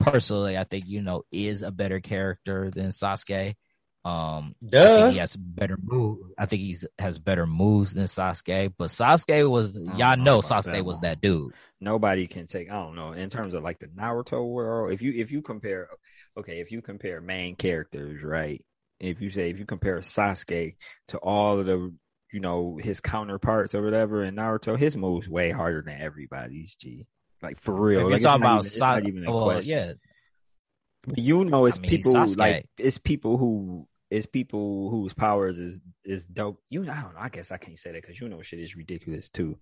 personally, 0.00 0.56
I 0.56 0.64
think 0.64 0.86
Yuno 0.86 1.22
is 1.32 1.62
a 1.62 1.70
better 1.70 2.00
character 2.00 2.70
than 2.70 2.88
Sasuke. 2.88 3.54
Um, 4.04 4.54
I 4.62 4.66
Duh. 4.70 4.88
think 4.90 5.12
he 5.12 5.16
has 5.18 5.36
better 5.36 5.76
move. 5.82 6.18
I 6.38 6.46
think 6.46 6.62
he 6.62 6.76
has 6.98 7.18
better 7.18 7.46
moves 7.46 7.94
than 7.94 8.04
Sasuke. 8.04 8.72
But 8.78 8.88
Sasuke 8.88 9.48
was 9.50 9.76
y'all 9.76 10.16
know 10.16 10.36
know 10.36 10.38
Sasuke 10.38 10.72
that 10.72 10.84
was 10.84 11.00
that 11.00 11.20
dude. 11.20 11.52
nobody 11.80 12.26
can 12.26 12.46
take. 12.46 12.70
I 12.70 12.74
don't 12.74 12.94
know 12.96 13.12
in 13.12 13.30
terms 13.30 13.54
of 13.54 13.62
like 13.62 13.78
the 13.80 13.88
Naruto 13.88 14.46
world. 14.48 14.92
If 14.92 15.02
you 15.02 15.12
if 15.12 15.32
you 15.32 15.42
compare, 15.42 15.88
okay, 16.36 16.60
if 16.60 16.72
you 16.72 16.80
compare 16.80 17.20
main 17.20 17.56
characters, 17.56 18.22
right? 18.22 18.64
If 19.00 19.20
you 19.20 19.30
say 19.30 19.50
if 19.50 19.58
you 19.58 19.66
compare 19.66 19.98
Sasuke 19.98 20.76
to 21.08 21.18
all 21.18 21.58
of 21.58 21.66
the 21.66 21.92
you 22.32 22.40
know 22.40 22.78
his 22.80 23.00
counterparts 23.00 23.74
or 23.74 23.82
whatever 23.82 24.24
in 24.24 24.36
Naruto, 24.36 24.78
his 24.78 24.96
moves 24.96 25.28
way 25.28 25.50
harder 25.50 25.82
than 25.82 26.00
everybody's. 26.00 26.74
G, 26.76 27.06
like 27.42 27.60
for 27.60 27.74
real. 27.74 28.02
Like, 28.04 28.10
you're 28.10 28.20
talking 28.20 28.42
about 28.42 28.58
even, 28.60 28.66
it's 28.66 28.78
not 28.78 29.02
Sa- 29.02 29.08
even 29.08 29.26
a 29.26 29.32
well, 29.32 29.44
question. 29.44 29.70
yeah, 31.06 31.12
You 31.16 31.44
know, 31.44 31.66
it's 31.66 31.78
I 31.78 31.80
mean, 31.82 31.90
people 31.90 32.12
Sasuke. 32.14 32.36
like 32.38 32.66
it's 32.78 32.98
people 32.98 33.36
who 33.38 33.86
it's 34.10 34.26
people 34.26 34.90
whose 34.90 35.12
powers 35.14 35.58
is 35.58 35.78
is 36.04 36.24
dope. 36.26 36.60
You 36.70 36.84
know, 36.84 36.92
I 36.92 37.02
don't 37.02 37.14
know. 37.14 37.20
I 37.20 37.28
guess 37.28 37.52
I 37.52 37.56
can't 37.58 37.78
say 37.78 37.92
that 37.92 38.02
because 38.02 38.20
you 38.20 38.28
know 38.28 38.42
shit 38.42 38.58
is 38.60 38.76
ridiculous 38.76 39.28
too. 39.28 39.58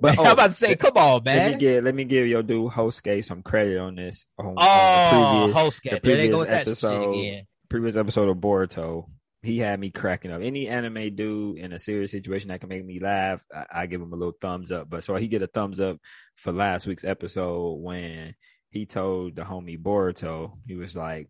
But 0.00 0.18
I'm 0.18 0.26
oh, 0.26 0.32
about 0.32 0.48
to 0.48 0.52
say, 0.54 0.76
come 0.76 0.96
on, 0.96 1.22
let 1.24 1.24
me 1.24 1.50
man. 1.50 1.58
give 1.58 1.84
let 1.84 1.94
me 1.94 2.04
give 2.04 2.26
your 2.26 2.42
dude 2.42 2.70
Hosuke 2.70 3.24
some 3.24 3.42
credit 3.42 3.78
on 3.78 3.96
this. 3.96 4.26
On, 4.38 4.46
on 4.46 4.54
Oh, 4.58 5.46
the 5.48 5.52
previous, 5.54 5.56
Hosuke. 5.80 5.90
the 6.02 6.06
There 6.06 6.16
they 6.16 6.28
go 6.28 6.38
previous 6.38 6.38
with 6.38 6.48
that 6.48 6.58
shit 6.58 6.68
episode. 6.68 7.10
again. 7.14 7.46
previous 7.68 7.96
episode 7.96 8.28
of 8.28 8.36
Boruto. 8.36 9.06
He 9.42 9.58
had 9.58 9.78
me 9.78 9.90
cracking 9.90 10.32
up. 10.32 10.42
Any 10.42 10.66
anime 10.66 11.14
dude 11.14 11.58
in 11.58 11.72
a 11.72 11.78
serious 11.78 12.10
situation 12.10 12.48
that 12.48 12.60
can 12.60 12.68
make 12.68 12.84
me 12.84 12.98
laugh, 12.98 13.42
I, 13.54 13.66
I 13.72 13.86
give 13.86 14.00
him 14.00 14.12
a 14.12 14.16
little 14.16 14.34
thumbs 14.40 14.72
up. 14.72 14.90
But 14.90 15.04
so 15.04 15.14
he 15.14 15.28
get 15.28 15.42
a 15.42 15.46
thumbs 15.46 15.78
up 15.78 15.98
for 16.34 16.52
last 16.52 16.86
week's 16.86 17.04
episode 17.04 17.74
when 17.80 18.34
he 18.70 18.84
told 18.84 19.36
the 19.36 19.42
homie 19.42 19.80
Boruto, 19.80 20.52
he 20.66 20.74
was 20.74 20.96
like, 20.96 21.28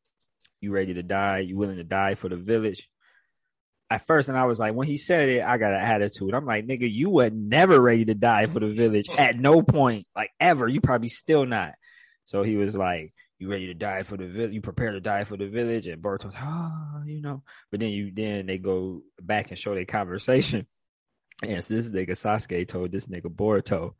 "You 0.60 0.72
ready 0.72 0.94
to 0.94 1.02
die? 1.02 1.40
You 1.40 1.56
willing 1.56 1.76
to 1.76 1.84
die 1.84 2.14
for 2.14 2.28
the 2.28 2.36
village?" 2.36 2.88
At 3.90 4.06
first, 4.06 4.28
and 4.28 4.36
I 4.36 4.44
was 4.44 4.58
like, 4.58 4.74
when 4.74 4.86
he 4.86 4.98
said 4.98 5.30
it, 5.30 5.42
I 5.42 5.56
got 5.56 5.72
an 5.72 5.80
attitude. 5.80 6.34
I'm 6.34 6.44
like, 6.44 6.66
nigga, 6.66 6.90
you 6.90 7.08
were 7.08 7.30
never 7.30 7.80
ready 7.80 8.04
to 8.04 8.14
die 8.14 8.46
for 8.46 8.60
the 8.60 8.68
village 8.68 9.08
at 9.16 9.38
no 9.38 9.62
point, 9.62 10.06
like 10.14 10.30
ever. 10.38 10.68
You 10.68 10.82
probably 10.82 11.08
still 11.08 11.46
not. 11.46 11.72
So 12.26 12.42
he 12.42 12.56
was 12.56 12.76
like, 12.76 13.14
you 13.38 13.50
ready 13.50 13.66
to 13.68 13.74
die 13.74 14.02
for 14.02 14.16
the 14.16 14.26
village? 14.26 14.52
You 14.52 14.60
prepare 14.60 14.92
to 14.92 15.00
die 15.00 15.24
for 15.24 15.36
the 15.36 15.46
village? 15.46 15.86
And 15.86 16.02
Boruto's, 16.02 16.34
like, 16.34 16.42
oh, 16.42 17.02
you 17.06 17.20
know. 17.20 17.42
But 17.70 17.80
then 17.80 17.90
you 17.90 18.10
then 18.12 18.46
they 18.46 18.58
go 18.58 19.02
back 19.20 19.50
and 19.50 19.58
show 19.58 19.74
their 19.74 19.84
conversation. 19.84 20.66
And 21.46 21.62
so 21.62 21.74
this 21.74 21.88
nigga 21.88 22.10
Sasuke 22.10 22.66
told 22.66 22.90
this 22.90 23.06
nigga 23.06 23.26
Boruto 23.26 23.94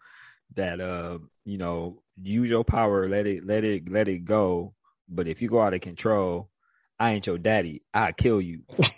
that 0.56 0.80
uh, 0.80 1.18
you 1.44 1.56
know, 1.56 2.02
use 2.20 2.50
your 2.50 2.64
power, 2.64 3.06
let 3.06 3.28
it 3.28 3.46
let 3.46 3.62
it 3.62 3.88
let 3.88 4.08
it 4.08 4.24
go. 4.24 4.74
But 5.08 5.28
if 5.28 5.40
you 5.40 5.48
go 5.48 5.60
out 5.60 5.72
of 5.72 5.80
control, 5.80 6.50
I 6.98 7.12
ain't 7.12 7.28
your 7.28 7.38
daddy. 7.38 7.82
I'll 7.94 8.12
kill 8.12 8.40
you. 8.40 8.62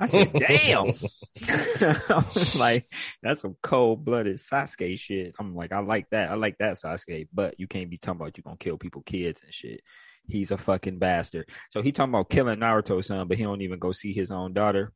I 0.00 0.06
said, 0.06 0.32
damn. 0.38 0.86
I 1.48 2.24
was 2.34 2.56
like, 2.56 2.92
that's 3.22 3.42
some 3.42 3.56
cold 3.62 4.04
blooded 4.04 4.36
Sasuke 4.38 4.98
shit. 4.98 5.34
I'm 5.38 5.54
like, 5.54 5.72
I 5.72 5.80
like 5.80 6.08
that. 6.10 6.30
I 6.30 6.34
like 6.34 6.56
that 6.58 6.74
Sasuke, 6.76 7.28
but 7.32 7.60
you 7.60 7.68
can't 7.68 7.90
be 7.90 7.98
talking 7.98 8.20
about 8.20 8.36
you 8.36 8.42
gonna 8.42 8.56
kill 8.56 8.78
people, 8.78 9.02
kids 9.02 9.42
and 9.44 9.52
shit. 9.52 9.82
He's 10.26 10.50
a 10.50 10.58
fucking 10.58 10.98
bastard. 10.98 11.48
So 11.70 11.82
he 11.82 11.92
talking 11.92 12.12
about 12.12 12.30
killing 12.30 12.58
Naruto's 12.58 13.06
son, 13.06 13.28
but 13.28 13.36
he 13.36 13.42
don't 13.42 13.62
even 13.62 13.78
go 13.78 13.92
see 13.92 14.12
his 14.12 14.30
own 14.30 14.52
daughter. 14.52 14.92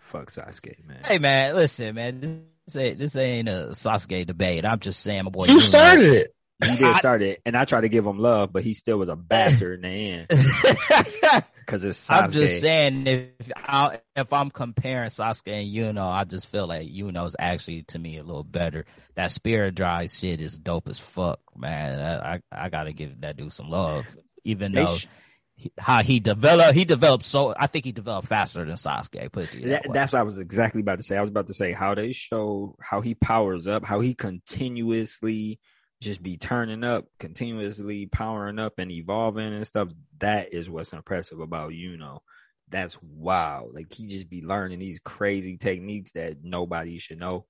Fuck 0.00 0.30
Sasuke, 0.30 0.84
man. 0.86 1.00
Hey 1.04 1.18
man, 1.18 1.54
listen, 1.54 1.94
man. 1.94 2.46
This 2.66 2.76
ain't 2.76 2.98
this 2.98 3.16
ain't 3.16 3.48
a 3.48 3.68
Sasuke 3.72 4.26
debate. 4.26 4.64
I'm 4.64 4.78
just 4.78 5.00
saying, 5.00 5.24
my 5.24 5.30
boy. 5.30 5.46
You 5.46 5.58
Yuno- 5.58 5.60
started 5.60 6.12
it. 6.12 6.28
He 6.64 6.76
did 6.76 6.96
start 6.96 7.22
it, 7.22 7.40
and 7.46 7.56
I 7.56 7.64
tried 7.64 7.82
to 7.82 7.88
give 7.88 8.04
him 8.04 8.18
love, 8.18 8.52
but 8.52 8.64
he 8.64 8.74
still 8.74 8.98
was 8.98 9.08
a 9.08 9.14
bastard 9.16 9.76
in 9.76 9.82
the 9.82 9.88
end 9.88 10.26
because 11.60 11.84
it's 11.84 12.08
Sasuke. 12.08 12.22
I'm 12.22 12.30
just 12.32 12.60
saying 12.60 13.06
if 13.06 13.52
I, 13.56 14.00
if 14.16 14.32
I'm 14.32 14.50
comparing 14.50 15.08
Sasuke 15.08 15.52
and 15.52 15.68
Yuno, 15.72 16.10
I 16.10 16.24
just 16.24 16.46
feel 16.46 16.66
like 16.66 16.88
Yuno's 16.88 17.36
actually 17.38 17.84
to 17.84 17.98
me 17.98 18.16
a 18.18 18.24
little 18.24 18.42
better. 18.42 18.86
That 19.14 19.30
spirit 19.30 19.76
drive 19.76 20.10
shit 20.10 20.40
is 20.40 20.58
dope 20.58 20.88
as 20.88 20.98
fuck, 20.98 21.40
man. 21.56 22.00
I 22.00 22.34
I, 22.34 22.40
I 22.50 22.68
gotta 22.70 22.92
give 22.92 23.20
that 23.20 23.36
dude 23.36 23.52
some 23.52 23.70
love, 23.70 24.16
even 24.42 24.72
They 24.72 24.84
though 24.84 24.96
sh- 24.96 25.06
he, 25.54 25.72
how 25.78 26.02
he 26.02 26.20
developed, 26.20 26.74
he 26.74 26.84
developed 26.84 27.24
so. 27.24 27.54
I 27.56 27.66
think 27.68 27.84
he 27.84 27.92
developed 27.92 28.28
faster 28.28 28.64
than 28.64 28.76
Sasuke. 28.76 29.30
Put 29.30 29.54
it 29.54 29.68
that 29.68 29.82
That, 29.84 29.92
that's 29.92 30.12
what 30.12 30.20
I 30.20 30.22
was 30.22 30.38
exactly 30.38 30.80
about 30.80 30.98
to 30.98 31.04
say. 31.04 31.16
I 31.16 31.20
was 31.20 31.30
about 31.30 31.48
to 31.48 31.54
say 31.54 31.72
how 31.72 31.94
they 31.94 32.12
show 32.12 32.76
how 32.80 33.00
he 33.00 33.14
powers 33.14 33.66
up, 33.66 33.84
how 33.84 34.00
he 34.00 34.14
continuously 34.14 35.58
just 36.00 36.22
be 36.22 36.36
turning 36.36 36.84
up, 36.84 37.06
continuously 37.18 38.06
powering 38.06 38.58
up 38.58 38.78
and 38.78 38.90
evolving 38.90 39.52
and 39.52 39.66
stuff. 39.66 39.92
That 40.18 40.52
is 40.54 40.70
what's 40.70 40.92
impressive 40.92 41.40
about 41.40 41.72
Yuno. 41.72 42.20
That's 42.68 42.96
wow. 43.02 43.68
Like 43.72 43.92
he 43.92 44.06
just 44.06 44.28
be 44.28 44.42
learning 44.42 44.78
these 44.78 45.00
crazy 45.00 45.56
techniques 45.56 46.12
that 46.12 46.38
nobody 46.42 46.98
should 46.98 47.18
know 47.18 47.46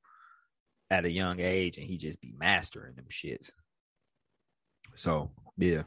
at 0.91 1.05
a 1.05 1.11
young 1.11 1.41
age, 1.41 1.77
and 1.77 1.87
he 1.87 1.99
just 1.99 2.21
be 2.21 2.33
mastering 2.39 2.95
them 2.95 3.07
shits. 3.11 3.51
So 4.95 5.31
yeah, 5.59 5.83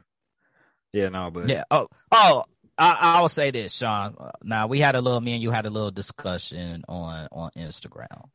yeah, 0.92 1.08
no, 1.08 1.30
but 1.30 1.48
Yeah. 1.48 1.64
Oh, 1.70 1.88
oh. 2.10 2.44
I, 2.78 2.96
I 3.00 3.20
will 3.20 3.28
say 3.28 3.50
this, 3.50 3.74
Sean. 3.74 4.16
Now 4.42 4.66
we 4.66 4.78
had 4.78 4.94
a 4.94 5.00
little, 5.00 5.20
me 5.20 5.34
and 5.34 5.42
you 5.42 5.50
had 5.50 5.66
a 5.66 5.70
little 5.70 5.90
discussion 5.90 6.84
on 6.88 7.28
on 7.30 7.50
Instagram 7.56 8.30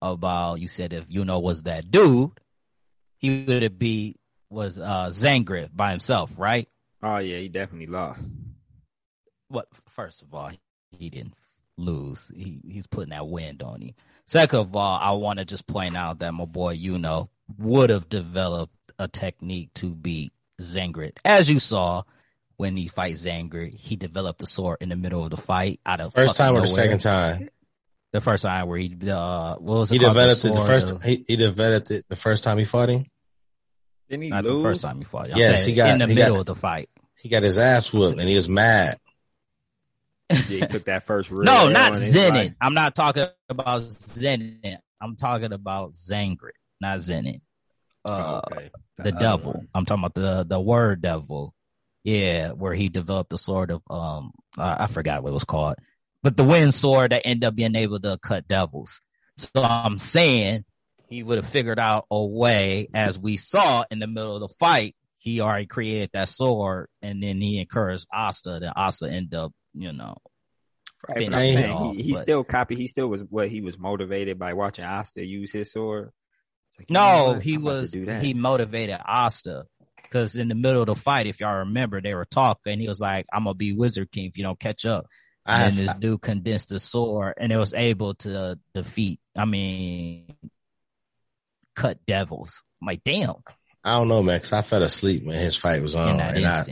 about 0.00 0.60
you 0.60 0.68
said 0.68 0.92
if 0.92 1.08
Yuno 1.08 1.42
was 1.42 1.62
that 1.64 1.90
dude, 1.90 2.30
he 3.20 3.44
would 3.44 3.62
have 3.62 3.78
be 3.78 4.16
was 4.48 4.78
uh 4.78 5.10
Zangief 5.12 5.68
by 5.74 5.90
himself, 5.90 6.32
right? 6.36 6.68
oh 7.02 7.18
yeah, 7.18 7.38
he 7.38 7.48
definitely 7.48 7.86
lost. 7.86 8.22
What? 9.48 9.68
First 9.88 10.22
of 10.22 10.34
all, 10.34 10.50
he 10.90 11.10
didn't 11.10 11.34
lose. 11.76 12.30
He 12.34 12.60
he's 12.66 12.86
putting 12.86 13.10
that 13.10 13.26
wind 13.26 13.62
on 13.62 13.80
him. 13.80 13.94
Second 14.26 14.60
of 14.60 14.76
all, 14.76 14.98
I 15.00 15.12
want 15.12 15.38
to 15.38 15.44
just 15.44 15.66
point 15.66 15.96
out 15.96 16.20
that 16.20 16.32
my 16.32 16.44
boy, 16.44 16.76
Yuno, 16.76 17.28
would 17.58 17.90
have 17.90 18.08
developed 18.08 18.74
a 18.98 19.08
technique 19.08 19.74
to 19.74 19.90
beat 19.90 20.32
Zagred. 20.60 21.12
As 21.24 21.50
you 21.50 21.58
saw 21.58 22.04
when 22.56 22.76
he 22.76 22.86
fights 22.86 23.24
Zagred, 23.24 23.74
he 23.74 23.96
developed 23.96 24.38
the 24.38 24.46
sword 24.46 24.78
in 24.80 24.90
the 24.90 24.96
middle 24.96 25.24
of 25.24 25.30
the 25.30 25.36
fight. 25.36 25.80
Out 25.84 26.00
of 26.00 26.14
First 26.14 26.36
time 26.36 26.56
or 26.56 26.60
the 26.60 26.68
second 26.68 27.00
time? 27.00 27.48
The 28.12 28.20
first 28.20 28.42
time 28.42 28.66
where 28.68 28.78
he 28.78 28.96
uh, 29.08 29.54
what 29.56 29.78
was 29.78 29.90
it 29.90 29.94
He 29.94 30.00
called? 30.00 30.14
developed 30.14 30.44
it 30.44 30.48
the 30.54 30.64
first. 30.66 30.90
of- 30.92 31.02
He, 31.04 31.24
he 31.28 31.36
developed 31.36 31.90
it 31.92 32.04
the 32.08 32.16
first 32.16 32.42
time 32.42 32.58
he 32.58 32.64
fought 32.64 32.88
him. 32.88 33.06
Didn't 34.08 34.22
he 34.24 34.28
not 34.30 34.44
lose? 34.44 34.54
the 34.56 34.62
first 34.68 34.82
time 34.82 34.98
he 34.98 35.04
fought. 35.04 35.30
I'm 35.30 35.36
Yes, 35.36 35.64
he 35.64 35.74
got- 35.74 35.92
in 35.92 35.98
the 36.00 36.06
he 36.08 36.14
middle 36.16 36.34
got- 36.34 36.40
of 36.40 36.46
the 36.46 36.54
fight. 36.56 36.88
He 37.20 37.28
got 37.28 37.42
his 37.42 37.58
ass 37.58 37.92
whooped 37.92 38.18
and 38.18 38.28
he 38.28 38.34
was 38.34 38.48
mad. 38.48 38.96
Yeah, 40.30 40.36
he 40.46 40.60
took 40.66 40.84
that 40.84 41.04
first. 41.06 41.30
No, 41.30 41.68
not 41.68 41.88
in 41.96 42.00
his 42.00 42.14
Zenon. 42.14 42.54
I'm 42.60 42.74
not 42.74 42.94
talking 42.94 43.26
about 43.48 43.82
Zenon. 43.82 44.78
I'm 45.00 45.16
talking 45.16 45.52
about 45.52 45.92
Zagred, 45.94 46.52
not 46.80 46.98
Zenon. 46.98 47.40
Uh, 48.04 48.10
Oh, 48.10 48.40
okay. 48.56 48.70
the 48.96 49.08
other 49.10 49.20
devil. 49.20 49.52
one. 49.52 49.68
I'm 49.74 49.84
talking 49.84 50.04
about 50.04 50.14
the 50.14 50.44
the 50.48 50.60
word 50.60 51.02
devil. 51.02 51.54
Yeah, 52.04 52.52
where 52.52 52.72
he 52.74 52.88
developed 52.88 53.30
the 53.30 53.38
sword 53.38 53.70
of 53.70 53.82
um 53.90 54.32
uh, 54.56 54.76
I 54.80 54.86
forgot 54.86 55.22
what 55.22 55.30
it 55.30 55.34
was 55.34 55.44
called, 55.44 55.76
but 56.22 56.36
the 56.36 56.44
wind 56.44 56.74
sword 56.74 57.12
that 57.12 57.26
ended 57.26 57.44
up 57.44 57.54
being 57.54 57.76
able 57.76 58.00
to 58.00 58.18
cut 58.18 58.48
devils. 58.48 59.00
So 59.36 59.62
I'm 59.62 59.98
saying 59.98 60.64
he 61.08 61.22
would 61.22 61.38
have 61.38 61.46
figured 61.46 61.78
out 61.78 62.06
a 62.10 62.24
way, 62.24 62.88
as 62.94 63.18
we 63.18 63.36
saw 63.36 63.84
in 63.90 63.98
the 63.98 64.06
middle 64.06 64.36
of 64.36 64.48
the 64.48 64.54
fight. 64.58 64.96
He 65.18 65.40
already 65.40 65.66
created 65.66 66.10
that 66.14 66.30
sword, 66.30 66.88
and 67.02 67.22
then 67.22 67.40
he 67.42 67.58
encouraged 67.58 68.06
Asta. 68.10 68.58
Then 68.60 68.72
Asta 68.74 69.06
ended 69.06 69.34
up, 69.34 69.52
you 69.74 69.92
know, 69.92 70.16
Right, 71.08 71.32
off, 71.32 71.96
he, 71.96 72.02
he 72.02 72.14
still 72.14 72.44
copy. 72.44 72.76
He 72.76 72.86
still 72.86 73.08
was 73.08 73.22
what 73.22 73.48
he 73.48 73.60
was 73.60 73.78
motivated 73.78 74.38
by 74.38 74.52
watching 74.52 74.84
Asta 74.84 75.26
use 75.26 75.52
his 75.52 75.72
sword. 75.72 76.10
Like, 76.78 76.90
No, 76.90 77.38
he 77.40 77.56
was 77.56 77.92
he 77.92 78.34
motivated 78.34 78.98
Asta 79.04 79.64
because 80.02 80.36
in 80.36 80.48
the 80.48 80.54
middle 80.54 80.82
of 80.82 80.86
the 80.86 80.94
fight, 80.94 81.26
if 81.26 81.40
y'all 81.40 81.60
remember, 81.60 82.00
they 82.00 82.14
were 82.14 82.26
talking. 82.26 82.78
He 82.78 82.88
was 82.88 83.00
like, 83.00 83.26
"I'm 83.32 83.44
gonna 83.44 83.54
be 83.54 83.72
Wizard 83.72 84.10
King 84.10 84.26
if 84.26 84.36
you 84.36 84.44
don't 84.44 84.60
catch 84.60 84.84
up." 84.84 85.06
I 85.46 85.64
and 85.66 85.76
this 85.76 85.94
dude 85.94 86.20
condensed 86.20 86.68
the 86.68 86.78
sword, 86.78 87.34
and 87.38 87.50
it 87.52 87.56
was 87.56 87.74
able 87.74 88.14
to 88.16 88.58
defeat. 88.74 89.20
I 89.36 89.44
mean, 89.46 90.34
cut 91.74 92.04
devils. 92.06 92.62
I'm 92.80 92.86
like, 92.86 93.02
damn. 93.04 93.34
I 93.82 93.96
don't 93.98 94.08
know, 94.08 94.22
man, 94.22 94.38
'cause 94.40 94.52
I 94.52 94.62
fell 94.62 94.82
asleep 94.82 95.24
when 95.24 95.36
his 95.38 95.56
fight 95.56 95.82
was 95.82 95.94
in 95.94 96.00
on, 96.00 96.16
that 96.18 96.36
and 96.36 96.46
I 96.46 96.64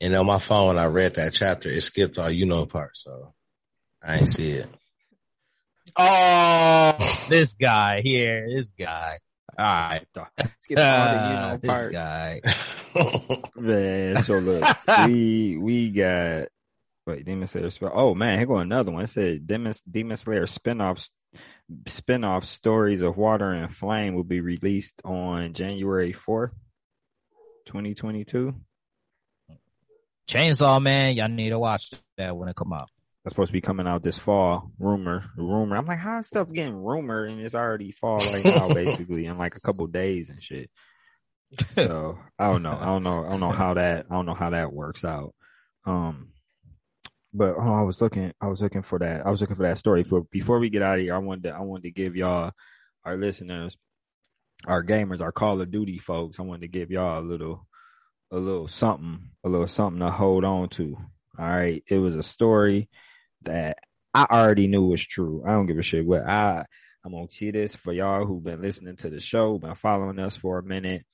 and 0.00 0.14
on 0.14 0.26
my 0.26 0.38
phone 0.38 0.78
I 0.78 0.86
read 0.86 1.14
that 1.14 1.32
chapter. 1.32 1.68
It 1.68 1.80
skipped 1.80 2.18
all 2.18 2.28
Yuno 2.30 2.68
part, 2.68 2.96
so 2.96 3.34
I 4.02 4.18
ain't 4.18 4.28
see 4.28 4.52
it. 4.52 4.68
oh, 5.96 7.24
this 7.28 7.54
guy 7.54 8.00
here, 8.02 8.48
this 8.48 8.70
guy. 8.72 9.18
All 9.58 9.64
right, 9.64 10.06
Skip 10.60 10.78
all 10.78 11.08
the 11.08 11.16
Yuno 11.16 11.60
this 11.60 11.68
parts. 11.68 11.92
guy. 11.92 12.40
Man, 13.60 14.22
so 14.22 14.38
look, 14.38 14.64
we 15.06 15.56
we 15.58 15.90
got 15.90 16.48
wait, 17.06 17.24
Demon 17.24 17.46
Slayer 17.48 17.70
spell. 17.70 17.92
Oh 17.94 18.14
man, 18.14 18.38
here 18.38 18.46
go 18.46 18.56
another 18.56 18.92
one. 18.92 19.04
It 19.04 19.10
said 19.10 19.46
Demon 19.46 19.74
Demon 19.90 20.16
Slayer 20.16 20.46
spin-offs 20.46 21.10
spin-off 21.86 22.44
stories 22.44 23.00
of 23.00 23.16
Water 23.16 23.50
and 23.50 23.74
Flame 23.74 24.14
will 24.14 24.24
be 24.24 24.40
released 24.40 25.00
on 25.04 25.54
January 25.54 26.12
fourth, 26.12 26.52
twenty 27.66 27.94
twenty 27.94 28.24
two. 28.24 28.54
Chainsaw 30.28 30.80
Man, 30.80 31.16
y'all 31.16 31.28
need 31.28 31.50
to 31.50 31.58
watch 31.58 31.90
that 32.16 32.36
when 32.36 32.48
it 32.48 32.56
come 32.56 32.72
out. 32.72 32.88
That's 33.24 33.34
supposed 33.34 33.50
to 33.50 33.52
be 33.52 33.60
coming 33.60 33.86
out 33.86 34.02
this 34.02 34.18
fall. 34.18 34.72
Rumor, 34.78 35.30
rumor. 35.36 35.76
I'm 35.76 35.86
like, 35.86 35.98
how 35.98 36.18
is 36.18 36.26
stuff 36.26 36.50
getting 36.50 36.74
rumor 36.74 37.24
and 37.24 37.40
it's 37.40 37.54
already 37.54 37.92
fall 37.92 38.18
right 38.18 38.44
now, 38.44 38.68
basically, 38.74 39.26
in 39.26 39.38
like 39.38 39.54
a 39.54 39.60
couple 39.60 39.86
days 39.86 40.30
and 40.30 40.42
shit. 40.42 40.70
So 41.74 42.18
I 42.38 42.50
don't 42.50 42.62
know. 42.62 42.78
I 42.80 42.86
don't 42.86 43.02
know. 43.02 43.26
I 43.26 43.28
don't 43.28 43.40
know 43.40 43.52
how 43.52 43.74
that. 43.74 44.06
I 44.10 44.14
don't 44.14 44.24
know 44.24 44.34
how 44.34 44.50
that 44.50 44.72
works 44.72 45.04
out. 45.04 45.34
Um, 45.84 46.30
but 47.32 47.54
oh, 47.58 47.74
I 47.74 47.82
was 47.82 48.00
looking. 48.00 48.32
I 48.40 48.48
was 48.48 48.60
looking 48.60 48.82
for 48.82 48.98
that. 48.98 49.26
I 49.26 49.30
was 49.30 49.40
looking 49.40 49.56
for 49.56 49.62
that 49.62 49.78
story. 49.78 50.04
For 50.04 50.22
before 50.22 50.58
we 50.58 50.70
get 50.70 50.82
out 50.82 50.98
of 50.98 51.04
here, 51.04 51.14
I 51.14 51.18
wanted 51.18 51.44
to. 51.44 51.50
I 51.50 51.60
wanted 51.60 51.84
to 51.84 51.90
give 51.90 52.16
y'all, 52.16 52.52
our 53.04 53.16
listeners, 53.16 53.76
our 54.66 54.84
gamers, 54.84 55.20
our 55.20 55.32
Call 55.32 55.60
of 55.60 55.70
Duty 55.70 55.98
folks. 55.98 56.38
I 56.38 56.42
wanted 56.42 56.62
to 56.62 56.68
give 56.68 56.90
y'all 56.90 57.20
a 57.20 57.24
little, 57.24 57.66
a 58.30 58.36
little 58.36 58.68
something, 58.68 59.30
a 59.44 59.48
little 59.48 59.68
something 59.68 60.00
to 60.00 60.10
hold 60.10 60.44
on 60.44 60.68
to. 60.70 60.96
All 61.38 61.46
right, 61.46 61.82
it 61.86 61.98
was 61.98 62.16
a 62.16 62.22
story 62.22 62.90
that 63.42 63.78
I 64.12 64.26
already 64.30 64.66
knew 64.66 64.86
was 64.86 65.04
true. 65.04 65.42
I 65.46 65.52
don't 65.52 65.66
give 65.66 65.78
a 65.78 65.82
shit 65.82 66.04
what 66.04 66.22
I. 66.22 66.66
I'm 67.04 67.12
gonna 67.12 67.30
see 67.30 67.50
this 67.50 67.74
for 67.74 67.92
y'all 67.92 68.26
who've 68.26 68.44
been 68.44 68.60
listening 68.60 68.96
to 68.96 69.10
the 69.10 69.20
show, 69.20 69.58
been 69.58 69.74
following 69.74 70.18
us 70.18 70.36
for 70.36 70.58
a 70.58 70.62
minute. 70.62 71.04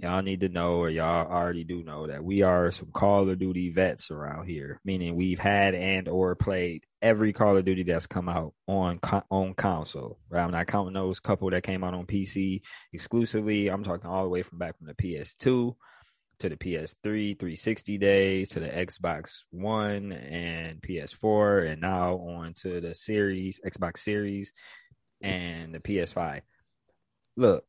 Y'all 0.00 0.22
need 0.22 0.40
to 0.40 0.48
know, 0.48 0.76
or 0.76 0.90
y'all 0.90 1.26
already 1.26 1.64
do 1.64 1.82
know 1.82 2.06
that 2.06 2.22
we 2.22 2.42
are 2.42 2.70
some 2.70 2.90
Call 2.92 3.28
of 3.28 3.38
Duty 3.38 3.70
vets 3.70 4.12
around 4.12 4.46
here. 4.46 4.80
Meaning 4.84 5.16
we've 5.16 5.40
had 5.40 5.74
and 5.74 6.08
or 6.08 6.36
played 6.36 6.84
every 7.02 7.32
Call 7.32 7.56
of 7.56 7.64
Duty 7.64 7.82
that's 7.82 8.06
come 8.06 8.28
out 8.28 8.54
on 8.68 9.00
on 9.28 9.54
console. 9.54 10.20
Right? 10.30 10.44
I'm 10.44 10.52
not 10.52 10.68
counting 10.68 10.94
those 10.94 11.18
couple 11.18 11.50
that 11.50 11.64
came 11.64 11.82
out 11.82 11.94
on 11.94 12.06
PC 12.06 12.60
exclusively. 12.92 13.68
I'm 13.68 13.82
talking 13.82 14.08
all 14.08 14.22
the 14.22 14.28
way 14.28 14.42
from 14.42 14.58
back 14.58 14.78
from 14.78 14.86
the 14.86 14.94
PS2 14.94 15.74
to 16.38 16.48
the 16.48 16.56
PS3 16.56 17.36
360 17.36 17.98
days 17.98 18.50
to 18.50 18.60
the 18.60 18.68
Xbox 18.68 19.42
One 19.50 20.12
and 20.12 20.80
PS4 20.80 21.72
and 21.72 21.80
now 21.80 22.18
on 22.18 22.54
to 22.62 22.80
the 22.80 22.94
series 22.94 23.60
Xbox 23.66 23.98
Series 23.98 24.52
and 25.20 25.74
the 25.74 25.80
PS5. 25.80 26.42
Look, 27.36 27.64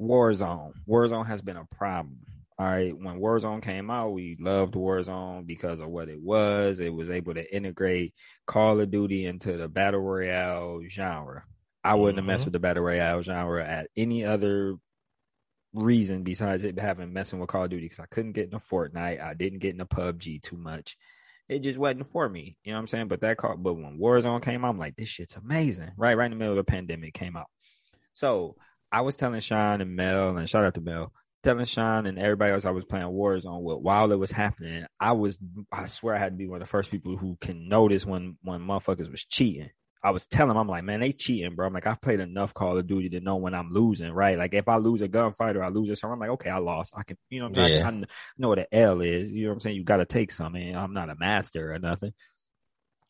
Warzone. 0.00 0.72
Warzone 0.88 1.26
has 1.26 1.42
been 1.42 1.56
a 1.56 1.66
problem. 1.66 2.18
All 2.58 2.66
right, 2.66 2.96
when 2.96 3.20
Warzone 3.20 3.62
came 3.62 3.90
out, 3.90 4.10
we 4.10 4.36
loved 4.38 4.74
Warzone 4.74 5.46
because 5.46 5.80
of 5.80 5.88
what 5.88 6.08
it 6.08 6.20
was. 6.20 6.78
It 6.78 6.92
was 6.92 7.08
able 7.08 7.34
to 7.34 7.54
integrate 7.54 8.14
Call 8.46 8.78
of 8.80 8.90
Duty 8.90 9.24
into 9.26 9.56
the 9.56 9.68
battle 9.68 10.00
royale 10.00 10.80
genre. 10.88 11.44
I 11.82 11.94
wouldn't 11.94 12.18
have 12.18 12.26
messed 12.26 12.42
Mhm. 12.42 12.46
with 12.46 12.52
the 12.52 12.60
battle 12.60 12.82
royale 12.82 13.22
genre 13.22 13.64
at 13.64 13.88
any 13.96 14.24
other 14.24 14.76
reason 15.72 16.22
besides 16.22 16.64
it 16.64 16.78
having 16.78 17.12
messing 17.12 17.38
with 17.38 17.48
Call 17.48 17.64
of 17.64 17.70
Duty 17.70 17.86
because 17.86 18.00
I 18.00 18.06
couldn't 18.06 18.32
get 18.32 18.44
into 18.44 18.58
Fortnite. 18.58 19.22
I 19.22 19.34
didn't 19.34 19.60
get 19.60 19.70
into 19.70 19.86
PUBG 19.86 20.40
too 20.42 20.56
much. 20.58 20.98
It 21.48 21.60
just 21.60 21.78
wasn't 21.78 22.06
for 22.06 22.28
me. 22.28 22.58
You 22.64 22.72
know 22.72 22.76
what 22.76 22.80
I'm 22.82 22.86
saying? 22.88 23.08
But 23.08 23.22
that 23.22 23.38
call, 23.38 23.56
but 23.56 23.74
when 23.74 23.98
Warzone 23.98 24.42
came 24.42 24.64
out, 24.64 24.70
I'm 24.70 24.78
like, 24.78 24.96
this 24.96 25.08
shit's 25.08 25.36
amazing. 25.36 25.92
Right, 25.96 26.16
right 26.16 26.26
in 26.26 26.32
the 26.32 26.36
middle 26.36 26.58
of 26.58 26.64
the 26.64 26.70
pandemic 26.70 27.14
came 27.14 27.36
out. 27.36 27.48
So 28.12 28.56
I 28.92 29.02
was 29.02 29.16
telling 29.16 29.40
Sean 29.40 29.80
and 29.80 29.94
Mel, 29.96 30.36
and 30.36 30.48
shout 30.48 30.64
out 30.64 30.74
to 30.74 30.80
Mel, 30.80 31.12
telling 31.42 31.64
Sean 31.64 32.06
and 32.06 32.18
everybody 32.18 32.52
else 32.52 32.64
I 32.64 32.70
was 32.70 32.84
playing 32.84 33.06
Warzone 33.06 33.62
with 33.62 33.78
while 33.78 34.10
it 34.12 34.18
was 34.18 34.30
happening. 34.30 34.84
I 34.98 35.12
was, 35.12 35.38
I 35.70 35.86
swear, 35.86 36.14
I 36.14 36.18
had 36.18 36.32
to 36.32 36.36
be 36.36 36.46
one 36.48 36.60
of 36.60 36.66
the 36.66 36.70
first 36.70 36.90
people 36.90 37.16
who 37.16 37.36
can 37.40 37.68
notice 37.68 38.04
when 38.04 38.36
when 38.42 38.60
motherfuckers 38.60 39.10
was 39.10 39.24
cheating. 39.24 39.70
I 40.02 40.12
was 40.12 40.24
telling 40.26 40.48
them, 40.48 40.56
I'm 40.56 40.66
like, 40.68 40.84
man, 40.84 41.00
they 41.00 41.12
cheating, 41.12 41.54
bro. 41.54 41.66
I'm 41.66 41.74
like, 41.74 41.86
I've 41.86 42.00
played 42.00 42.20
enough 42.20 42.54
Call 42.54 42.78
of 42.78 42.86
Duty 42.86 43.10
to 43.10 43.20
know 43.20 43.36
when 43.36 43.54
I'm 43.54 43.70
losing, 43.70 44.10
right? 44.10 44.38
Like, 44.38 44.54
if 44.54 44.66
I 44.66 44.78
lose 44.78 45.02
a 45.02 45.08
gunfight 45.08 45.56
or 45.56 45.62
I 45.62 45.68
lose 45.68 45.90
a 45.90 45.96
something, 45.96 46.14
I'm 46.14 46.20
like, 46.20 46.30
okay, 46.30 46.48
I 46.48 46.56
lost. 46.56 46.94
I 46.96 47.02
can, 47.02 47.18
you 47.28 47.40
know, 47.40 47.48
what 47.48 47.58
I'm 47.58 47.64
saying? 47.66 47.78
Yeah. 47.80 47.84
I, 47.84 47.90
I 47.90 48.04
know 48.38 48.48
what 48.48 48.60
an 48.60 48.66
L 48.72 49.02
is. 49.02 49.30
You 49.30 49.42
know 49.42 49.50
what 49.50 49.54
I'm 49.56 49.60
saying? 49.60 49.76
You 49.76 49.84
got 49.84 49.98
to 49.98 50.06
take 50.06 50.32
something. 50.32 50.74
I'm 50.74 50.94
not 50.94 51.10
a 51.10 51.16
master 51.16 51.74
or 51.74 51.78
nothing. 51.78 52.12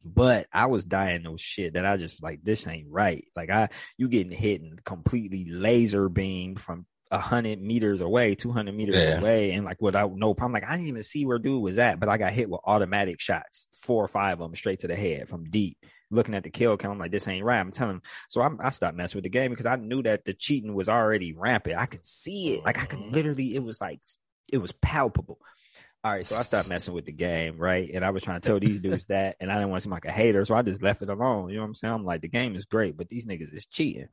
But 0.05 0.47
I 0.53 0.67
was 0.67 0.85
dying 0.85 1.23
those 1.23 1.41
shit 1.41 1.75
that 1.75 1.85
I 1.85 1.97
just 1.97 2.23
like, 2.23 2.41
this 2.43 2.67
ain't 2.67 2.89
right. 2.91 3.25
Like, 3.37 3.51
I, 3.51 3.69
you 3.99 4.09
getting 4.09 4.33
hit 4.33 4.63
and 4.63 4.83
completely 4.85 5.45
laser 5.49 6.09
beam 6.09 6.57
from 6.57 6.87
a 7.11 7.19
hundred 7.19 7.61
meters 7.61 8.01
away, 8.01 8.35
200 8.35 8.73
meters 8.75 8.95
Yeah. 8.97 9.19
away. 9.19 9.53
And 9.53 9.65
like, 9.65 9.83
without 9.83 10.15
no 10.15 10.33
problem, 10.33 10.55
like, 10.55 10.65
I 10.65 10.77
didn't 10.77 10.89
even 10.89 11.03
see 11.03 11.27
where 11.27 11.39
dude 11.39 11.61
was 11.63 11.77
at, 11.79 12.01
but 12.01 12.09
I 12.09 12.17
got 12.19 12.33
hit 12.33 12.49
with 12.49 12.61
automatic 12.65 13.21
shots, 13.21 13.67
four 13.81 14.03
or 14.03 14.09
five 14.09 14.35
of 14.41 14.49
them 14.49 14.55
straight 14.55 14.81
to 14.81 14.89
the 14.89 14.95
head 14.97 15.29
from 15.29 15.45
deep. 15.51 15.77
Looking 16.13 16.35
at 16.35 16.45
the 16.45 16.51
kill 16.51 16.77
count, 16.77 16.93
I'm 16.95 16.99
like, 16.99 17.13
this 17.13 17.29
ain't 17.29 17.45
right. 17.45 17.61
I'm 17.61 17.71
telling 17.73 17.97
him. 17.97 18.03
So 18.29 18.41
I, 18.41 18.49
I 18.61 18.71
stopped 18.71 18.97
messing 18.97 19.19
with 19.19 19.25
the 19.25 19.29
game 19.31 19.51
because 19.51 19.67
I 19.67 19.77
knew 19.77 20.03
that 20.05 20.25
the 20.25 20.35
cheating 20.35 20.75
was 20.75 20.89
already 20.89 21.35
rampant. 21.35 21.77
I 21.79 21.87
could 21.87 22.07
see 22.07 22.55
it. 22.55 22.65
Like, 22.65 22.79
I 22.79 22.87
could 22.87 22.99
Mhm. 23.01 23.13
literally, 23.13 23.55
it 23.55 23.63
was 23.63 23.81
like, 23.81 24.01
it 24.53 24.59
was 24.59 24.73
palpable. 24.73 25.39
All 26.03 26.11
right, 26.11 26.27
so 26.27 26.35
I 26.35 26.43
stopped 26.43 26.69
messing 26.71 26.95
with 26.95 27.05
the 27.05 27.13
game, 27.13 27.59
right? 27.59 27.91
And 27.93 28.03
I 28.03 28.11
was 28.11 28.23
trying 28.23 28.41
to 28.41 28.49
tell 28.49 28.59
these 28.59 28.81
dudes 28.81 29.05
that, 29.09 29.37
and 29.39 29.53
I 29.53 29.57
didn't 29.57 29.69
want 29.69 29.83
to 29.83 29.85
seem 29.85 29.93
like 29.93 30.07
a 30.07 30.13
hater, 30.13 30.43
so 30.47 30.55
I 30.55 30.63
just 30.63 30.83
left 30.83 31.03
it 31.03 31.11
alone. 31.11 31.51
You 31.51 31.57
know 31.57 31.63
what 31.63 31.69
I'm 31.69 31.75
saying? 31.75 31.93
I'm 31.93 32.05
like, 32.07 32.23
the 32.23 32.29
game 32.29 32.57
is 32.57 32.65
great, 32.65 32.97
but 32.97 33.11
these 33.11 33.27
niggas 33.27 33.53
is 33.53 33.67
cheating. 33.67 34.09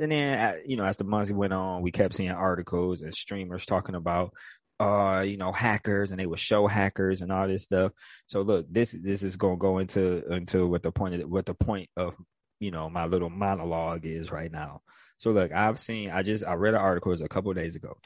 And 0.00 0.10
then, 0.10 0.38
uh, 0.38 0.56
you 0.66 0.76
know, 0.76 0.84
as 0.84 0.96
the 0.96 1.04
months 1.04 1.30
went 1.30 1.52
on, 1.52 1.82
we 1.82 1.92
kept 1.92 2.14
seeing 2.14 2.32
articles 2.32 3.02
and 3.02 3.14
streamers 3.14 3.64
talking 3.64 3.94
about, 3.94 4.32
uh, 4.80 5.22
you 5.24 5.36
know, 5.36 5.52
hackers, 5.52 6.10
and 6.10 6.18
they 6.18 6.26
would 6.26 6.40
show 6.40 6.66
hackers 6.66 7.22
and 7.22 7.30
all 7.30 7.46
this 7.46 7.62
stuff. 7.62 7.92
So 8.26 8.40
look, 8.40 8.66
this 8.68 8.90
this 8.90 9.22
is 9.22 9.36
gonna 9.36 9.56
go 9.56 9.78
into 9.78 10.26
into 10.32 10.66
what 10.66 10.82
the 10.82 10.90
point 10.90 11.14
of 11.14 11.30
what 11.30 11.46
the 11.46 11.54
point 11.54 11.90
of 11.96 12.16
you 12.58 12.72
know 12.72 12.90
my 12.90 13.06
little 13.06 13.30
monologue 13.30 14.04
is 14.04 14.32
right 14.32 14.50
now. 14.50 14.82
So 15.18 15.30
look, 15.30 15.52
I've 15.52 15.78
seen, 15.78 16.10
I 16.10 16.24
just 16.24 16.44
I 16.44 16.54
read 16.54 16.74
an 16.74 16.80
article 16.80 17.12
a 17.12 17.28
couple 17.28 17.52
of 17.52 17.56
days 17.56 17.76
ago. 17.76 17.98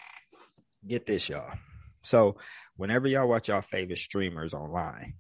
Get 0.87 1.07
this, 1.07 1.27
y'all. 1.31 1.55
So 2.03 2.37
whenever 2.79 3.09
y'all 3.09 3.29
watch 3.29 3.49
y'all 3.49 3.61
favorite 3.61 3.99
streamers 3.99 4.55
online, 4.55 5.14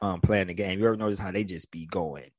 um 0.00 0.22
playing 0.22 0.46
the 0.46 0.54
game. 0.54 0.78
You 0.78 0.86
ever 0.86 0.96
notice 0.96 1.18
how 1.18 1.32
they 1.32 1.44
just 1.44 1.70
be 1.70 1.84
going 1.84 2.30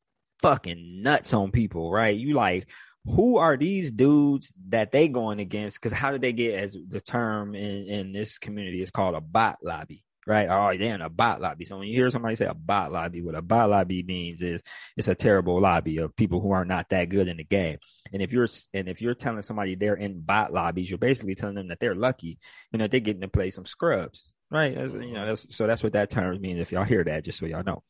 fucking 0.41 1.01
nuts 1.03 1.33
on 1.33 1.51
people, 1.51 1.91
right? 1.91 2.15
You 2.15 2.33
like 2.33 2.67
who 3.05 3.37
are 3.37 3.57
these 3.57 3.91
dudes 3.91 4.53
that 4.69 4.91
they 4.91 5.09
going 5.09 5.39
against? 5.39 5.79
Because 5.79 5.93
how 5.93 6.11
did 6.11 6.21
they 6.21 6.31
get 6.31 6.57
as 6.57 6.77
the 6.87 7.01
term 7.01 7.53
in, 7.53 7.87
in 7.87 8.13
this 8.13 8.39
community 8.39 8.81
is 8.81 8.91
called 8.91 9.13
a 9.13 9.19
bot 9.19 9.57
lobby, 9.61 10.01
right? 10.25 10.47
Oh, 10.49 10.77
they're 10.77 10.95
in 10.95 11.01
a 11.01 11.09
bot 11.09 11.41
lobby. 11.41 11.65
So 11.65 11.77
when 11.77 11.89
you 11.89 11.95
hear 11.95 12.09
somebody 12.09 12.35
say 12.35 12.45
a 12.45 12.53
bot 12.53 12.93
lobby, 12.93 13.21
what 13.21 13.35
a 13.35 13.41
bot 13.41 13.69
lobby 13.69 14.03
means 14.03 14.41
is 14.41 14.61
it's 14.95 15.09
a 15.09 15.15
terrible 15.15 15.59
lobby 15.59 15.97
of 15.97 16.15
people 16.15 16.39
who 16.39 16.51
are 16.51 16.63
not 16.63 16.87
that 16.89 17.09
good 17.09 17.27
in 17.27 17.35
the 17.35 17.43
game. 17.43 17.77
And 18.13 18.21
if 18.21 18.31
you're 18.31 18.47
and 18.73 18.87
if 18.87 19.01
you're 19.01 19.15
telling 19.15 19.41
somebody 19.41 19.75
they're 19.75 19.95
in 19.95 20.21
bot 20.21 20.53
lobbies, 20.53 20.89
you're 20.89 20.97
basically 20.97 21.35
telling 21.35 21.55
them 21.55 21.67
that 21.67 21.81
they're 21.81 21.95
lucky 21.95 22.39
you 22.73 22.79
know, 22.79 22.87
they're 22.87 22.99
getting 22.99 23.21
to 23.21 23.27
play 23.27 23.51
some 23.51 23.65
scrubs, 23.65 24.32
right? 24.53 24.75
That's, 24.75 24.93
you 24.93 25.13
know, 25.13 25.25
that's 25.25 25.53
so 25.55 25.67
that's 25.67 25.83
what 25.83 25.93
that 25.93 26.11
term 26.11 26.39
means. 26.39 26.59
If 26.59 26.71
y'all 26.71 26.83
hear 26.83 27.03
that, 27.03 27.25
just 27.25 27.39
so 27.39 27.45
y'all 27.45 27.63
know. 27.63 27.83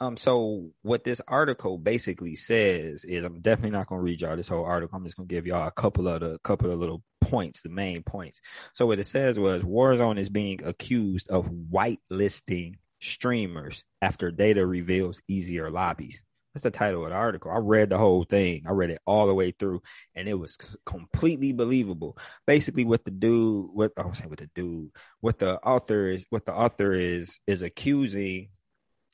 Um, 0.00 0.16
so 0.16 0.70
what 0.82 1.04
this 1.04 1.20
article 1.28 1.78
basically 1.78 2.34
says 2.34 3.04
is, 3.04 3.22
I'm 3.22 3.40
definitely 3.40 3.70
not 3.70 3.86
to 4.00 4.04
read 4.04 4.20
y'all 4.20 4.36
this 4.36 4.48
whole 4.48 4.64
article. 4.64 4.96
I'm 4.96 5.04
just 5.04 5.16
to 5.16 5.24
give 5.24 5.46
y'all 5.46 5.68
a 5.68 5.70
couple 5.70 6.08
of 6.08 6.20
the 6.20 6.40
couple 6.40 6.72
of 6.72 6.80
little 6.80 7.04
points, 7.20 7.62
the 7.62 7.68
main 7.68 8.02
points. 8.02 8.40
So 8.74 8.84
what 8.86 8.98
it 8.98 9.06
says 9.06 9.38
was 9.38 9.62
Warzone 9.62 10.18
is 10.18 10.28
being 10.28 10.64
accused 10.64 11.28
of 11.30 11.48
whitelisting 11.48 12.74
streamers 13.00 13.84
after 14.00 14.32
data 14.32 14.66
reveals 14.66 15.22
easier 15.28 15.70
lobbies. 15.70 16.24
That's 16.54 16.62
the 16.62 16.70
title 16.70 17.04
of 17.04 17.10
the 17.10 17.16
article. 17.16 17.50
I 17.50 17.58
read 17.58 17.90
the 17.90 17.98
whole 17.98 18.24
thing. 18.24 18.64
I 18.66 18.72
read 18.72 18.90
it 18.90 19.00
all 19.06 19.26
the 19.26 19.34
way 19.34 19.52
through, 19.52 19.82
and 20.14 20.28
it 20.28 20.34
was 20.34 20.56
completely 20.84 21.52
believable. 21.52 22.18
Basically, 22.46 22.84
what 22.84 23.04
the 23.04 23.10
dude, 23.10 23.70
what 23.72 23.92
I 23.96 24.04
was 24.04 24.18
saying, 24.18 24.30
what 24.30 24.38
the 24.38 24.50
dude, 24.54 24.90
what 25.20 25.38
the 25.38 25.58
author 25.60 26.08
is, 26.08 26.26
what 26.28 26.44
the 26.44 26.52
author 26.52 26.92
is 26.92 27.40
is 27.46 27.62
accusing 27.62 28.48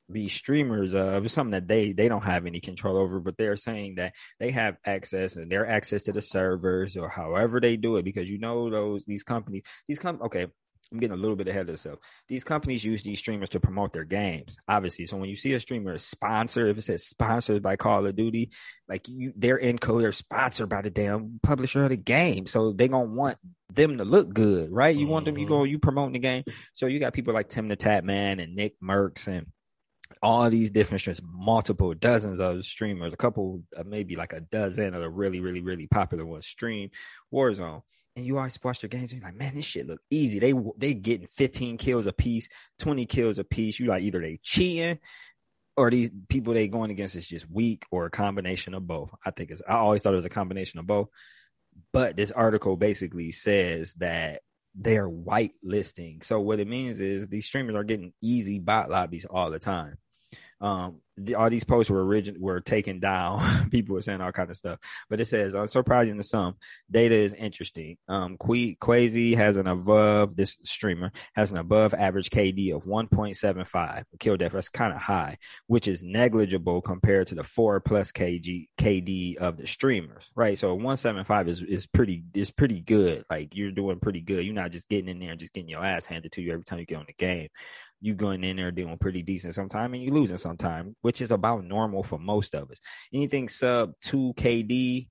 these 0.09 0.33
streamers 0.33 0.95
of 0.95 1.25
uh, 1.25 1.29
something 1.29 1.53
that 1.53 1.69
they 1.69 1.93
they 1.93 2.09
don't 2.09 2.25
have 2.25 2.47
any 2.47 2.61
control 2.61 2.97
over 2.97 3.21
but 3.21 3.37
they're 3.37 3.57
saying 3.57 3.97
that 3.97 4.15
they 4.41 4.51
have 4.51 4.77
access 4.85 5.37
and 5.37 5.53
their 5.53 5.67
access 5.69 6.05
to 6.05 6.13
the 6.13 6.23
servers 6.23 6.97
or 6.97 7.11
however 7.11 7.61
they 7.61 7.77
do 7.77 7.97
it 7.99 8.05
because 8.05 8.31
you 8.31 8.39
know 8.39 8.71
those 8.71 9.05
these 9.05 9.23
companies 9.23 9.63
these 9.87 9.99
com 9.99 10.19
okay 10.23 10.47
I'm 10.91 11.01
getting 11.01 11.17
a 11.17 11.21
little 11.21 11.37
bit 11.37 11.49
ahead 11.49 11.63
of 11.63 11.69
myself. 11.69 11.99
These 12.29 12.45
companies 12.45 12.85
use 12.85 13.03
these 13.03 13.19
streamers 13.19 13.51
to 13.51 13.61
promote 13.61 13.93
their 13.93 14.05
games, 14.05 14.57
obviously. 14.67 15.07
So 15.07 15.19
when 15.19 15.29
you 15.29 15.37
see 15.37 15.53
a 15.53 15.61
streamer 15.61 15.99
sponsored, 15.99 16.71
if 16.71 16.79
it 16.79 16.83
says 16.83 17.05
sponsored 17.05 17.63
by 17.63 17.77
Call 17.77 18.07
of 18.07 18.17
Duty, 18.17 18.51
like 18.89 19.07
you, 19.07 19.33
they're 19.37 19.59
in 19.59 19.79
code, 19.79 20.03
they're 20.03 20.13
sponsored 20.13 20.71
by 20.71 20.83
the 20.83 20.91
damn 20.91 21.41
publisher 21.43 21.85
of 21.85 21.91
the 21.91 21.97
game. 21.97 22.47
So 22.47 22.73
they 22.73 22.89
gonna 22.89 23.05
want 23.05 23.37
them 23.73 23.99
to 23.99 24.05
look 24.05 24.33
good, 24.33 24.73
right? 24.73 24.97
You 24.97 25.05
mm-hmm. 25.05 25.13
want 25.13 25.25
them, 25.27 25.37
you 25.37 25.45
mm-hmm. 25.45 25.55
go, 25.55 25.65
you 25.65 25.79
promoting 25.79 26.15
the 26.15 26.19
game. 26.21 26.45
So 26.73 26.87
you 26.87 27.01
got 27.01 27.13
people 27.13 27.35
like 27.35 27.49
Tim 27.49 27.69
the 27.69 27.77
Tatman 27.77 28.43
and 28.43 28.57
Nick 28.57 28.81
Mercs 28.81 29.29
and 29.29 29.47
all 30.23 30.49
these 30.49 30.71
different 30.71 31.01
streams, 31.01 31.21
multiple 31.23 31.93
dozens 31.95 32.41
of 32.41 32.65
streamers, 32.65 33.13
a 33.13 33.17
couple, 33.17 33.63
uh, 33.77 33.85
maybe 33.87 34.17
like 34.17 34.33
a 34.33 34.41
dozen 34.41 34.95
of 34.95 35.03
the 35.03 35.11
really, 35.11 35.41
really, 35.41 35.61
really 35.61 35.87
popular 35.87 36.25
ones 36.25 36.47
stream 36.47 36.91
Warzone. 37.33 37.83
And 38.19 38.27
you 38.27 38.37
always 38.37 38.59
watch 38.65 38.81
their 38.81 38.89
games 38.89 39.15
you're 39.15 39.23
like, 39.23 39.37
man, 39.37 39.55
this 39.55 39.65
shit 39.65 39.87
look 39.87 40.01
easy. 40.11 40.41
They 40.41 40.53
they 40.77 40.93
getting 40.93 41.29
15 41.29 41.79
kills 41.79 42.05
a 42.09 42.13
piece, 42.13 42.49
20 42.81 43.07
kills 43.07 43.39
a 43.39 43.45
piece. 43.45 43.79
You 43.79 43.87
like 43.87 44.03
either 44.03 44.21
they 44.21 44.41
cheating 44.43 44.99
or 45.77 45.89
these 45.89 46.11
people 46.29 46.53
they 46.53 46.67
going 46.67 46.91
against 46.91 47.15
is 47.15 47.29
just 47.29 47.49
weak 47.49 47.87
or 47.93 48.07
a 48.07 48.11
combination 48.11 48.75
of 48.75 48.89
both. 48.89 49.11
I 49.25 49.31
think 49.31 49.53
it's 49.53 49.63
I 49.69 49.75
always 49.75 50.03
thought 50.03 50.15
it 50.15 50.17
was 50.17 50.25
a 50.25 50.31
combination 50.31 50.81
of 50.81 50.87
both. 50.89 51.11
But 51.93 52.17
this 52.17 52.33
article 52.33 52.77
basically 52.77 53.31
says 53.31 53.95
that 53.95 54.43
they're 54.75 55.09
white 55.09 55.55
listing. 55.63 56.21
So 56.23 56.41
what 56.41 56.59
it 56.59 56.67
means 56.67 56.99
is 56.99 57.29
these 57.29 57.47
streamers 57.47 57.77
are 57.77 57.85
getting 57.85 58.15
easy 58.21 58.59
bot 58.59 58.91
lobbies 58.91 59.27
all 59.27 59.53
the 59.53 59.61
time. 59.61 59.97
Um, 60.61 61.01
the, 61.17 61.35
all 61.35 61.51
these 61.51 61.65
posts 61.65 61.91
were 61.91 62.05
origin 62.05 62.37
were 62.41 62.61
taken 62.61 63.01
down. 63.01 63.71
People 63.71 63.95
were 63.95 64.03
saying 64.03 64.21
all 64.21 64.33
kind 64.33 64.51
of 64.51 64.57
stuff, 64.57 64.79
but 65.11 65.21
it 65.21 65.27
says 65.27 65.55
unsurprising 65.55 66.17
to 66.17 66.23
some, 66.23 66.57
data 66.91 67.15
is 67.15 67.35
interesting. 67.35 67.97
Um, 68.09 68.37
Qu- 68.39 68.77
Quasi 68.77 69.35
has 69.35 69.57
an 69.57 69.67
above 69.67 70.37
this 70.37 70.57
streamer 70.65 71.13
has 71.35 71.51
an 71.51 71.59
above 71.59 71.95
average 71.95 72.31
KD 72.31 72.75
of 72.75 72.85
1.75 72.85 74.05
kill 74.19 74.37
death. 74.37 74.53
That's 74.53 74.69
kind 74.69 74.93
of 74.93 75.01
high, 75.01 75.39
which 75.67 75.89
is 75.89 76.03
negligible 76.03 76.81
compared 76.83 77.29
to 77.29 77.35
the 77.35 77.45
four 77.45 77.81
plus 77.81 78.13
KG 78.13 78.69
KD 78.79 79.37
of 79.37 79.57
the 79.57 79.67
streamers, 79.67 80.31
right? 80.35 80.59
So 80.59 80.75
175 80.75 81.49
is 81.49 81.63
is 81.63 81.87
pretty 81.87 82.23
is 82.35 82.51
pretty 82.51 82.81
good. 82.81 83.25
Like 83.31 83.55
you're 83.55 83.73
doing 83.73 84.01
pretty 84.01 84.21
good. 84.21 84.45
You're 84.45 84.55
not 84.55 84.73
just 84.73 84.89
getting 84.89 85.09
in 85.09 85.19
there 85.19 85.31
and 85.31 85.41
just 85.41 85.53
getting 85.53 85.69
your 85.69 85.85
ass 85.85 86.05
handed 86.05 86.33
to 86.33 86.43
you 86.43 86.53
every 86.53 86.65
time 86.65 86.79
you 86.79 86.87
get 86.87 86.99
on 86.99 87.07
the 87.07 87.13
game 87.15 87.49
you 88.01 88.15
going 88.15 88.45
in 88.45 88.57
there 88.57 88.71
doing 88.71 88.97
pretty 88.99 89.23
decent 89.23 89.55
sometime 89.55 89.95
and 89.95 90.03
you 90.03 90.13
losing 90.13 90.37
sometime, 90.37 90.95
which 91.03 91.21
is 91.21 91.31
about 91.31 91.65
normal 91.65 92.03
for 92.03 92.19
most 92.19 92.55
of 92.55 92.71
us. 92.71 92.79
Anything 93.13 93.49
sub 93.49 93.93
two 94.01 94.35
KD, 94.37 95.09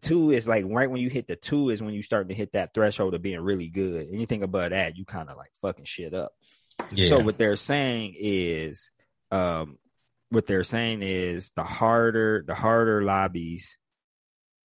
two 0.00 0.30
is 0.30 0.48
like 0.48 0.64
right 0.66 0.90
when 0.90 1.00
you 1.00 1.10
hit 1.10 1.26
the 1.26 1.36
two 1.36 1.70
is 1.70 1.82
when 1.82 1.94
you 1.94 2.02
start 2.02 2.28
to 2.28 2.34
hit 2.34 2.52
that 2.52 2.72
threshold 2.74 3.14
of 3.14 3.22
being 3.22 3.40
really 3.40 3.68
good. 3.68 4.08
Anything 4.12 4.42
above 4.42 4.70
that, 4.70 4.96
you 4.96 5.04
kind 5.04 5.28
of 5.28 5.36
like 5.36 5.50
fucking 5.60 5.84
shit 5.84 6.14
up. 6.14 6.32
Yeah. 6.90 7.10
So 7.10 7.20
what 7.20 7.38
they're 7.38 7.56
saying 7.56 8.14
is, 8.18 8.90
um, 9.30 9.78
what 10.30 10.46
they're 10.46 10.64
saying 10.64 11.02
is 11.02 11.52
the 11.54 11.62
harder, 11.62 12.44
the 12.46 12.54
harder 12.54 13.02
lobbies 13.02 13.76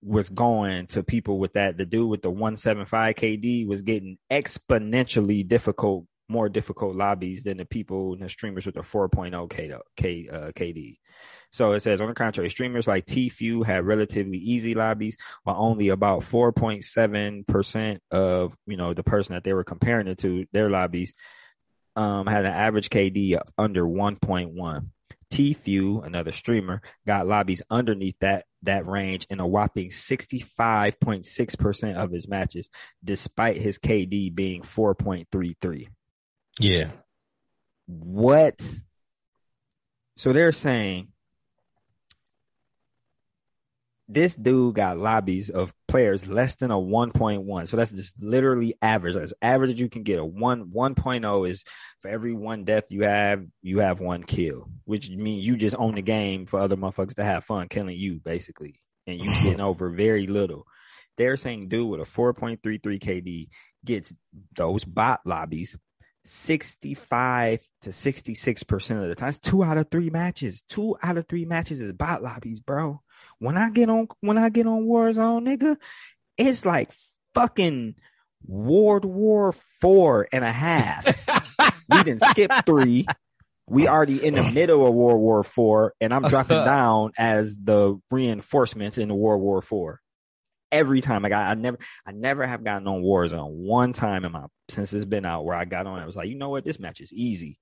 was 0.01 0.29
going 0.29 0.87
to 0.87 1.03
people 1.03 1.37
with 1.37 1.53
that. 1.53 1.77
The 1.77 1.85
dude 1.85 2.09
with 2.09 2.21
the 2.21 2.31
175 2.31 3.15
KD 3.15 3.67
was 3.67 3.81
getting 3.81 4.17
exponentially 4.31 5.47
difficult 5.47 6.05
more 6.29 6.47
difficult 6.47 6.95
lobbies 6.95 7.43
than 7.43 7.57
the 7.57 7.65
people 7.65 8.13
and 8.13 8.21
the 8.21 8.29
streamers 8.29 8.65
with 8.65 8.75
the 8.75 8.81
4.0 8.81 9.49
K, 9.49 9.73
K, 9.97 10.29
uh, 10.31 10.51
KD. 10.51 10.95
So 11.51 11.71
it 11.71 11.79
says, 11.79 11.99
on 11.99 12.07
the 12.07 12.13
contrary, 12.13 12.49
streamers 12.49 12.87
like 12.87 13.07
Tfue 13.07 13.65
had 13.65 13.85
relatively 13.85 14.37
easy 14.37 14.75
lobbies, 14.75 15.17
while 15.43 15.55
only 15.57 15.89
about 15.89 16.21
4.7% 16.21 17.99
of, 18.11 18.55
you 18.67 18.77
know, 18.77 18.93
the 18.93 19.03
person 19.03 19.33
that 19.33 19.43
they 19.43 19.53
were 19.53 19.63
comparing 19.63 20.07
it 20.07 20.19
to, 20.19 20.45
their 20.53 20.69
lobbies, 20.69 21.13
um, 21.95 22.27
had 22.27 22.45
an 22.45 22.53
average 22.53 22.89
KD 22.89 23.33
of 23.33 23.47
under 23.57 23.83
1.1. 23.83 24.89
Tfue, 25.31 26.05
another 26.05 26.31
streamer, 26.31 26.81
got 27.05 27.27
lobbies 27.27 27.61
underneath 27.69 28.17
that 28.19 28.45
that 28.63 28.87
range 28.87 29.27
in 29.29 29.39
a 29.39 29.47
whopping 29.47 29.89
65.6% 29.89 31.95
of 31.95 32.11
his 32.11 32.27
matches, 32.27 32.69
despite 33.03 33.57
his 33.57 33.77
KD 33.79 34.33
being 34.33 34.63
4.33. 34.63 35.87
Yeah. 36.59 36.91
What? 37.87 38.75
So 40.17 40.33
they're 40.33 40.51
saying 40.51 41.07
this 44.09 44.35
dude 44.35 44.75
got 44.75 44.97
lobbies 44.97 45.49
of 45.51 45.73
players 45.87 46.25
less 46.27 46.55
than 46.55 46.71
a 46.71 46.75
1.1. 46.75 47.67
So 47.67 47.77
that's 47.77 47.93
just 47.93 48.15
literally 48.19 48.73
average. 48.81 49.15
As 49.15 49.33
average 49.41 49.71
as 49.71 49.79
you 49.79 49.87
can 49.87 50.03
get. 50.03 50.19
A 50.19 50.25
1 50.25 50.71
1.0 50.71 51.49
is 51.49 51.63
for 52.01 52.09
every 52.09 52.33
one 52.33 52.63
death 52.65 52.85
you 52.89 53.03
have, 53.03 53.45
you 53.61 53.79
have 53.79 54.01
one 54.01 54.23
kill, 54.23 54.69
which 54.85 55.09
means 55.09 55.45
you 55.45 55.55
just 55.55 55.75
own 55.77 55.95
the 55.95 56.01
game 56.01 56.47
for 56.47 56.59
other 56.59 56.75
motherfuckers 56.75 57.15
to 57.15 57.23
have 57.23 57.45
fun 57.45 57.69
killing 57.69 57.97
you, 57.97 58.19
basically. 58.19 58.75
And 59.07 59.19
you 59.19 59.29
getting 59.43 59.61
over 59.61 59.89
very 59.89 60.27
little. 60.27 60.65
They're 61.17 61.37
saying 61.37 61.69
dude 61.69 61.89
with 61.89 62.01
a 62.01 62.03
4.33 62.03 62.81
KD 62.81 63.49
gets 63.85 64.13
those 64.55 64.83
bot 64.83 65.21
lobbies 65.23 65.77
65 66.29 67.59
to 67.81 67.89
66% 67.89 69.03
of 69.03 69.09
the 69.09 69.15
time. 69.15 69.29
It's 69.29 69.39
two 69.39 69.63
out 69.63 69.79
of 69.79 69.89
three 69.89 70.11
matches. 70.11 70.63
Two 70.69 70.95
out 71.01 71.17
of 71.17 71.27
three 71.27 71.45
matches 71.45 71.81
is 71.81 71.91
bot 71.91 72.21
lobbies, 72.21 72.59
bro. 72.59 73.01
When 73.39 73.57
I 73.57 73.71
get 73.71 73.89
on, 73.89 74.07
when 74.21 74.37
I 74.37 74.49
get 74.49 74.67
on 74.67 74.83
Warzone, 74.83 75.47
nigga, 75.47 75.77
it's 76.37 76.65
like 76.65 76.91
fucking 77.33 77.95
World 78.45 79.05
War 79.05 79.53
four 79.81 80.27
and 80.31 80.45
a 80.45 80.51
half. 80.51 81.05
we 81.89 82.03
didn't 82.03 82.23
skip 82.23 82.51
three. 82.65 83.07
We 83.67 83.87
already 83.87 84.23
in 84.23 84.35
the 84.35 84.51
middle 84.51 84.85
of 84.85 84.93
World 84.93 85.19
War 85.19 85.43
four 85.43 85.93
and 85.99 86.13
I'm 86.13 86.27
dropping 86.27 86.57
down 86.65 87.11
as 87.17 87.57
the 87.57 87.99
reinforcements 88.11 88.97
in 88.97 89.07
the 89.07 89.15
World 89.15 89.41
War 89.41 89.61
four 89.61 89.99
every 90.71 91.01
time 91.01 91.25
I 91.25 91.29
got, 91.29 91.47
I 91.47 91.53
never, 91.55 91.77
I 92.05 92.11
never 92.11 92.45
have 92.45 92.63
gotten 92.63 92.87
on 92.87 93.01
Warzone 93.01 93.51
one 93.51 93.93
time 93.93 94.25
in 94.25 94.31
my 94.31 94.45
since 94.69 94.93
it's 94.93 95.05
been 95.05 95.25
out 95.25 95.45
where 95.45 95.55
I 95.55 95.65
got 95.65 95.87
on. 95.87 95.99
I 95.99 96.05
was 96.05 96.15
like, 96.15 96.29
you 96.29 96.37
know 96.37 96.49
what, 96.49 96.65
this 96.65 96.79
match 96.79 97.01
is 97.01 97.13
easy, 97.13 97.59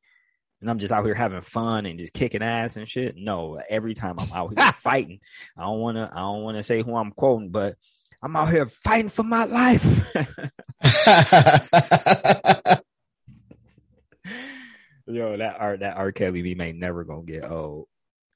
and 0.61 0.69
I'm 0.69 0.79
just 0.79 0.93
out 0.93 1.05
here 1.05 1.13
having 1.13 1.41
fun 1.41 1.85
and 1.85 1.99
just 1.99 2.13
kicking 2.13 2.41
ass 2.41 2.77
and 2.77 2.89
shit. 2.89 3.15
No, 3.17 3.59
every 3.69 3.93
time 3.93 4.15
I'm 4.19 4.31
out 4.31 4.57
here 4.57 4.71
fighting, 4.77 5.19
I 5.57 5.63
don't 5.63 5.79
want 5.79 5.97
to, 5.97 6.09
I 6.11 6.19
don't 6.19 6.43
want 6.43 6.57
to 6.57 6.63
say 6.63 6.81
who 6.81 6.95
I'm 6.95 7.11
quoting, 7.11 7.49
but 7.49 7.75
I'm 8.21 8.35
out 8.35 8.51
here 8.51 8.67
fighting 8.67 9.09
for 9.09 9.23
my 9.23 9.45
life. 9.45 10.13
Yo, 15.07 15.37
that 15.37 15.55
art, 15.57 15.79
that 15.79 15.95
R. 15.95 16.11
Kelly 16.11 16.41
we 16.41 16.55
may 16.55 16.73
never 16.73 17.05
gonna 17.05 17.23
get 17.23 17.49
old. 17.49 17.87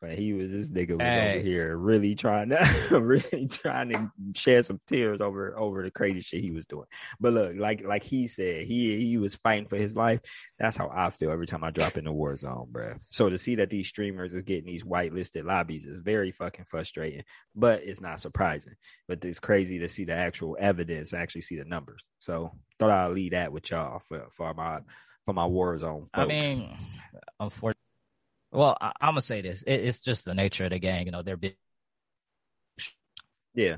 But 0.02 0.14
he 0.14 0.34
was 0.34 0.50
this 0.50 0.70
nigga 0.70 0.98
was 0.98 1.02
Hey. 1.02 1.36
over 1.36 1.44
here 1.44 1.78
really 1.78 2.16
trying 2.16 2.50
to 2.50 2.58
really 3.00 3.48
trying 3.48 3.90
to 3.90 4.12
shed 4.34 4.66
some 4.66 4.82
tears 4.88 5.22
over 5.22 5.56
over 5.58 5.84
the 5.84 5.92
crazy 5.92 6.22
shit 6.22 6.42
he 6.42 6.50
was 6.50 6.66
doing. 6.66 6.88
But 7.20 7.34
look, 7.34 7.56
like 7.56 7.84
like 7.86 8.02
he 8.02 8.26
said, 8.26 8.66
he 8.66 9.00
he 9.06 9.18
was 9.18 9.36
fighting 9.36 9.68
for 9.68 9.78
his 9.78 9.96
life. 9.96 10.20
That's 10.58 10.76
how 10.76 10.90
I 10.92 11.12
feel 11.12 11.32
every 11.32 11.46
time 11.46 11.64
I 11.64 11.70
drop 11.70 11.98
in 11.98 12.06
the 12.06 12.12
war 12.12 12.36
zone, 12.36 12.68
bruh. 12.72 13.00
So 13.12 13.30
to 13.30 13.38
see 13.38 13.56
that 13.56 13.70
these 13.70 13.88
streamers 13.88 14.34
is 14.34 14.42
getting 14.42 14.66
these 14.66 14.84
whitelisted 14.84 15.46
lobbies 15.46 15.86
is 15.86 16.00
very 16.00 16.32
fucking 16.32 16.66
frustrating, 16.66 17.24
but 17.56 17.84
it's 17.84 18.02
not 18.02 18.20
surprising. 18.20 18.74
But 19.08 19.24
it's 19.24 19.40
crazy 19.40 19.78
to 19.80 19.88
see 19.88 20.06
the 20.06 20.16
actual 20.16 20.58
evidence, 20.60 21.14
actually 21.14 21.42
see 21.42 21.58
the 21.58 21.66
numbers. 21.66 22.04
So 22.18 22.52
thought 22.80 22.90
I'd 22.90 23.12
leave 23.12 23.32
that 23.34 23.52
with 23.54 23.70
y'all 23.70 24.00
for 24.00 24.26
for 24.32 24.52
my 24.56 24.80
for 25.26 25.34
my 25.34 25.46
war 25.46 25.78
zone. 25.78 26.10
I 26.16 26.26
mean, 26.26 26.76
unfortunately, 27.40 27.81
well, 28.52 28.78
I, 28.80 28.92
I'm 29.02 29.12
gonna 29.14 29.22
say 29.22 29.42
this: 29.42 29.62
it, 29.64 29.74
it's 29.82 30.00
just 30.00 30.26
the 30.26 30.34
nature 30.34 30.66
of 30.66 30.72
the 30.72 30.80
game. 30.80 31.06
You 31.06 31.12
know, 31.12 31.24
they're 31.24 31.38
big. 31.38 31.56
Yeah, 33.54 33.78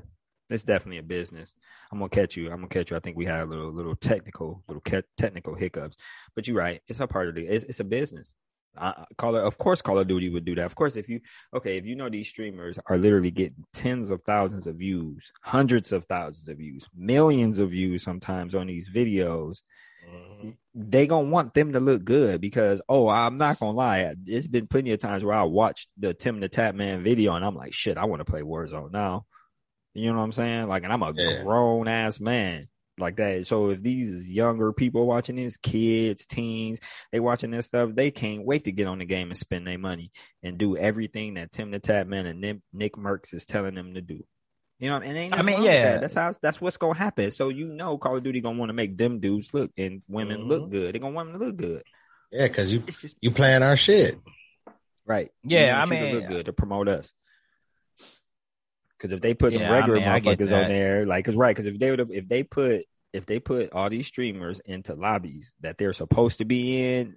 it's 0.50 0.64
definitely 0.64 1.00
a 1.00 1.04
business. 1.04 1.54
I'm 1.92 2.00
gonna 2.00 2.10
catch 2.10 2.36
you. 2.38 2.46
I'm 2.50 2.58
gonna 2.58 2.68
catch 2.68 2.92
you. 2.92 2.98
I 2.98 3.00
think 3.00 3.18
we 3.18 3.26
had 3.26 3.42
a 3.42 3.46
little 3.46 3.72
little 3.72 3.96
technical 3.96 4.64
little 4.68 4.82
ca- 4.82 5.02
technical 5.18 5.56
hiccups, 5.56 5.98
but 6.36 6.48
you're 6.48 6.58
right. 6.58 6.82
It's 6.88 7.00
a 7.00 7.08
part 7.08 7.30
of 7.30 7.36
the. 7.36 7.46
It's, 7.46 7.66
it's 7.66 7.80
a 7.80 7.84
business. 7.86 8.34
Uh, 8.76 9.06
Call 9.18 9.36
of 9.36 9.58
course, 9.60 9.84
Call 9.84 10.00
of 10.00 10.08
Duty 10.08 10.30
would 10.30 10.46
do 10.46 10.56
that. 10.56 10.66
Of 10.66 10.74
course, 10.76 10.96
if 10.96 11.08
you 11.08 11.22
okay, 11.54 11.78
if 11.78 11.86
you 11.86 11.96
know 11.96 12.10
these 12.10 12.28
streamers 12.28 12.80
are 12.88 12.98
literally 12.98 13.30
getting 13.32 13.66
tens 13.74 14.10
of 14.10 14.24
thousands 14.24 14.66
of 14.66 14.78
views, 14.80 15.32
hundreds 15.44 15.92
of 15.92 16.06
thousands 16.06 16.48
of 16.48 16.58
views, 16.58 16.88
millions 16.96 17.60
of 17.60 17.70
views 17.70 18.04
sometimes 18.04 18.56
on 18.56 18.68
these 18.68 18.90
videos, 18.90 19.62
Mhm. 20.10 20.58
They 20.76 21.06
gonna 21.08 21.30
want 21.30 21.54
them 21.54 21.74
to 21.74 21.80
look 21.80 22.04
good 22.04 22.42
because 22.42 22.82
oh 22.90 23.08
i'm 23.08 23.38
not 23.38 23.60
gonna 23.60 23.78
lie 23.78 24.12
it's 24.26 24.48
been 24.48 24.66
plenty 24.68 24.92
of 24.92 25.00
times 25.00 25.24
where 25.24 25.36
i 25.36 25.44
watched 25.44 25.88
the 25.98 26.16
tim 26.16 26.40
the 26.40 26.50
tatman 26.50 27.04
video 27.04 27.36
and 27.36 27.46
i'm 27.46 27.56
like 27.56 27.74
shit 27.74 27.98
i 27.98 28.06
want 28.06 28.22
to 28.22 28.26
play 28.26 28.42
warzone 28.42 28.92
now. 28.92 29.26
You 29.94 30.12
know 30.12 30.18
what 30.18 30.24
i'm 30.24 30.32
saying? 30.32 30.68
Like 30.68 30.84
and 30.84 30.92
i'm 30.92 31.04
a 31.04 31.14
Yeah. 31.16 31.44
grown 31.44 31.88
ass 31.88 32.20
man 32.20 32.70
like 32.98 33.18
that. 33.18 33.46
So 33.46 33.70
if 33.70 33.82
these 33.84 34.28
younger 34.28 34.72
people 34.74 35.06
watching 35.06 35.36
this 35.36 35.58
kids 35.58 36.26
teens 36.26 36.80
they 37.12 37.20
watching 37.20 37.52
this 37.52 37.68
stuff 37.68 37.92
they 37.94 38.10
can't 38.10 38.44
wait 38.46 38.64
to 38.64 38.72
get 38.72 38.88
on 38.88 38.98
the 38.98 39.06
game 39.06 39.30
and 39.30 39.38
spend 39.38 39.68
their 39.68 39.78
money 39.78 40.12
and 40.42 40.58
do 40.58 40.76
everything 40.76 41.36
that 41.36 41.52
tim 41.52 41.70
the 41.70 41.80
tatman 41.80 42.26
and 42.26 42.42
Nick- 42.42 42.62
nick 42.72 42.94
mercs 42.96 43.34
is 43.34 43.46
telling 43.46 43.76
them 43.76 43.94
to 43.94 44.02
do 44.02 44.24
you 44.80 44.90
know, 44.90 44.98
and 44.98 45.18
ain't 45.18 45.34
I 45.38 45.42
mean, 45.42 45.56
wrong 45.56 45.64
with 45.64 45.72
yeah. 45.74 45.84
that. 45.94 46.02
that's 46.02 46.14
how 46.16 46.34
that's 46.42 46.60
what's 46.60 46.78
gonna 46.78 46.98
happen. 46.98 47.32
So 47.32 47.50
you 47.50 47.68
know, 47.68 47.98
Call 47.98 48.18
of 48.18 48.24
Duty 48.24 48.42
gonna 48.42 48.60
want 48.60 48.70
to 48.70 48.74
make 48.74 48.98
them 48.98 49.20
dudes 49.20 49.54
look 49.54 49.72
and 49.78 50.02
women 50.08 50.42
Mhm. 50.42 50.48
look 50.48 50.70
good. 50.72 50.94
They 50.96 51.00
gonna 51.00 51.14
want 51.14 51.32
them 51.32 51.40
to 51.40 51.46
look 51.46 51.56
good. 51.58 51.84
Yeah, 52.32 52.48
because 52.48 52.74
you 52.74 52.84
It's 52.88 53.02
just 53.02 53.16
you 53.22 53.32
playing 53.32 53.64
our 53.64 53.78
shit. 53.78 54.16
right. 55.06 55.32
Yeah, 55.44 55.66
We 55.66 55.70
I 55.70 55.78
want 55.80 55.90
to 55.92 55.96
mean- 56.02 56.16
look 56.16 56.28
good 56.28 56.46
to 56.48 56.54
promote 56.54 56.88
us. 56.88 57.14
Because 58.98 59.12
if 59.14 59.22
they 59.22 59.34
put 59.34 59.54
the 59.54 59.60
Yeah, 59.60 59.72
I 59.72 59.80
regular 59.80 60.00
I 60.00 60.20
get 60.20 60.40
motherfuckers 60.40 60.64
on 60.64 60.70
there, 60.70 61.06
like, 61.06 61.26
cause 61.26 61.36
right, 61.36 61.54
because 61.56 61.66
if 61.72 61.78
they 61.78 61.92
would, 61.92 62.12
if 62.12 62.28
they 62.28 62.44
put 62.44 62.86
if 63.12 63.28
they 63.28 63.40
put 63.40 63.72
all 63.74 63.92
these 63.92 64.08
streamers 64.08 64.60
into 64.66 64.96
lobbies 64.96 65.54
that 65.60 65.78
they're 65.78 65.94
supposed 65.94 66.40
to 66.40 66.46
be 66.46 66.82
in, 66.96 67.16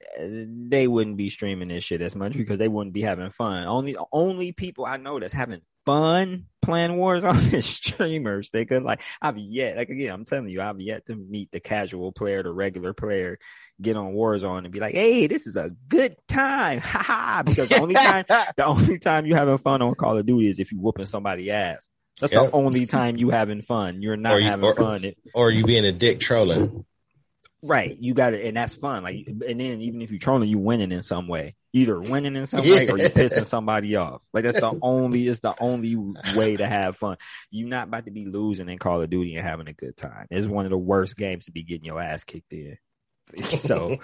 they 0.68 0.86
wouldn't 0.86 1.16
be 1.16 1.30
streaming 1.30 1.68
this 1.68 1.84
shit 1.84 2.02
as 2.02 2.14
much 2.14 2.34
because 2.34 2.58
they 2.58 2.68
wouldn't 2.68 2.92
be 2.92 3.00
having 3.00 3.30
fun. 3.30 3.66
Only 3.66 3.96
only 4.12 4.52
people 4.52 4.84
I 4.84 4.98
know 4.98 5.18
that's 5.18 5.32
having 5.32 5.62
fun 5.86 6.46
playing 6.62 6.96
wars 6.96 7.24
on 7.24 7.36
is 7.54 7.64
streamers. 7.66 8.50
They 8.50 8.64
could 8.66 8.82
like 8.82 9.00
I've 9.22 9.38
yet 9.38 9.76
like 9.76 9.88
again, 9.88 10.12
I'm 10.12 10.24
telling 10.24 10.48
you, 10.50 10.60
I've 10.60 10.80
yet 10.80 11.06
to 11.06 11.16
meet 11.16 11.50
the 11.52 11.60
casual 11.60 12.12
player, 12.12 12.42
the 12.42 12.52
regular 12.52 12.92
player, 12.92 13.38
get 13.80 13.96
on 13.96 14.12
Warzone 14.14 14.64
and 14.64 14.72
be 14.72 14.80
like, 14.80 14.94
hey, 14.94 15.26
this 15.28 15.46
is 15.46 15.56
a 15.56 15.70
good 15.88 16.16
time. 16.28 16.80
Ha 16.84 17.02
ha 17.02 17.42
because 17.46 17.68
the 17.68 17.80
only 17.80 17.94
time 17.94 18.24
the 18.56 18.64
only 18.66 18.98
time 18.98 19.24
you 19.26 19.34
having 19.34 19.58
fun 19.58 19.80
on 19.80 19.94
Call 19.94 20.18
of 20.18 20.26
Duty 20.26 20.48
is 20.48 20.58
if 20.58 20.72
you 20.72 20.78
whooping 20.80 21.06
somebody 21.06 21.50
ass. 21.50 21.88
That's 22.20 22.32
Yep. 22.32 22.44
the 22.44 22.52
only 22.52 22.86
time 22.86 23.16
you 23.18 23.28
having 23.30 23.60
fun. 23.60 24.00
You're 24.02 24.16
not 24.16 24.40
you- 24.40 24.48
having 24.48 24.64
or- 24.64 24.74
fun. 24.74 25.12
Or 25.34 25.50
you 25.50 25.64
being 25.64 25.84
a 25.84 25.92
dick 25.92 26.18
trolling. 26.18 26.84
Right. 27.66 27.96
You 28.00 28.14
got 28.14 28.34
it. 28.34 28.44
And 28.46 28.56
that's 28.56 28.74
fun. 28.74 29.02
Like, 29.02 29.26
and 29.26 29.60
then 29.60 29.80
even 29.80 30.02
if 30.02 30.10
you're 30.10 30.20
trolling, 30.20 30.48
you 30.48 30.58
winning 30.58 30.92
in 30.92 31.02
some 31.02 31.28
way, 31.28 31.54
either 31.72 32.00
winning 32.00 32.36
in 32.36 32.46
some 32.46 32.62
way 32.62 32.88
or 32.88 32.98
you 32.98 33.08
pissing 33.08 33.46
somebody 33.46 33.96
off. 33.96 34.22
Like 34.32 34.44
that's 34.44 34.60
the 34.60 34.78
only, 34.82 35.28
it's 35.28 35.40
the 35.40 35.54
only 35.60 35.96
way 36.36 36.56
to 36.56 36.66
have 36.66 36.96
fun. 36.96 37.16
You're 37.50 37.68
not 37.68 37.88
about 37.88 38.06
to 38.06 38.10
be 38.10 38.26
losing 38.26 38.68
in 38.68 38.78
Call 38.78 39.02
of 39.02 39.10
Duty 39.10 39.36
and 39.36 39.46
having 39.46 39.68
a 39.68 39.72
good 39.72 39.96
time. 39.96 40.26
It's 40.30 40.46
one 40.46 40.64
of 40.64 40.70
the 40.70 40.78
worst 40.78 41.16
games 41.16 41.46
to 41.46 41.52
be 41.52 41.62
getting 41.62 41.84
your 41.84 42.00
ass 42.00 42.24
kicked 42.24 42.52
in. 42.52 42.78
So 43.44 43.96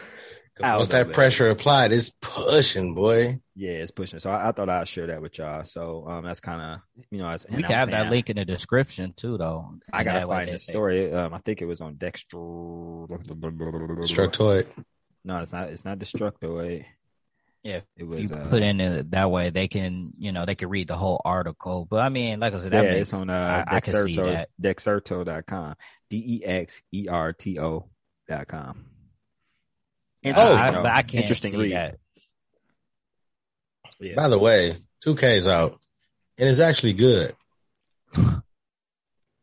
once 0.60 0.84
of 0.86 0.90
that 0.92 1.08
it. 1.08 1.12
pressure 1.14 1.48
applied, 1.48 1.92
it's 1.92 2.10
pushing, 2.20 2.94
boy. 2.94 3.40
yeah, 3.56 3.70
it's 3.70 3.90
pushing. 3.90 4.18
So 4.18 4.30
I, 4.30 4.48
I 4.48 4.52
thought 4.52 4.68
I'd 4.68 4.86
share 4.88 5.06
that 5.08 5.22
with 5.22 5.38
y'all. 5.38 5.64
So, 5.64 6.06
um, 6.08 6.24
that's 6.24 6.40
kind 6.40 6.60
of, 6.60 6.80
you 7.10 7.18
know, 7.18 7.28
as, 7.28 7.46
We 7.48 7.62
can 7.62 7.72
I'm 7.72 7.78
have 7.78 7.90
that 7.90 8.00
saying- 8.02 8.10
link 8.10 8.30
in 8.30 8.36
the 8.36 8.44
description 8.44 9.12
too, 9.16 9.38
though. 9.38 9.74
I 9.92 10.04
gotta 10.04 10.26
find 10.26 10.48
they 10.48 10.52
the 10.52 10.58
story. 10.58 11.12
Um, 11.12 11.32
I 11.34 11.38
think 11.38 11.62
it 11.62 11.66
was 11.66 11.80
on 11.80 11.94
Dexter. 11.94 12.36
Structoid. 14.06 14.66
No, 15.24 15.38
it's 15.40 15.52
not. 15.52 15.68
It's 15.68 15.84
not 15.84 15.98
Destructoid. 15.98 16.84
Yeah, 17.62 17.76
It 17.76 17.84
If 17.96 18.08
was. 18.08 18.20
you 18.20 18.28
uh, 18.34 18.48
put 18.48 18.60
in 18.64 18.80
it 18.80 19.12
that 19.12 19.30
way, 19.30 19.50
they 19.50 19.68
can, 19.68 20.12
you 20.18 20.32
know, 20.32 20.44
they 20.46 20.56
can 20.56 20.68
read 20.68 20.88
the 20.88 20.96
whole 20.96 21.22
article. 21.24 21.86
But 21.88 22.00
I 22.00 22.08
mean, 22.08 22.40
like 22.40 22.54
I 22.54 22.58
said, 22.58 22.72
that 22.72 22.84
yeah, 22.84 22.90
makes, 22.90 23.02
it's 23.12 23.14
on 23.14 23.30
uh, 23.30 23.64
I, 23.68 23.76
I 23.76 23.80
can 23.80 23.94
see 23.94 24.16
Dexerto, 24.16 24.32
that. 24.32 24.48
Dexerto.com. 24.60 25.74
D 26.10 26.40
E 26.40 26.44
X 26.44 26.82
E 26.92 27.06
R 27.08 27.32
T 27.32 27.60
O 27.60 27.88
dot 28.28 28.48
com. 28.48 28.86
I, 30.24 30.28
Interesting, 30.28 30.52
oh, 30.52 30.56
I, 30.56 30.70
though. 30.70 30.84
I 30.84 31.02
can't 31.02 31.22
Interesting 31.22 31.50
see 31.52 31.56
read. 31.58 31.72
that. 31.72 31.98
Yeah. 34.00 34.14
By 34.16 34.28
the 34.28 34.38
way, 34.38 34.74
2K's 35.04 35.48
out. 35.48 35.78
And 36.38 36.48
it's 36.48 36.60
actually 36.60 36.92
good. 36.94 37.32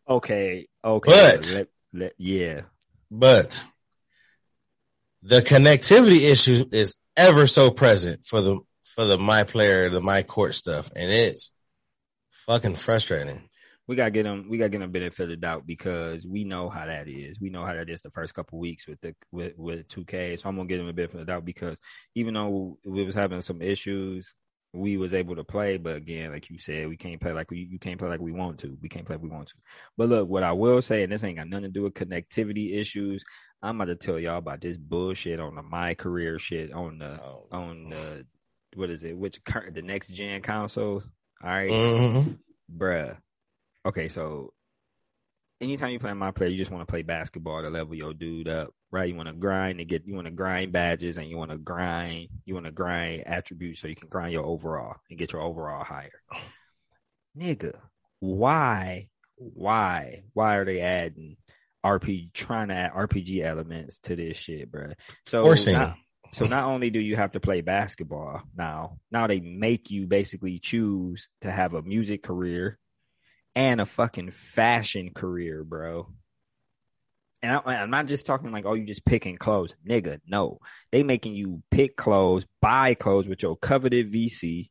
Okay. 0.08 0.68
Okay. 0.84 1.12
But- 1.12 1.52
let- 1.54 1.68
let- 1.94 2.14
yeah. 2.18 2.62
But 3.12 3.64
the 5.24 5.42
connectivity 5.42 6.32
issue 6.32 6.66
is 6.72 6.96
ever 7.18 7.48
so 7.48 7.72
present 7.72 8.26
for 8.26 8.42
the 8.42 8.60
for 8.84 9.06
the 9.06 9.18
my 9.18 9.44
player, 9.44 9.90
the 9.90 10.02
my 10.02 10.24
court 10.24 10.54
stuff. 10.56 10.90
And 10.96 11.10
it's 11.12 11.52
fucking 12.30 12.76
frustrating. 12.76 13.49
We 13.90 13.96
gotta 13.96 14.12
get 14.12 14.22
them. 14.22 14.46
We 14.48 14.60
gotta 14.60 14.70
get 14.70 14.82
them 14.82 14.92
benefit 14.92 15.24
of 15.24 15.30
the 15.30 15.36
doubt 15.36 15.66
because 15.66 16.24
we 16.28 16.44
know 16.44 16.70
how 16.70 16.86
that 16.86 17.08
is. 17.08 17.42
We 17.42 17.50
know 17.50 17.66
how 17.66 17.74
that 17.74 17.90
is 17.90 18.04
the 18.04 18.12
first 18.12 18.36
couple 18.36 18.60
weeks 18.60 18.88
with 18.88 19.02
the 19.02 19.16
with 19.32 19.54
with 19.58 19.88
two 19.88 20.06
K. 20.06 20.36
So 20.36 20.48
I'm 20.48 20.56
gonna 20.56 20.68
get 20.68 20.78
them 20.78 20.88
a 20.88 20.94
benefit 20.94 21.16
of 21.22 21.26
the 21.26 21.32
doubt 21.34 21.44
because 21.44 21.80
even 22.14 22.36
though 22.36 22.78
we 22.86 23.04
was 23.04 23.16
having 23.16 23.42
some 23.42 23.64
issues, 23.64 24.36
we 24.74 24.98
was 24.98 25.16
able 25.16 25.36
to 25.38 25.44
play. 25.44 25.78
But 25.78 25.96
again, 25.98 26.32
like 26.32 26.52
you 26.52 26.60
said, 26.60 26.88
we 26.88 26.98
can't 26.98 27.20
play 27.20 27.34
like 27.34 27.50
we 27.50 27.68
you 27.68 27.80
can't 27.80 27.98
play 27.98 28.10
like 28.10 28.20
we 28.22 28.32
want 28.32 28.60
to. 28.60 28.78
We 28.80 28.90
can't 28.90 29.08
play 29.08 29.16
like 29.16 29.24
we 29.24 29.30
want 29.32 29.48
to. 29.48 29.56
But 29.98 30.10
look, 30.10 30.30
what 30.30 30.44
I 30.44 30.52
will 30.52 30.84
say, 30.84 31.02
and 31.02 31.12
this 31.12 31.24
ain't 31.24 31.38
got 31.38 31.50
nothing 31.50 31.64
to 31.64 31.70
do 31.70 31.82
with 31.82 31.96
connectivity 31.96 32.76
issues. 32.80 33.24
I'm 33.64 33.82
about 33.82 33.86
to 33.86 33.96
tell 33.96 34.20
y'all 34.20 34.38
about 34.38 34.62
this 34.62 34.78
bullshit 34.78 35.40
on 35.40 35.56
the 35.56 35.64
my 35.64 35.96
career 35.96 36.38
shit 36.38 36.72
on 36.72 37.00
the 37.00 37.20
Oh. 37.20 37.48
on 37.52 37.90
the 37.90 38.24
what 38.76 38.92
is 38.92 39.04
it? 39.04 39.18
Which 39.18 39.40
the 39.74 39.82
next 39.82 40.10
gen 40.10 40.44
consoles? 40.44 41.10
All 41.44 41.50
right 41.50 41.72
Mhm. 41.72 42.38
bruh. 42.72 43.18
Okay, 43.86 44.08
so 44.08 44.54
anytime 45.62 45.92
you 45.92 46.00
play 46.00 46.14
my 46.14 46.32
player, 46.32 46.50
you 46.50 46.58
just 46.58 46.72
want 46.72 46.86
to 46.88 46.92
play 46.92 47.02
basketball 47.02 47.62
to 47.62 47.70
level 47.70 47.96
your 47.96 48.14
dude 48.14 48.48
up, 48.48 48.74
right? 48.92 49.10
You 49.10 49.16
want 49.16 49.30
to 49.30 49.36
grind 49.36 49.80
to 49.80 49.86
get, 49.86 50.06
you 50.06 50.14
want 50.16 50.26
to 50.26 50.32
grind 50.32 50.72
badges, 50.72 51.18
and 51.18 51.30
you 51.30 51.38
want 51.38 51.52
to 51.52 51.58
grind, 51.58 52.30
you 52.46 52.54
want 52.54 52.66
to 52.66 52.72
grind 52.72 53.24
attributes 53.26 53.80
so 53.80 53.88
you 53.88 53.96
can 53.96 54.10
grind 54.10 54.34
your 54.34 54.46
overall 54.46 54.96
and 55.10 55.18
get 55.20 55.34
your 55.34 55.42
overall 55.42 55.84
higher. 55.84 56.22
Nigga, 57.38 57.80
why, 58.20 59.08
why, 59.36 60.24
why 60.34 60.58
are 60.58 60.66
they 60.66 60.82
adding 60.82 61.38
RPG, 61.86 62.34
trying 62.34 62.68
to 62.70 62.74
add 62.74 62.94
RPG 62.94 63.44
elements 63.44 64.00
to 64.02 64.16
this 64.16 64.36
shit, 64.36 64.72
bruh? 64.72 64.94
So 65.26 65.44
Forcing. 65.44 65.74
not- 65.74 65.96
so 66.32 66.46
not 66.46 66.66
only 66.66 66.92
do 66.92 67.00
you 67.00 67.16
have 67.16 67.32
to 67.32 67.40
play 67.40 67.62
basketball 67.62 68.44
now, 68.56 69.00
now 69.10 69.26
they 69.26 69.40
make 69.40 69.90
you 69.90 70.06
basically 70.06 70.60
choose 70.60 71.28
to 71.42 71.50
have 71.50 71.74
a 71.74 71.82
music 71.82 72.22
career 72.22 72.78
and 73.56 73.82
a 73.82 73.86
fucking 73.86 74.32
fashion 74.32 75.12
career, 75.14 75.64
bro. 75.64 76.08
And 77.42 77.62
I, 77.66 77.76
I'm 77.76 77.90
not 77.90 78.08
just 78.08 78.26
talking 78.26 78.52
like, 78.52 78.66
oh, 78.66 78.74
you 78.74 78.86
just 78.86 79.06
picking 79.06 79.38
clothes, 79.38 79.76
nigga. 79.88 80.20
No, 80.28 80.60
they 80.92 81.04
making 81.04 81.36
you 81.36 81.64
pick 81.72 81.96
clothes, 81.96 82.46
buy 82.62 82.96
clothes 82.96 83.28
with 83.28 83.42
your 83.42 83.56
coveted 83.56 84.12
VC 84.12 84.70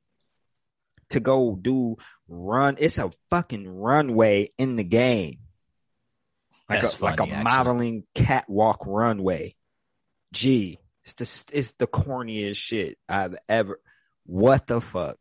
to 1.10 1.20
go 1.20 1.58
do 1.60 1.96
run. 2.28 2.76
It's 2.78 2.98
a 2.98 3.10
fucking 3.30 3.66
runway 3.66 4.52
in 4.58 4.76
the 4.76 4.84
game, 4.84 5.38
like 6.68 6.82
That's 6.82 7.00
a 7.00 7.04
like 7.04 7.20
a 7.20 7.22
actually. 7.22 7.44
modeling 7.44 8.02
catwalk 8.14 8.84
runway. 8.86 9.54
Gee, 10.32 10.78
it's 11.04 11.14
the 11.14 11.56
it's 11.56 11.72
the 11.74 11.86
corniest 11.86 12.56
shit 12.56 12.98
I've 13.08 13.36
ever. 13.48 13.80
What 14.26 14.66
the 14.66 14.82
fuck? 14.82 15.16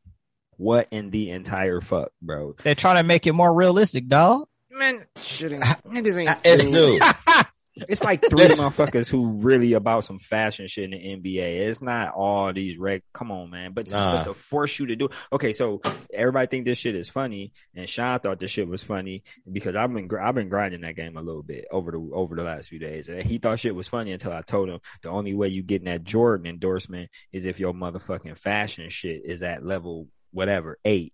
What 0.58 0.88
in 0.92 1.10
the 1.12 1.30
entire 1.32 1.82
fuck, 1.82 2.10
bro? 2.22 2.56
They're 2.64 2.76
trying 2.76 2.98
to 2.98 3.04
make 3.04 3.28
it 3.28 3.34
more 3.34 3.54
realistic, 3.54 4.08
dog. 4.08 4.48
Man, 4.72 5.06
shit 5.18 5.54
ain't, 5.54 5.64
ah, 5.66 5.80
niggas 5.88 6.18
ain't. 6.18 6.30
Ah, 6.30 6.40
it's 6.44 6.68
dude. 6.68 7.02
It's 7.88 8.04
like 8.04 8.22
three 8.22 8.40
motherfuckers 8.40 9.08
who 9.08 9.34
really 9.34 9.74
about 9.74 10.04
some 10.04 10.18
fashion 10.18 10.68
shit 10.68 10.86
in 10.86 10.92
the 10.92 10.98
NBA. 11.38 11.60
It's 11.68 11.80
not 11.80 12.14
all 12.16 12.52
these 12.52 12.78
reg. 12.78 13.04
Come 13.14 13.32
on, 13.32 13.52
man. 13.52 13.74
But, 13.74 13.90
Nah. 13.92 14.18
but 14.18 14.24
to 14.24 14.34
force 14.34 14.80
you 14.80 14.88
to 14.88 14.96
do. 14.96 15.10
Okay, 15.32 15.54
so 15.54 15.82
everybody 16.12 16.48
think 16.48 16.66
this 16.66 16.80
shit 16.80 16.96
is 16.96 17.08
funny, 17.08 17.54
and 17.76 17.88
Sean 17.88 18.20
thought 18.20 18.40
this 18.40 18.50
shit 18.50 18.68
was 18.68 18.82
funny 18.84 19.24
because 19.52 19.76
I've 19.76 19.94
been 19.94 20.10
I've 20.20 20.34
been 20.34 20.50
grinding 20.50 20.82
that 20.82 20.96
game 20.96 21.18
a 21.18 21.22
little 21.22 21.44
bit 21.44 21.66
over 21.72 21.92
the 21.92 22.00
over 22.14 22.36
the 22.36 22.44
last 22.44 22.70
few 22.70 22.80
days, 22.80 23.10
and 23.10 23.22
he 23.22 23.38
thought 23.38 23.60
shit 23.60 23.76
was 23.76 23.88
funny 23.88 24.12
until 24.12 24.34
I 24.34 24.42
told 24.42 24.70
him 24.70 24.80
the 25.04 25.10
only 25.10 25.36
way 25.36 25.50
you 25.50 25.62
getting 25.62 25.86
that 25.86 26.04
Jordan 26.04 26.48
endorsement 26.48 27.12
is 27.32 27.46
if 27.46 27.60
your 27.60 27.74
motherfucking 27.74 28.40
fashion 28.40 28.90
shit 28.90 29.22
is 29.24 29.44
at 29.44 29.64
level 29.64 30.08
whatever 30.32 30.78
eight. 30.86 31.14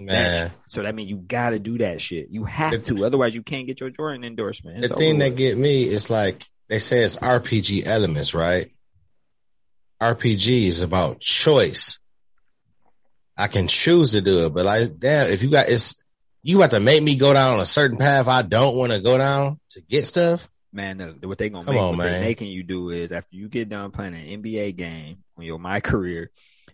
Man, 0.00 0.52
So 0.68 0.82
that 0.82 0.94
means 0.94 1.10
you 1.10 1.16
gotta 1.16 1.58
do 1.58 1.78
that 1.78 2.00
shit. 2.00 2.28
You 2.30 2.44
have 2.44 2.82
to, 2.84 3.04
otherwise 3.04 3.34
you 3.34 3.42
can't 3.42 3.66
get 3.66 3.80
your 3.80 3.90
Jordan 3.90 4.22
endorsement. 4.22 4.80
the 4.82 4.88
thing 4.90 5.18
that 5.18 5.34
get 5.34 5.58
me 5.58 5.82
is 5.84 6.08
like 6.08 6.44
they 6.68 6.78
say 6.78 7.02
it's 7.02 7.16
RPG 7.16 7.84
elements, 7.86 8.32
right? 8.32 8.70
RPG 10.00 10.66
is 10.66 10.82
about 10.82 11.20
choice. 11.20 11.98
I 13.36 13.48
can 13.48 13.66
choose 13.68 14.12
to 14.12 14.20
do 14.20 14.46
it, 14.46 14.50
but 14.54 14.64
like, 14.66 14.98
damn, 14.98 15.30
if 15.30 15.42
you 15.42 15.50
got 15.50 15.68
it's, 15.68 16.04
you 16.42 16.60
have 16.60 16.70
to 16.70 16.80
make 16.80 17.02
me 17.02 17.16
go 17.16 17.32
down 17.32 17.58
a 17.60 17.66
certain 17.66 17.98
path 17.98 18.28
I 18.28 18.42
don't 18.42 18.76
want 18.76 18.92
to 18.92 19.00
go 19.00 19.18
down 19.18 19.58
to 19.70 19.82
get 19.82 20.06
stuff. 20.06 20.48
man, 20.72 20.98
look, 20.98 21.16
what 21.26 21.38
they 21.38 21.48
gonna 21.48 21.64
Come 21.64 21.74
make, 21.74 21.82
on, 21.82 21.96
what 21.96 22.04
man. 22.06 22.20
making 22.22 22.48
you 22.52 22.62
do 22.62 22.90
is 22.90 23.10
after 23.10 23.34
you 23.36 23.48
get 23.48 23.68
done 23.68 23.90
playing 23.90 24.14
an 24.14 24.42
NBA 24.42 24.76
game 24.76 25.24
on 25.36 25.44
your 25.44 25.58
my 25.58 25.80
career, 25.80 26.30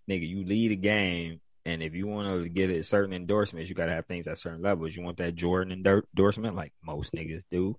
nigga, 0.09 0.29
you 0.29 0.45
lead 0.45 0.73
a 0.73 0.77
game, 0.77 1.41
and 1.65 1.83
if 1.83 1.95
you 1.95 2.07
want 2.07 2.43
to 2.43 2.49
get 2.49 2.71
a 2.71 2.85
certain 2.85 3.15
endorsements, 3.15 3.69
you 3.69 3.75
gotta 3.75 3.93
have 3.93 4.07
things 4.07 4.29
at 4.29 4.39
certain 4.39 4.63
levels. 4.63 4.95
You 4.95 5.03
want 5.03 5.19
that 5.19 5.35
Jordan 5.35 5.73
endorsement, 5.73 6.57
like 6.57 6.73
most 6.83 7.13
niggas 7.13 7.43
do. 7.51 7.77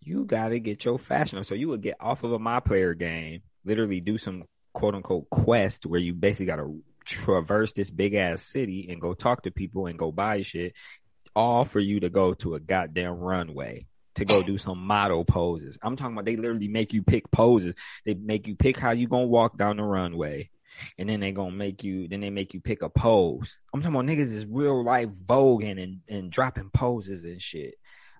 You 0.00 0.24
gotta 0.24 0.58
get 0.58 0.84
your 0.84 0.98
fashion. 0.98 1.38
up. 1.38 1.44
So 1.44 1.54
you 1.54 1.68
would 1.68 1.82
get 1.82 1.96
off 2.00 2.24
of 2.24 2.32
a 2.32 2.38
my 2.38 2.60
player 2.60 2.94
game, 2.94 3.42
literally 3.64 4.00
do 4.00 4.16
some 4.16 4.44
quote 4.72 4.94
unquote 4.94 5.28
quest 5.28 5.84
where 5.84 6.00
you 6.00 6.14
basically 6.14 6.46
gotta 6.46 6.74
traverse 7.04 7.72
this 7.72 7.90
big 7.90 8.14
ass 8.14 8.42
city 8.42 8.88
and 8.90 9.00
go 9.00 9.14
talk 9.14 9.42
to 9.42 9.50
people 9.50 9.86
and 9.86 9.98
go 9.98 10.10
buy 10.10 10.42
shit, 10.42 10.74
all 11.36 11.64
for 11.64 11.80
you 11.80 12.00
to 12.00 12.08
go 12.08 12.34
to 12.34 12.54
a 12.54 12.60
goddamn 12.60 13.18
runway 13.18 13.86
to 14.14 14.24
go 14.24 14.42
do 14.42 14.58
some 14.58 14.78
model 14.78 15.24
poses. 15.24 15.78
I'm 15.82 15.96
talking 15.96 16.14
about 16.14 16.24
they 16.24 16.36
literally 16.36 16.68
make 16.68 16.92
you 16.92 17.02
pick 17.02 17.30
poses. 17.30 17.74
They 18.04 18.14
make 18.14 18.46
you 18.46 18.54
pick 18.54 18.78
how 18.78 18.92
you 18.92 19.08
gonna 19.08 19.26
walk 19.26 19.56
down 19.56 19.76
the 19.76 19.82
runway. 19.82 20.50
And 20.98 21.08
then 21.08 21.20
they 21.20 21.32
gonna 21.32 21.50
make 21.50 21.84
you 21.84 22.08
then 22.08 22.20
they 22.20 22.30
make 22.30 22.54
you 22.54 22.60
pick 22.60 22.82
a 22.82 22.90
pose. 22.90 23.58
I'm 23.72 23.82
talking 23.82 23.94
about 23.94 24.06
niggas 24.06 24.32
is 24.32 24.46
real 24.46 24.84
life 24.84 25.08
voguing 25.08 25.82
and, 25.82 26.00
and 26.08 26.30
dropping 26.30 26.70
poses 26.70 27.24
and 27.24 27.40
shit. 27.40 27.74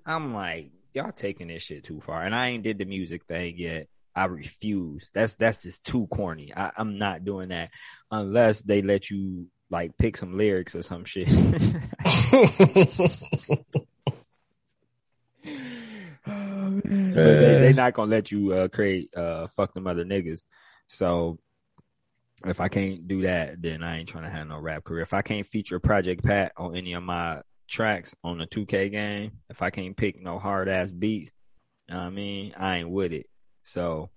I'm 0.06 0.34
like, 0.34 0.70
y'all 0.92 1.12
taking 1.12 1.48
this 1.48 1.62
shit 1.62 1.84
too 1.84 2.00
far. 2.00 2.22
And 2.22 2.34
I 2.34 2.48
ain't 2.48 2.64
did 2.64 2.78
the 2.78 2.84
music 2.84 3.24
thing 3.26 3.54
yet. 3.56 3.88
I 4.14 4.24
refuse. 4.24 5.08
That's 5.14 5.36
that's 5.36 5.62
just 5.62 5.84
too 5.84 6.06
corny. 6.08 6.52
I, 6.56 6.72
I'm 6.76 6.98
not 6.98 7.24
doing 7.24 7.50
that 7.50 7.70
unless 8.10 8.62
they 8.62 8.82
let 8.82 9.10
you 9.10 9.46
like 9.70 9.96
pick 9.98 10.16
some 10.16 10.36
lyrics 10.36 10.74
or 10.74 10.82
some 10.82 11.04
shit. 11.04 11.28
They, 16.90 17.58
they 17.60 17.72
not 17.72 17.94
gonna 17.94 18.10
let 18.10 18.30
you 18.30 18.52
uh, 18.52 18.68
create 18.68 19.10
uh 19.16 19.46
fuck 19.48 19.74
them 19.74 19.86
other 19.86 20.04
niggas. 20.04 20.42
So 20.86 21.38
if 22.44 22.60
I 22.60 22.68
can't 22.68 23.06
do 23.06 23.22
that, 23.22 23.60
then 23.60 23.82
I 23.82 23.98
ain't 23.98 24.08
trying 24.08 24.24
to 24.24 24.30
have 24.30 24.46
no 24.46 24.58
rap 24.58 24.84
career. 24.84 25.02
If 25.02 25.12
I 25.12 25.22
can't 25.22 25.46
feature 25.46 25.78
Project 25.78 26.24
Pat 26.24 26.52
on 26.56 26.74
any 26.74 26.94
of 26.94 27.02
my 27.02 27.42
tracks 27.68 28.14
on 28.24 28.38
the 28.38 28.46
2K 28.46 28.90
game, 28.90 29.32
if 29.48 29.62
I 29.62 29.70
can't 29.70 29.96
pick 29.96 30.20
no 30.20 30.38
hard 30.38 30.68
ass 30.68 30.90
beats, 30.90 31.32
you 31.88 31.94
know 31.94 32.00
what 32.00 32.06
I 32.06 32.10
mean, 32.10 32.54
I 32.56 32.78
ain't 32.78 32.90
with 32.90 33.12
it. 33.12 33.26
So, 33.62 34.10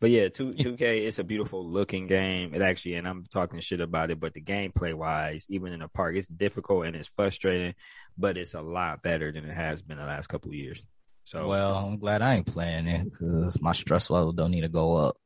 but 0.00 0.10
yeah, 0.10 0.28
two 0.28 0.52
2K 0.52 1.06
it's 1.06 1.18
a 1.18 1.24
beautiful 1.24 1.66
looking 1.66 2.06
game. 2.06 2.54
It 2.54 2.60
actually, 2.60 2.94
and 2.94 3.08
I'm 3.08 3.24
talking 3.32 3.60
shit 3.60 3.80
about 3.80 4.10
it, 4.10 4.20
but 4.20 4.34
the 4.34 4.42
gameplay 4.42 4.92
wise, 4.92 5.46
even 5.48 5.72
in 5.72 5.80
the 5.80 5.88
park, 5.88 6.16
it's 6.16 6.28
difficult 6.28 6.86
and 6.86 6.94
it's 6.94 7.08
frustrating, 7.08 7.74
but 8.18 8.36
it's 8.36 8.54
a 8.54 8.62
lot 8.62 9.02
better 9.02 9.32
than 9.32 9.44
it 9.44 9.54
has 9.54 9.80
been 9.80 9.98
the 9.98 10.04
last 10.04 10.26
couple 10.26 10.50
of 10.50 10.54
years. 10.54 10.82
So, 11.24 11.48
Well, 11.48 11.74
I'm 11.76 11.98
glad 11.98 12.20
I 12.20 12.34
ain't 12.34 12.46
playing 12.46 12.86
it 12.86 13.10
because 13.10 13.60
my 13.62 13.72
stress 13.72 14.10
level 14.10 14.32
don't 14.32 14.50
need 14.50 14.60
to 14.60 14.68
go 14.68 14.94
up. 14.94 15.16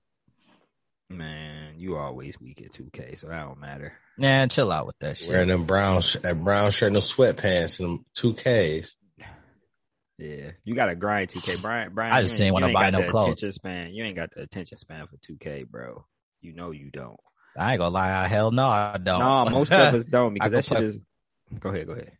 Man, 1.11 1.75
you 1.79 1.97
always 1.97 2.41
weak 2.41 2.61
at 2.63 2.73
2K, 2.73 3.17
so 3.19 3.29
that 3.29 3.45
don't 3.45 3.59
matter. 3.61 3.93
Nah, 4.17 4.47
chill 4.47 4.71
out 4.73 4.87
with 4.87 4.99
that 5.01 5.17
shit. 5.17 5.29
Wearing 5.29 5.49
them 5.49 5.65
brown, 5.65 6.03
sh- 6.03 6.17
that 6.23 6.43
brown 6.43 6.71
shirt 6.71 6.89
and 6.89 6.97
them 6.97 7.03
sweatpants 7.03 7.81
and 7.81 7.89
them 7.99 8.05
two 8.15 8.35
Ks. 8.35 8.97
Yeah, 10.19 10.51
you 10.65 10.75
got 10.75 10.87
to 10.87 10.97
grind 10.97 11.29
2K, 11.31 11.63
Brian. 11.63 11.93
Brian, 11.95 12.13
I 12.13 12.23
just 12.23 12.35
ain't- 12.35 12.47
ain't 12.47 12.55
wanna 12.55 12.73
buy 12.73 12.91
no 12.91 13.09
clothes. 13.09 13.39
Attention 13.39 13.53
span. 13.53 13.95
You 13.95 14.05
ain't 14.05 14.17
got 14.17 14.31
the 14.35 14.43
attention 14.43 14.77
span 14.79 15.07
for 15.07 15.17
2K, 15.19 15.69
bro. 15.69 16.05
You 16.41 16.53
know 16.55 16.73
you 16.73 16.91
don't. 16.91 17.19
I 17.57 17.73
ain't 17.73 17.79
gonna 17.79 17.91
lie. 17.91 18.27
Hell 18.29 18.51
no, 18.51 18.67
I 18.67 18.99
don't. 19.03 19.19
No, 19.21 19.45
most 19.47 19.73
of 19.73 19.95
us 19.95 20.05
don't 20.05 20.35
because 20.35 20.51
that 20.53 20.65
shit 20.65 20.77
play- 20.79 20.87
is. 20.87 21.01
Go 21.59 21.71
ahead, 21.71 21.87
go 21.87 21.93
ahead. 21.95 22.13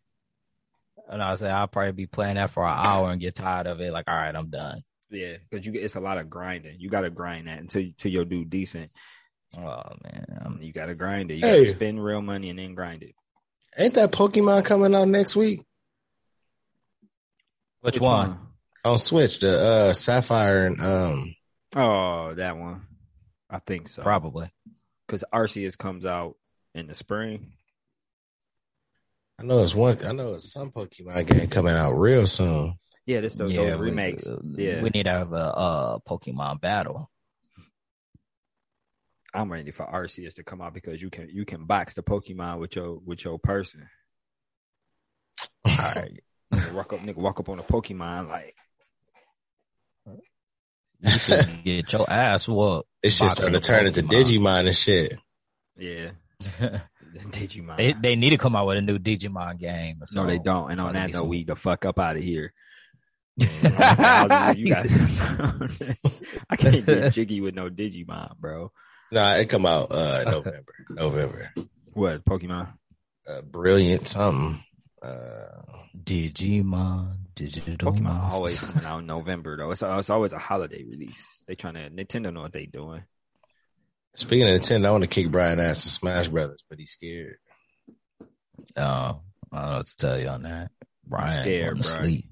And 1.09 1.21
I 1.23 1.35
say 1.35 1.49
I'll 1.49 1.67
probably 1.67 1.91
be 1.91 2.05
playing 2.07 2.35
that 2.35 2.51
for 2.51 2.63
an 2.65 2.73
hour 2.75 3.11
and 3.11 3.19
get 3.19 3.35
tired 3.35 3.67
of 3.67 3.79
it. 3.81 3.91
Like, 3.91 4.05
all 4.07 4.15
right, 4.15 4.35
I'm 4.35 4.49
done. 4.49 4.81
Yeah, 5.11 5.37
because 5.49 5.65
you 5.65 5.71
get 5.71 5.83
it's 5.83 5.95
a 5.95 5.99
lot 6.01 6.17
of 6.19 6.29
grinding. 6.29 6.79
You 6.79 6.89
got 6.89 7.01
to 7.01 7.09
grind 7.09 7.47
that 7.47 7.59
until 7.59 7.81
until 7.81 8.11
your 8.11 8.25
dude 8.25 8.49
decent. 8.49 8.91
Oh 9.57 9.81
man, 10.03 10.59
You 10.61 10.71
got 10.71 10.85
to 10.87 10.95
grind 10.95 11.31
it. 11.31 11.35
You 11.35 11.41
Hey. 11.41 11.63
got 11.65 11.69
to 11.71 11.75
spend 11.75 12.03
real 12.03 12.21
money 12.21 12.49
and 12.51 12.59
then 12.59 12.75
grind 12.75 13.01
it. 13.03 13.15
Ain't 13.77 13.95
that 13.95 14.11
Pokemon 14.11 14.65
coming 14.65 14.93
out 14.93 15.07
next 15.07 15.35
week 15.35 15.61
which, 17.81 17.99
one? 17.99 18.37
on 18.83 18.97
Switch? 18.97 19.39
The 19.39 19.57
uh 19.59 19.93
Sapphire 19.93 20.65
and 20.67 20.81
um 20.81 21.35
Oh, 21.75 22.33
that 22.35 22.57
one. 22.57 22.85
I 23.49 23.59
think 23.59 23.87
so. 23.89 24.01
Probably. 24.03 24.51
because 25.07 25.23
Arceus 25.33 25.77
comes 25.77 26.05
out 26.05 26.35
in 26.75 26.87
the 26.87 26.93
spring. 26.95 27.51
I 29.39 29.43
know 29.43 29.63
it's 29.63 29.73
one. 29.73 29.97
I 30.05 30.11
know 30.11 30.33
it's 30.33 30.51
some 30.51 30.71
Pokemon 30.71 31.25
game 31.27 31.47
coming 31.49 31.73
out 31.73 31.93
real 31.93 32.27
soon. 32.27 32.73
Yeah, 33.09 33.21
this 33.21 33.33
those, 33.33 33.51
yeah, 33.51 33.71
those 33.71 33.79
we- 33.79 33.85
remakes. 33.89 34.27
uh, 34.27 34.37
yeah, 34.55 34.83
we 34.83 34.91
need 34.91 35.03
to 35.03 35.09
have 35.09 35.33
a, 35.33 35.35
uh 35.35 35.97
Pokemon 36.07 36.61
battle. 36.61 37.09
I'm 39.33 39.51
ready 39.51 39.71
for 39.71 39.83
Arceus 39.87 40.35
to 40.35 40.43
come 40.43 40.61
out 40.61 40.75
because 40.75 41.01
you 41.01 41.09
can 41.09 41.27
you 41.29 41.43
can 41.43 41.65
box 41.65 41.95
the 41.95 42.03
Pokemon 42.03 42.59
with 42.59 42.75
your 42.75 42.99
with 42.99 43.25
your 43.25 43.39
person. 43.39 43.89
All 45.65 45.75
right, 45.75 46.19
Nigga 46.53 46.71
walk 46.73 46.93
up, 46.93 46.99
nigga 46.99 47.15
walk 47.15 47.39
up 47.39 47.49
on 47.49 47.57
a 47.57 47.63
Pokemon 47.63 48.29
like 48.29 48.53
you 51.01 51.09
should 51.09 51.63
get 51.63 51.91
your 51.91 52.07
ass 52.07 52.47
whooped. 52.47 52.87
It's 53.01 53.17
just 53.17 53.37
Boxing 53.37 53.55
starting 53.57 53.59
to 53.59 53.67
turn 53.67 53.87
into 53.87 54.01
Digimon 54.03 54.67
and 54.67 54.75
shit. 54.75 55.15
yeah, 55.77 56.11
Digimon. 57.17 57.77
they 57.77 57.93
they 57.93 58.15
need 58.15 58.31
to 58.31 58.37
come 58.37 58.55
out 58.55 58.67
with 58.67 58.77
a 58.77 58.81
new 58.81 58.99
Digimon 58.99 59.57
game. 59.57 59.97
or 60.01 60.05
no, 60.13 60.27
they 60.27 60.37
don't. 60.37 60.69
And 60.71 60.79
on 60.79 60.91
Try 60.91 60.93
to 60.93 60.99
that 60.99 61.07
be 61.07 61.13
note, 61.13 61.25
we 61.27 61.43
the 61.43 61.55
fuck 61.55 61.85
up 61.85 61.97
out 61.97 62.17
of 62.17 62.21
here. 62.23 62.53
You 63.39 64.73
guys, 64.73 64.91
I 66.49 66.55
can't 66.55 66.85
get 66.85 67.13
jiggy 67.13 67.41
with 67.41 67.55
no 67.55 67.69
Digimon, 67.69 68.37
bro. 68.39 68.71
Nah, 69.11 69.35
it 69.35 69.49
come 69.49 69.65
out 69.65 69.87
uh 69.91 70.23
November. 70.25 70.73
November. 70.89 71.53
What 71.93 72.25
Pokemon? 72.25 72.73
Uh, 73.29 73.41
brilliant 73.41 74.07
something. 74.07 74.63
Uh, 75.01 75.61
Digimon, 75.97 77.17
digital 77.35 77.93
Pokemon 77.93 78.01
monsters. 78.01 78.33
always 78.33 78.59
coming 78.59 78.85
out 78.85 78.99
in 78.99 79.05
November 79.05 79.57
though. 79.57 79.71
It's, 79.71 79.81
it's 79.81 80.09
always 80.09 80.33
a 80.33 80.39
holiday 80.39 80.83
release. 80.83 81.25
They 81.47 81.55
trying 81.55 81.75
to 81.75 81.89
Nintendo 81.89 82.33
know 82.33 82.41
what 82.41 82.53
they 82.53 82.65
doing. 82.65 83.03
speaking 84.15 84.47
of 84.47 84.59
Nintendo, 84.61 84.85
I 84.85 84.91
want 84.91 85.03
to 85.03 85.09
kick 85.09 85.31
Brian 85.31 85.59
ass 85.59 85.83
to 85.83 85.89
Smash 85.89 86.27
Brothers, 86.27 86.63
but 86.69 86.79
he's 86.79 86.91
scared. 86.91 87.37
Oh, 88.75 89.21
I 89.51 89.61
don't 89.61 89.71
know 89.71 89.77
what 89.77 89.85
to 89.85 89.95
tell 89.97 90.19
you 90.19 90.27
on 90.27 90.43
that. 90.43 90.71
Brian, 91.05 91.41
scared, 91.41 91.73
going 91.73 91.83
to 91.83 91.89
bro. 91.89 92.01
sleep. 92.01 92.25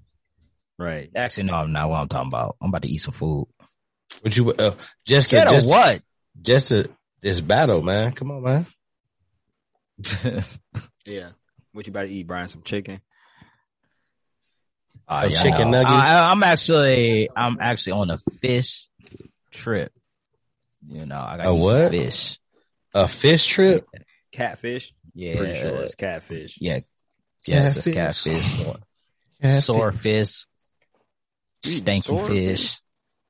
Right. 0.77 1.09
Actually, 1.15 1.43
no, 1.45 1.55
I'm 1.55 1.71
not 1.71 1.89
what 1.89 2.01
I'm 2.01 2.07
talking 2.07 2.27
about. 2.29 2.55
I'm 2.61 2.69
about 2.69 2.83
to 2.83 2.89
eat 2.89 2.97
some 2.97 3.13
food. 3.13 3.47
Would 4.23 4.35
you 4.37 4.51
uh, 4.51 4.75
just 5.05 5.29
to, 5.29 5.35
Scared 5.37 5.49
just 5.49 5.67
what? 5.69 6.01
just 6.41 6.67
to, 6.69 6.89
this 7.21 7.41
battle, 7.41 7.81
man? 7.81 8.11
Come 8.13 8.31
on, 8.31 8.43
man. 8.43 8.65
Yeah. 11.05 11.29
What 11.71 11.87
you 11.87 11.91
about 11.91 12.03
to 12.03 12.09
eat, 12.09 12.27
Brian? 12.27 12.47
Some 12.49 12.63
chicken. 12.63 12.99
Uh, 15.07 15.21
Some 15.23 15.31
yeah, 15.31 15.39
I 15.39 15.41
chicken 15.43 15.71
know. 15.71 15.81
nuggets. 15.83 16.09
I, 16.11 16.31
I'm 16.31 16.43
actually, 16.43 17.29
I'm 17.35 17.57
actually 17.61 17.93
on 17.93 18.09
a 18.09 18.17
fish 18.41 18.89
trip. 19.51 19.93
You 20.85 21.05
know, 21.05 21.19
I 21.19 21.37
got 21.37 21.45
A 21.45 21.49
eat 21.49 21.53
some 21.53 21.59
what? 21.59 21.89
fish. 21.91 22.39
A 22.93 23.07
fish 23.07 23.45
trip? 23.45 23.87
Catfish. 24.33 24.93
Yeah, 25.13 25.37
Pretty 25.37 25.55
sure 25.59 25.81
it's 25.83 25.95
catfish. 25.95 26.57
yeah, 26.59 26.79
yes, 27.45 27.77
it's 27.77 27.87
Catfish. 27.87 28.23
catfish, 28.23 28.65
Catfish. 29.41 29.63
sore 29.63 29.91
fish, 31.67 31.77
Eating 31.81 32.01
stanky 32.01 32.03
swordfish? 32.03 32.59
fish. 32.71 32.79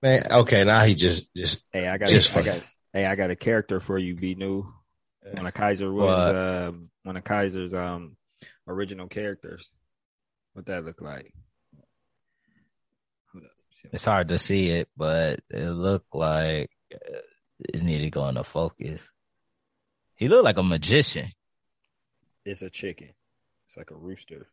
Man, 0.02 0.22
okay, 0.32 0.64
now 0.64 0.84
he 0.84 0.96
just 0.96 1.34
just 1.36 1.64
Hey, 1.72 1.88
I 1.88 1.98
got 1.98 2.10
Just 2.10 2.36
I 2.36 2.40
for- 2.42 2.46
got 2.46 2.62
hey, 2.94 3.06
I 3.06 3.16
got 3.16 3.32
a 3.32 3.36
character 3.36 3.80
for 3.80 3.98
you, 3.98 4.16
B 4.16 4.36
new. 4.36 4.72
One 5.32 5.46
of 5.46 5.54
Kaiser 5.54 5.92
What? 5.92 6.06
Williams, 6.08 6.70
um, 6.70 6.90
one 7.04 7.18
of 7.18 7.24
Kaiser's 7.24 7.74
um 7.74 8.16
original 8.68 9.08
characters. 9.08 9.72
What 10.54 10.68
that 10.68 10.86
look 10.86 11.02
like? 11.02 11.34
It's 13.94 14.06
hard 14.06 14.30
to 14.30 14.38
see 14.40 14.70
it, 14.72 14.90
but 14.98 15.40
it 15.50 15.70
looked 15.70 16.16
like 16.16 16.72
uh, 16.94 17.20
it 17.60 17.84
needed 17.84 18.12
going 18.12 18.34
to 18.34 18.36
go 18.36 18.42
into 18.42 18.44
focus. 18.44 19.08
He 20.16 20.28
looked 20.28 20.46
like 20.46 20.58
a 20.58 20.64
magician. 20.64 21.28
It's 22.44 22.64
a 22.64 22.70
chicken. 22.72 23.10
It's 23.66 23.78
like 23.78 23.92
a 23.92 23.96
rooster. 23.96 24.48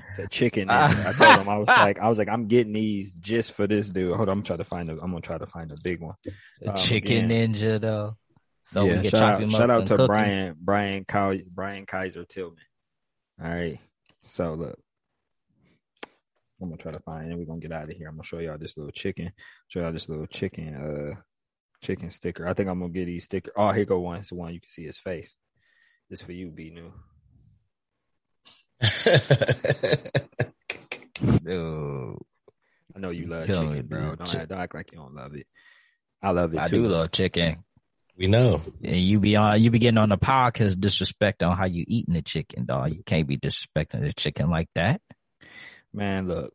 It's 0.10 0.20
a 0.20 0.28
chicken. 0.28 0.70
I 0.70 1.14
told 1.14 1.42
him 1.42 1.50
I 1.50 1.58
was 1.58 1.68
like, 1.68 2.00
I 2.00 2.08
was 2.08 2.18
like, 2.18 2.30
I'm 2.30 2.48
getting 2.48 2.74
these 2.74 3.14
just 3.16 3.52
for 3.54 3.68
this 3.68 3.90
dude. 3.90 4.16
Hold 4.16 4.30
on, 4.30 4.38
I'm 4.40 4.44
trying 4.44 4.60
to 4.60 4.66
find 4.66 4.90
a. 4.90 4.94
I'm 4.94 5.12
gonna 5.12 5.22
try 5.22 5.38
to 5.38 5.46
find 5.46 5.72
a 5.72 5.76
big 5.84 6.00
one. 6.02 6.16
A 6.66 6.72
Um, 6.72 6.78
chicken 6.78 7.30
ninja 7.30 7.80
though. 7.82 8.18
So 8.64 8.86
we 8.86 8.94
yeah, 8.94 9.02
shout 9.04 9.42
out, 9.44 9.52
shout 9.52 9.70
out 9.70 9.88
to. 9.88 10.08
Brian, 10.08 10.56
Brian, 10.60 11.06
Cow, 11.06 11.34
Brian 11.52 11.86
Kaiser 11.86 12.26
Tillman. 12.26 12.58
All 13.44 13.50
right, 13.50 13.80
so 14.24 14.54
look, 14.54 14.80
I'm 16.62 16.70
gonna 16.70 16.78
try 16.78 16.92
to 16.92 17.00
find, 17.00 17.30
and 17.30 17.38
we're 17.38 17.46
gonna 17.46 17.60
get 17.60 17.72
out 17.72 17.90
of 17.90 17.96
here. 17.96 18.08
I'm 18.08 18.16
gonna 18.16 18.24
show 18.24 18.40
y'all 18.40 18.58
this 18.58 18.78
little 18.78 18.92
chicken. 18.92 19.32
Show 19.68 19.82
y'all 19.82 19.92
this 19.92 20.08
little 20.10 20.26
chicken, 20.28 20.74
uh, 20.76 21.20
chicken 21.82 22.10
sticker. 22.10 22.48
I 22.48 22.54
think 22.54 22.70
I'm 22.70 22.80
gonna 22.80 22.92
get 22.92 23.06
these 23.06 23.26
sticker. 23.26 23.52
Oh, 23.56 23.72
here 23.72 23.86
go 23.86 24.00
one. 24.00 24.18
It's 24.20 24.30
the 24.30 24.36
one 24.36 24.54
you 24.54 24.62
can 24.62 24.70
see 24.70 24.86
his 24.86 24.98
face. 24.98 25.36
This 26.10 26.22
for 26.22 26.32
you, 26.32 26.50
B 26.50 26.70
new. 26.74 26.94
Dude, 31.44 32.18
I 32.96 33.00
know 33.00 33.10
you 33.10 33.28
love 33.28 33.48
Killing 33.48 33.70
chicken, 33.70 33.88
bro. 33.88 34.16
Don't, 34.16 34.28
Chick- 34.28 34.42
act, 34.42 34.50
don't 34.50 34.60
act 34.60 34.76
like 34.76 34.92
you 34.92 34.98
don't 34.98 35.16
love 35.16 35.36
it. 35.36 35.48
I 36.22 36.32
love 36.32 36.54
it 36.54 36.60
I 36.60 36.68
too. 36.68 36.84
do 36.84 36.90
love 36.90 37.12
chicken. 37.12 37.64
we 38.18 38.28
know. 38.28 38.62
And 38.84 38.98
you 38.98 39.20
be 39.20 39.36
on, 39.36 39.62
you 39.62 39.72
be 39.72 39.80
getting 39.80 39.98
on 39.98 40.10
the 40.10 40.18
podcast 40.18 40.80
disrespect 40.80 41.44
on 41.44 41.56
how 41.56 41.66
you 41.66 41.86
eating 41.88 42.14
the 42.16 42.22
chicken, 42.22 42.66
dog. 42.66 42.94
You 42.94 43.04
can't 43.06 43.28
be 43.28 43.38
disrespecting 43.38 44.02
the 44.02 44.14
chicken 44.14 44.50
like 44.50 44.70
that. 44.76 45.02
Man, 45.94 46.28
look, 46.28 46.54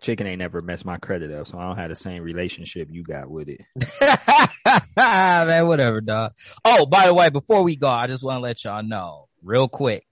chicken 0.00 0.26
ain't 0.26 0.38
never 0.40 0.60
messed 0.62 0.84
my 0.84 0.96
credit 0.98 1.30
up, 1.30 1.46
so 1.46 1.58
I 1.58 1.66
don't 1.68 1.76
have 1.76 1.90
the 1.90 1.96
same 1.96 2.22
relationship 2.22 2.88
you 2.90 3.04
got 3.04 3.30
with 3.30 3.48
it. 3.48 3.60
Man, 4.96 5.66
whatever, 5.68 6.00
dog. 6.00 6.32
Oh, 6.64 6.86
by 6.86 7.06
the 7.06 7.14
way, 7.14 7.30
before 7.30 7.62
we 7.62 7.76
go, 7.76 7.88
I 7.88 8.06
just 8.08 8.24
want 8.24 8.36
to 8.38 8.40
let 8.40 8.64
y'all 8.64 8.82
know 8.82 9.28
real 9.42 9.68
quick. 9.68 10.04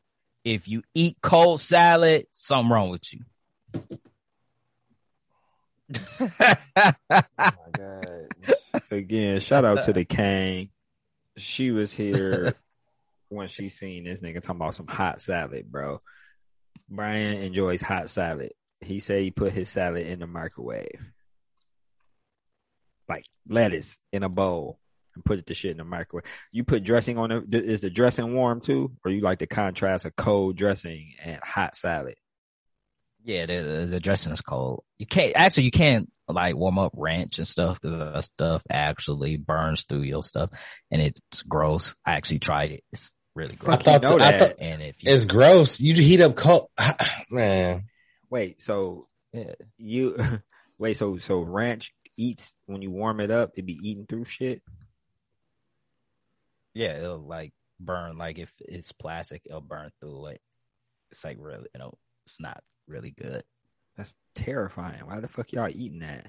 If 0.44 0.68
you 0.68 0.82
eat 0.94 1.16
cold 1.22 1.60
salad, 1.60 2.26
something 2.32 2.70
wrong 2.70 2.90
with 2.90 3.12
you. 3.12 3.20
Oh 7.10 7.50
my! 7.78 8.00
Again, 8.90 9.40
shout 9.40 9.64
out 9.64 9.84
to 9.84 9.92
the 9.92 10.04
Kang. 10.08 10.70
She 11.36 11.70
was 11.70 11.92
here 11.92 12.54
when 13.28 13.48
she 13.48 13.68
seen 13.68 14.04
this 14.04 14.20
nigga 14.20 14.42
talking 14.42 14.60
about 14.60 14.74
some 14.74 14.86
hot 14.86 15.20
salad, 15.20 15.70
bro. 15.70 16.00
Brian 16.88 17.38
enjoys 17.38 17.82
hot 17.82 18.08
salad. 18.10 18.52
He 18.80 19.00
said 19.00 19.22
he 19.22 19.30
put 19.30 19.52
his 19.52 19.68
salad 19.68 20.06
in 20.06 20.20
the 20.20 20.26
microwave, 20.26 21.00
like 23.08 23.24
lettuce 23.48 23.98
in 24.12 24.22
a 24.22 24.28
bowl, 24.28 24.78
and 25.14 25.24
put 25.24 25.38
it 25.38 25.46
the 25.46 25.54
shit 25.54 25.72
in 25.72 25.76
the 25.78 25.84
microwave. 25.84 26.24
You 26.52 26.64
put 26.64 26.84
dressing 26.84 27.18
on 27.18 27.30
it. 27.32 27.44
Is 27.54 27.80
the 27.80 27.90
dressing 27.90 28.34
warm 28.34 28.60
too, 28.60 28.92
or 29.04 29.10
you 29.10 29.20
like 29.20 29.38
the 29.38 29.46
contrast 29.46 30.04
of 30.04 30.16
cold 30.16 30.56
dressing 30.56 31.14
and 31.22 31.38
hot 31.42 31.76
salad? 31.76 32.14
Yeah, 33.24 33.46
the, 33.46 33.54
the- 33.62 33.86
the 33.86 34.00
dressing 34.00 34.32
is 34.32 34.40
cold. 34.42 34.84
You 34.98 35.06
can't 35.06 35.32
actually 35.34 35.64
you 35.64 35.70
can't 35.70 36.10
like 36.28 36.56
warm 36.56 36.78
up 36.78 36.92
ranch 36.96 37.38
and 37.38 37.46
stuff 37.48 37.80
because 37.80 37.98
that 37.98 38.22
stuff 38.24 38.62
actually 38.70 39.36
burns 39.36 39.84
through 39.84 40.02
your 40.02 40.22
stuff 40.22 40.50
and 40.90 41.02
it's 41.02 41.42
gross. 41.42 41.94
I 42.04 42.12
actually 42.12 42.38
tried 42.38 42.72
it. 42.72 42.84
It's 42.92 43.14
really 43.34 43.56
gross. 43.56 43.74
I 43.74 43.76
gross. 43.76 43.84
thought, 43.84 44.02
know 44.02 44.18
the- 44.18 44.24
I 44.24 44.32
that. 44.32 44.40
thought 44.40 44.56
and 44.58 44.82
if 44.82 44.96
you, 45.02 45.12
it's 45.12 45.24
gross. 45.26 45.80
You 45.80 45.94
heat 45.94 46.20
up 46.20 46.34
cold, 46.36 46.68
man. 47.30 47.84
Wait, 48.30 48.60
so 48.60 49.08
yeah, 49.32 49.52
you 49.78 50.16
wait, 50.78 50.96
so 50.96 51.18
so 51.18 51.40
ranch 51.40 51.92
eats 52.16 52.54
when 52.66 52.80
you 52.82 52.90
warm 52.90 53.20
it 53.20 53.30
up, 53.30 53.52
it 53.56 53.66
be 53.66 53.78
eating 53.82 54.06
through 54.06 54.24
shit. 54.24 54.62
Yeah, 56.74 56.98
it'll 56.98 57.26
like 57.26 57.52
burn. 57.80 58.18
Like 58.18 58.38
if 58.38 58.52
it's 58.60 58.92
plastic, 58.92 59.42
it'll 59.46 59.60
burn 59.60 59.90
through 60.00 60.26
it. 60.26 60.40
It's 61.10 61.24
like 61.24 61.38
really, 61.40 61.68
you 61.74 61.78
know, 61.78 61.94
it's 62.26 62.40
not 62.40 62.62
really 62.86 63.10
good. 63.10 63.44
That's 63.96 64.14
terrifying. 64.34 65.06
Why 65.06 65.20
the 65.20 65.28
fuck 65.28 65.52
y'all 65.52 65.68
eating 65.68 66.00
that? 66.00 66.26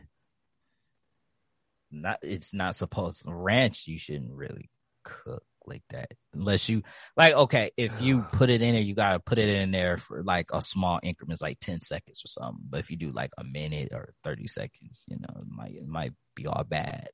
Not, 1.92 2.20
it's 2.22 2.54
not 2.54 2.76
supposed 2.76 3.24
ranch. 3.26 3.88
You 3.88 3.98
shouldn't 3.98 4.34
really 4.34 4.70
cook 5.04 5.44
like 5.68 5.84
that 5.90 6.12
unless 6.34 6.70
you 6.70 6.84
like. 7.18 7.34
Okay, 7.34 7.72
if 7.78 8.02
you 8.02 8.22
put 8.34 8.50
it 8.50 8.62
in 8.62 8.74
there, 8.74 8.82
you 8.82 8.94
gotta 8.94 9.20
put 9.20 9.38
it 9.38 9.50
in 9.50 9.72
there 9.72 9.98
for 9.98 10.24
like 10.24 10.50
a 10.54 10.62
small 10.62 11.00
increments, 11.02 11.42
like 11.42 11.60
ten 11.60 11.82
seconds 11.82 12.22
or 12.24 12.28
something. 12.28 12.66
But 12.70 12.82
if 12.82 12.92
you 12.92 12.98
do 12.98 13.10
like 13.10 13.32
a 13.38 13.44
minute 13.44 13.90
or 13.92 14.14
thirty 14.24 14.48
seconds, 14.48 15.04
you 15.08 15.18
know, 15.18 15.42
it 15.42 15.48
might 15.48 15.72
it 15.72 15.88
might 15.88 16.14
be 16.36 16.48
all 16.48 16.64
bad. 16.64 17.10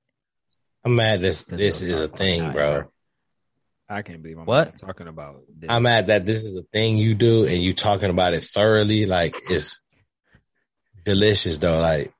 I'm 0.83 0.95
mad. 0.95 1.19
this 1.19 1.43
this 1.45 1.81
is 1.81 2.01
a 2.01 2.07
thing, 2.07 2.41
dying. 2.41 2.53
bro. 2.53 2.91
I 3.91 4.01
can't 4.03 4.21
believe 4.23 4.37
I'm 4.39 4.45
What? 4.45 4.77
talking 4.77 5.07
about 5.07 5.41
this. 5.57 5.69
I'm 5.69 5.83
mad 5.83 6.07
that 6.07 6.25
this 6.25 6.43
is 6.45 6.57
a 6.57 6.63
thing 6.63 6.97
you 6.97 7.13
do 7.13 7.43
and 7.45 7.57
you 7.57 7.73
talking 7.73 8.09
about 8.09 8.33
it 8.33 8.43
thoroughly. 8.43 9.05
Like 9.05 9.35
it's 9.49 9.81
delicious 11.03 11.57
though. 11.57 11.79
Like, 11.79 12.13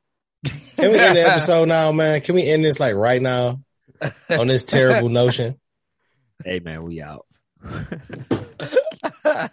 can 0.43 0.91
we 0.91 0.99
end 0.99 1.15
the 1.15 1.27
episode 1.27 1.67
now, 1.69 1.91
man? 1.91 2.21
Can 2.21 2.35
we 2.35 2.49
end 2.49 2.65
this 2.65 2.79
like 2.79 2.95
right 2.95 3.21
now 3.21 3.61
on 4.29 4.47
this 4.47 4.63
terrible 4.63 5.09
notion? 5.21 5.59
hey 6.43 6.59
man, 6.59 6.83
we 6.83 7.01
out. 7.01 7.25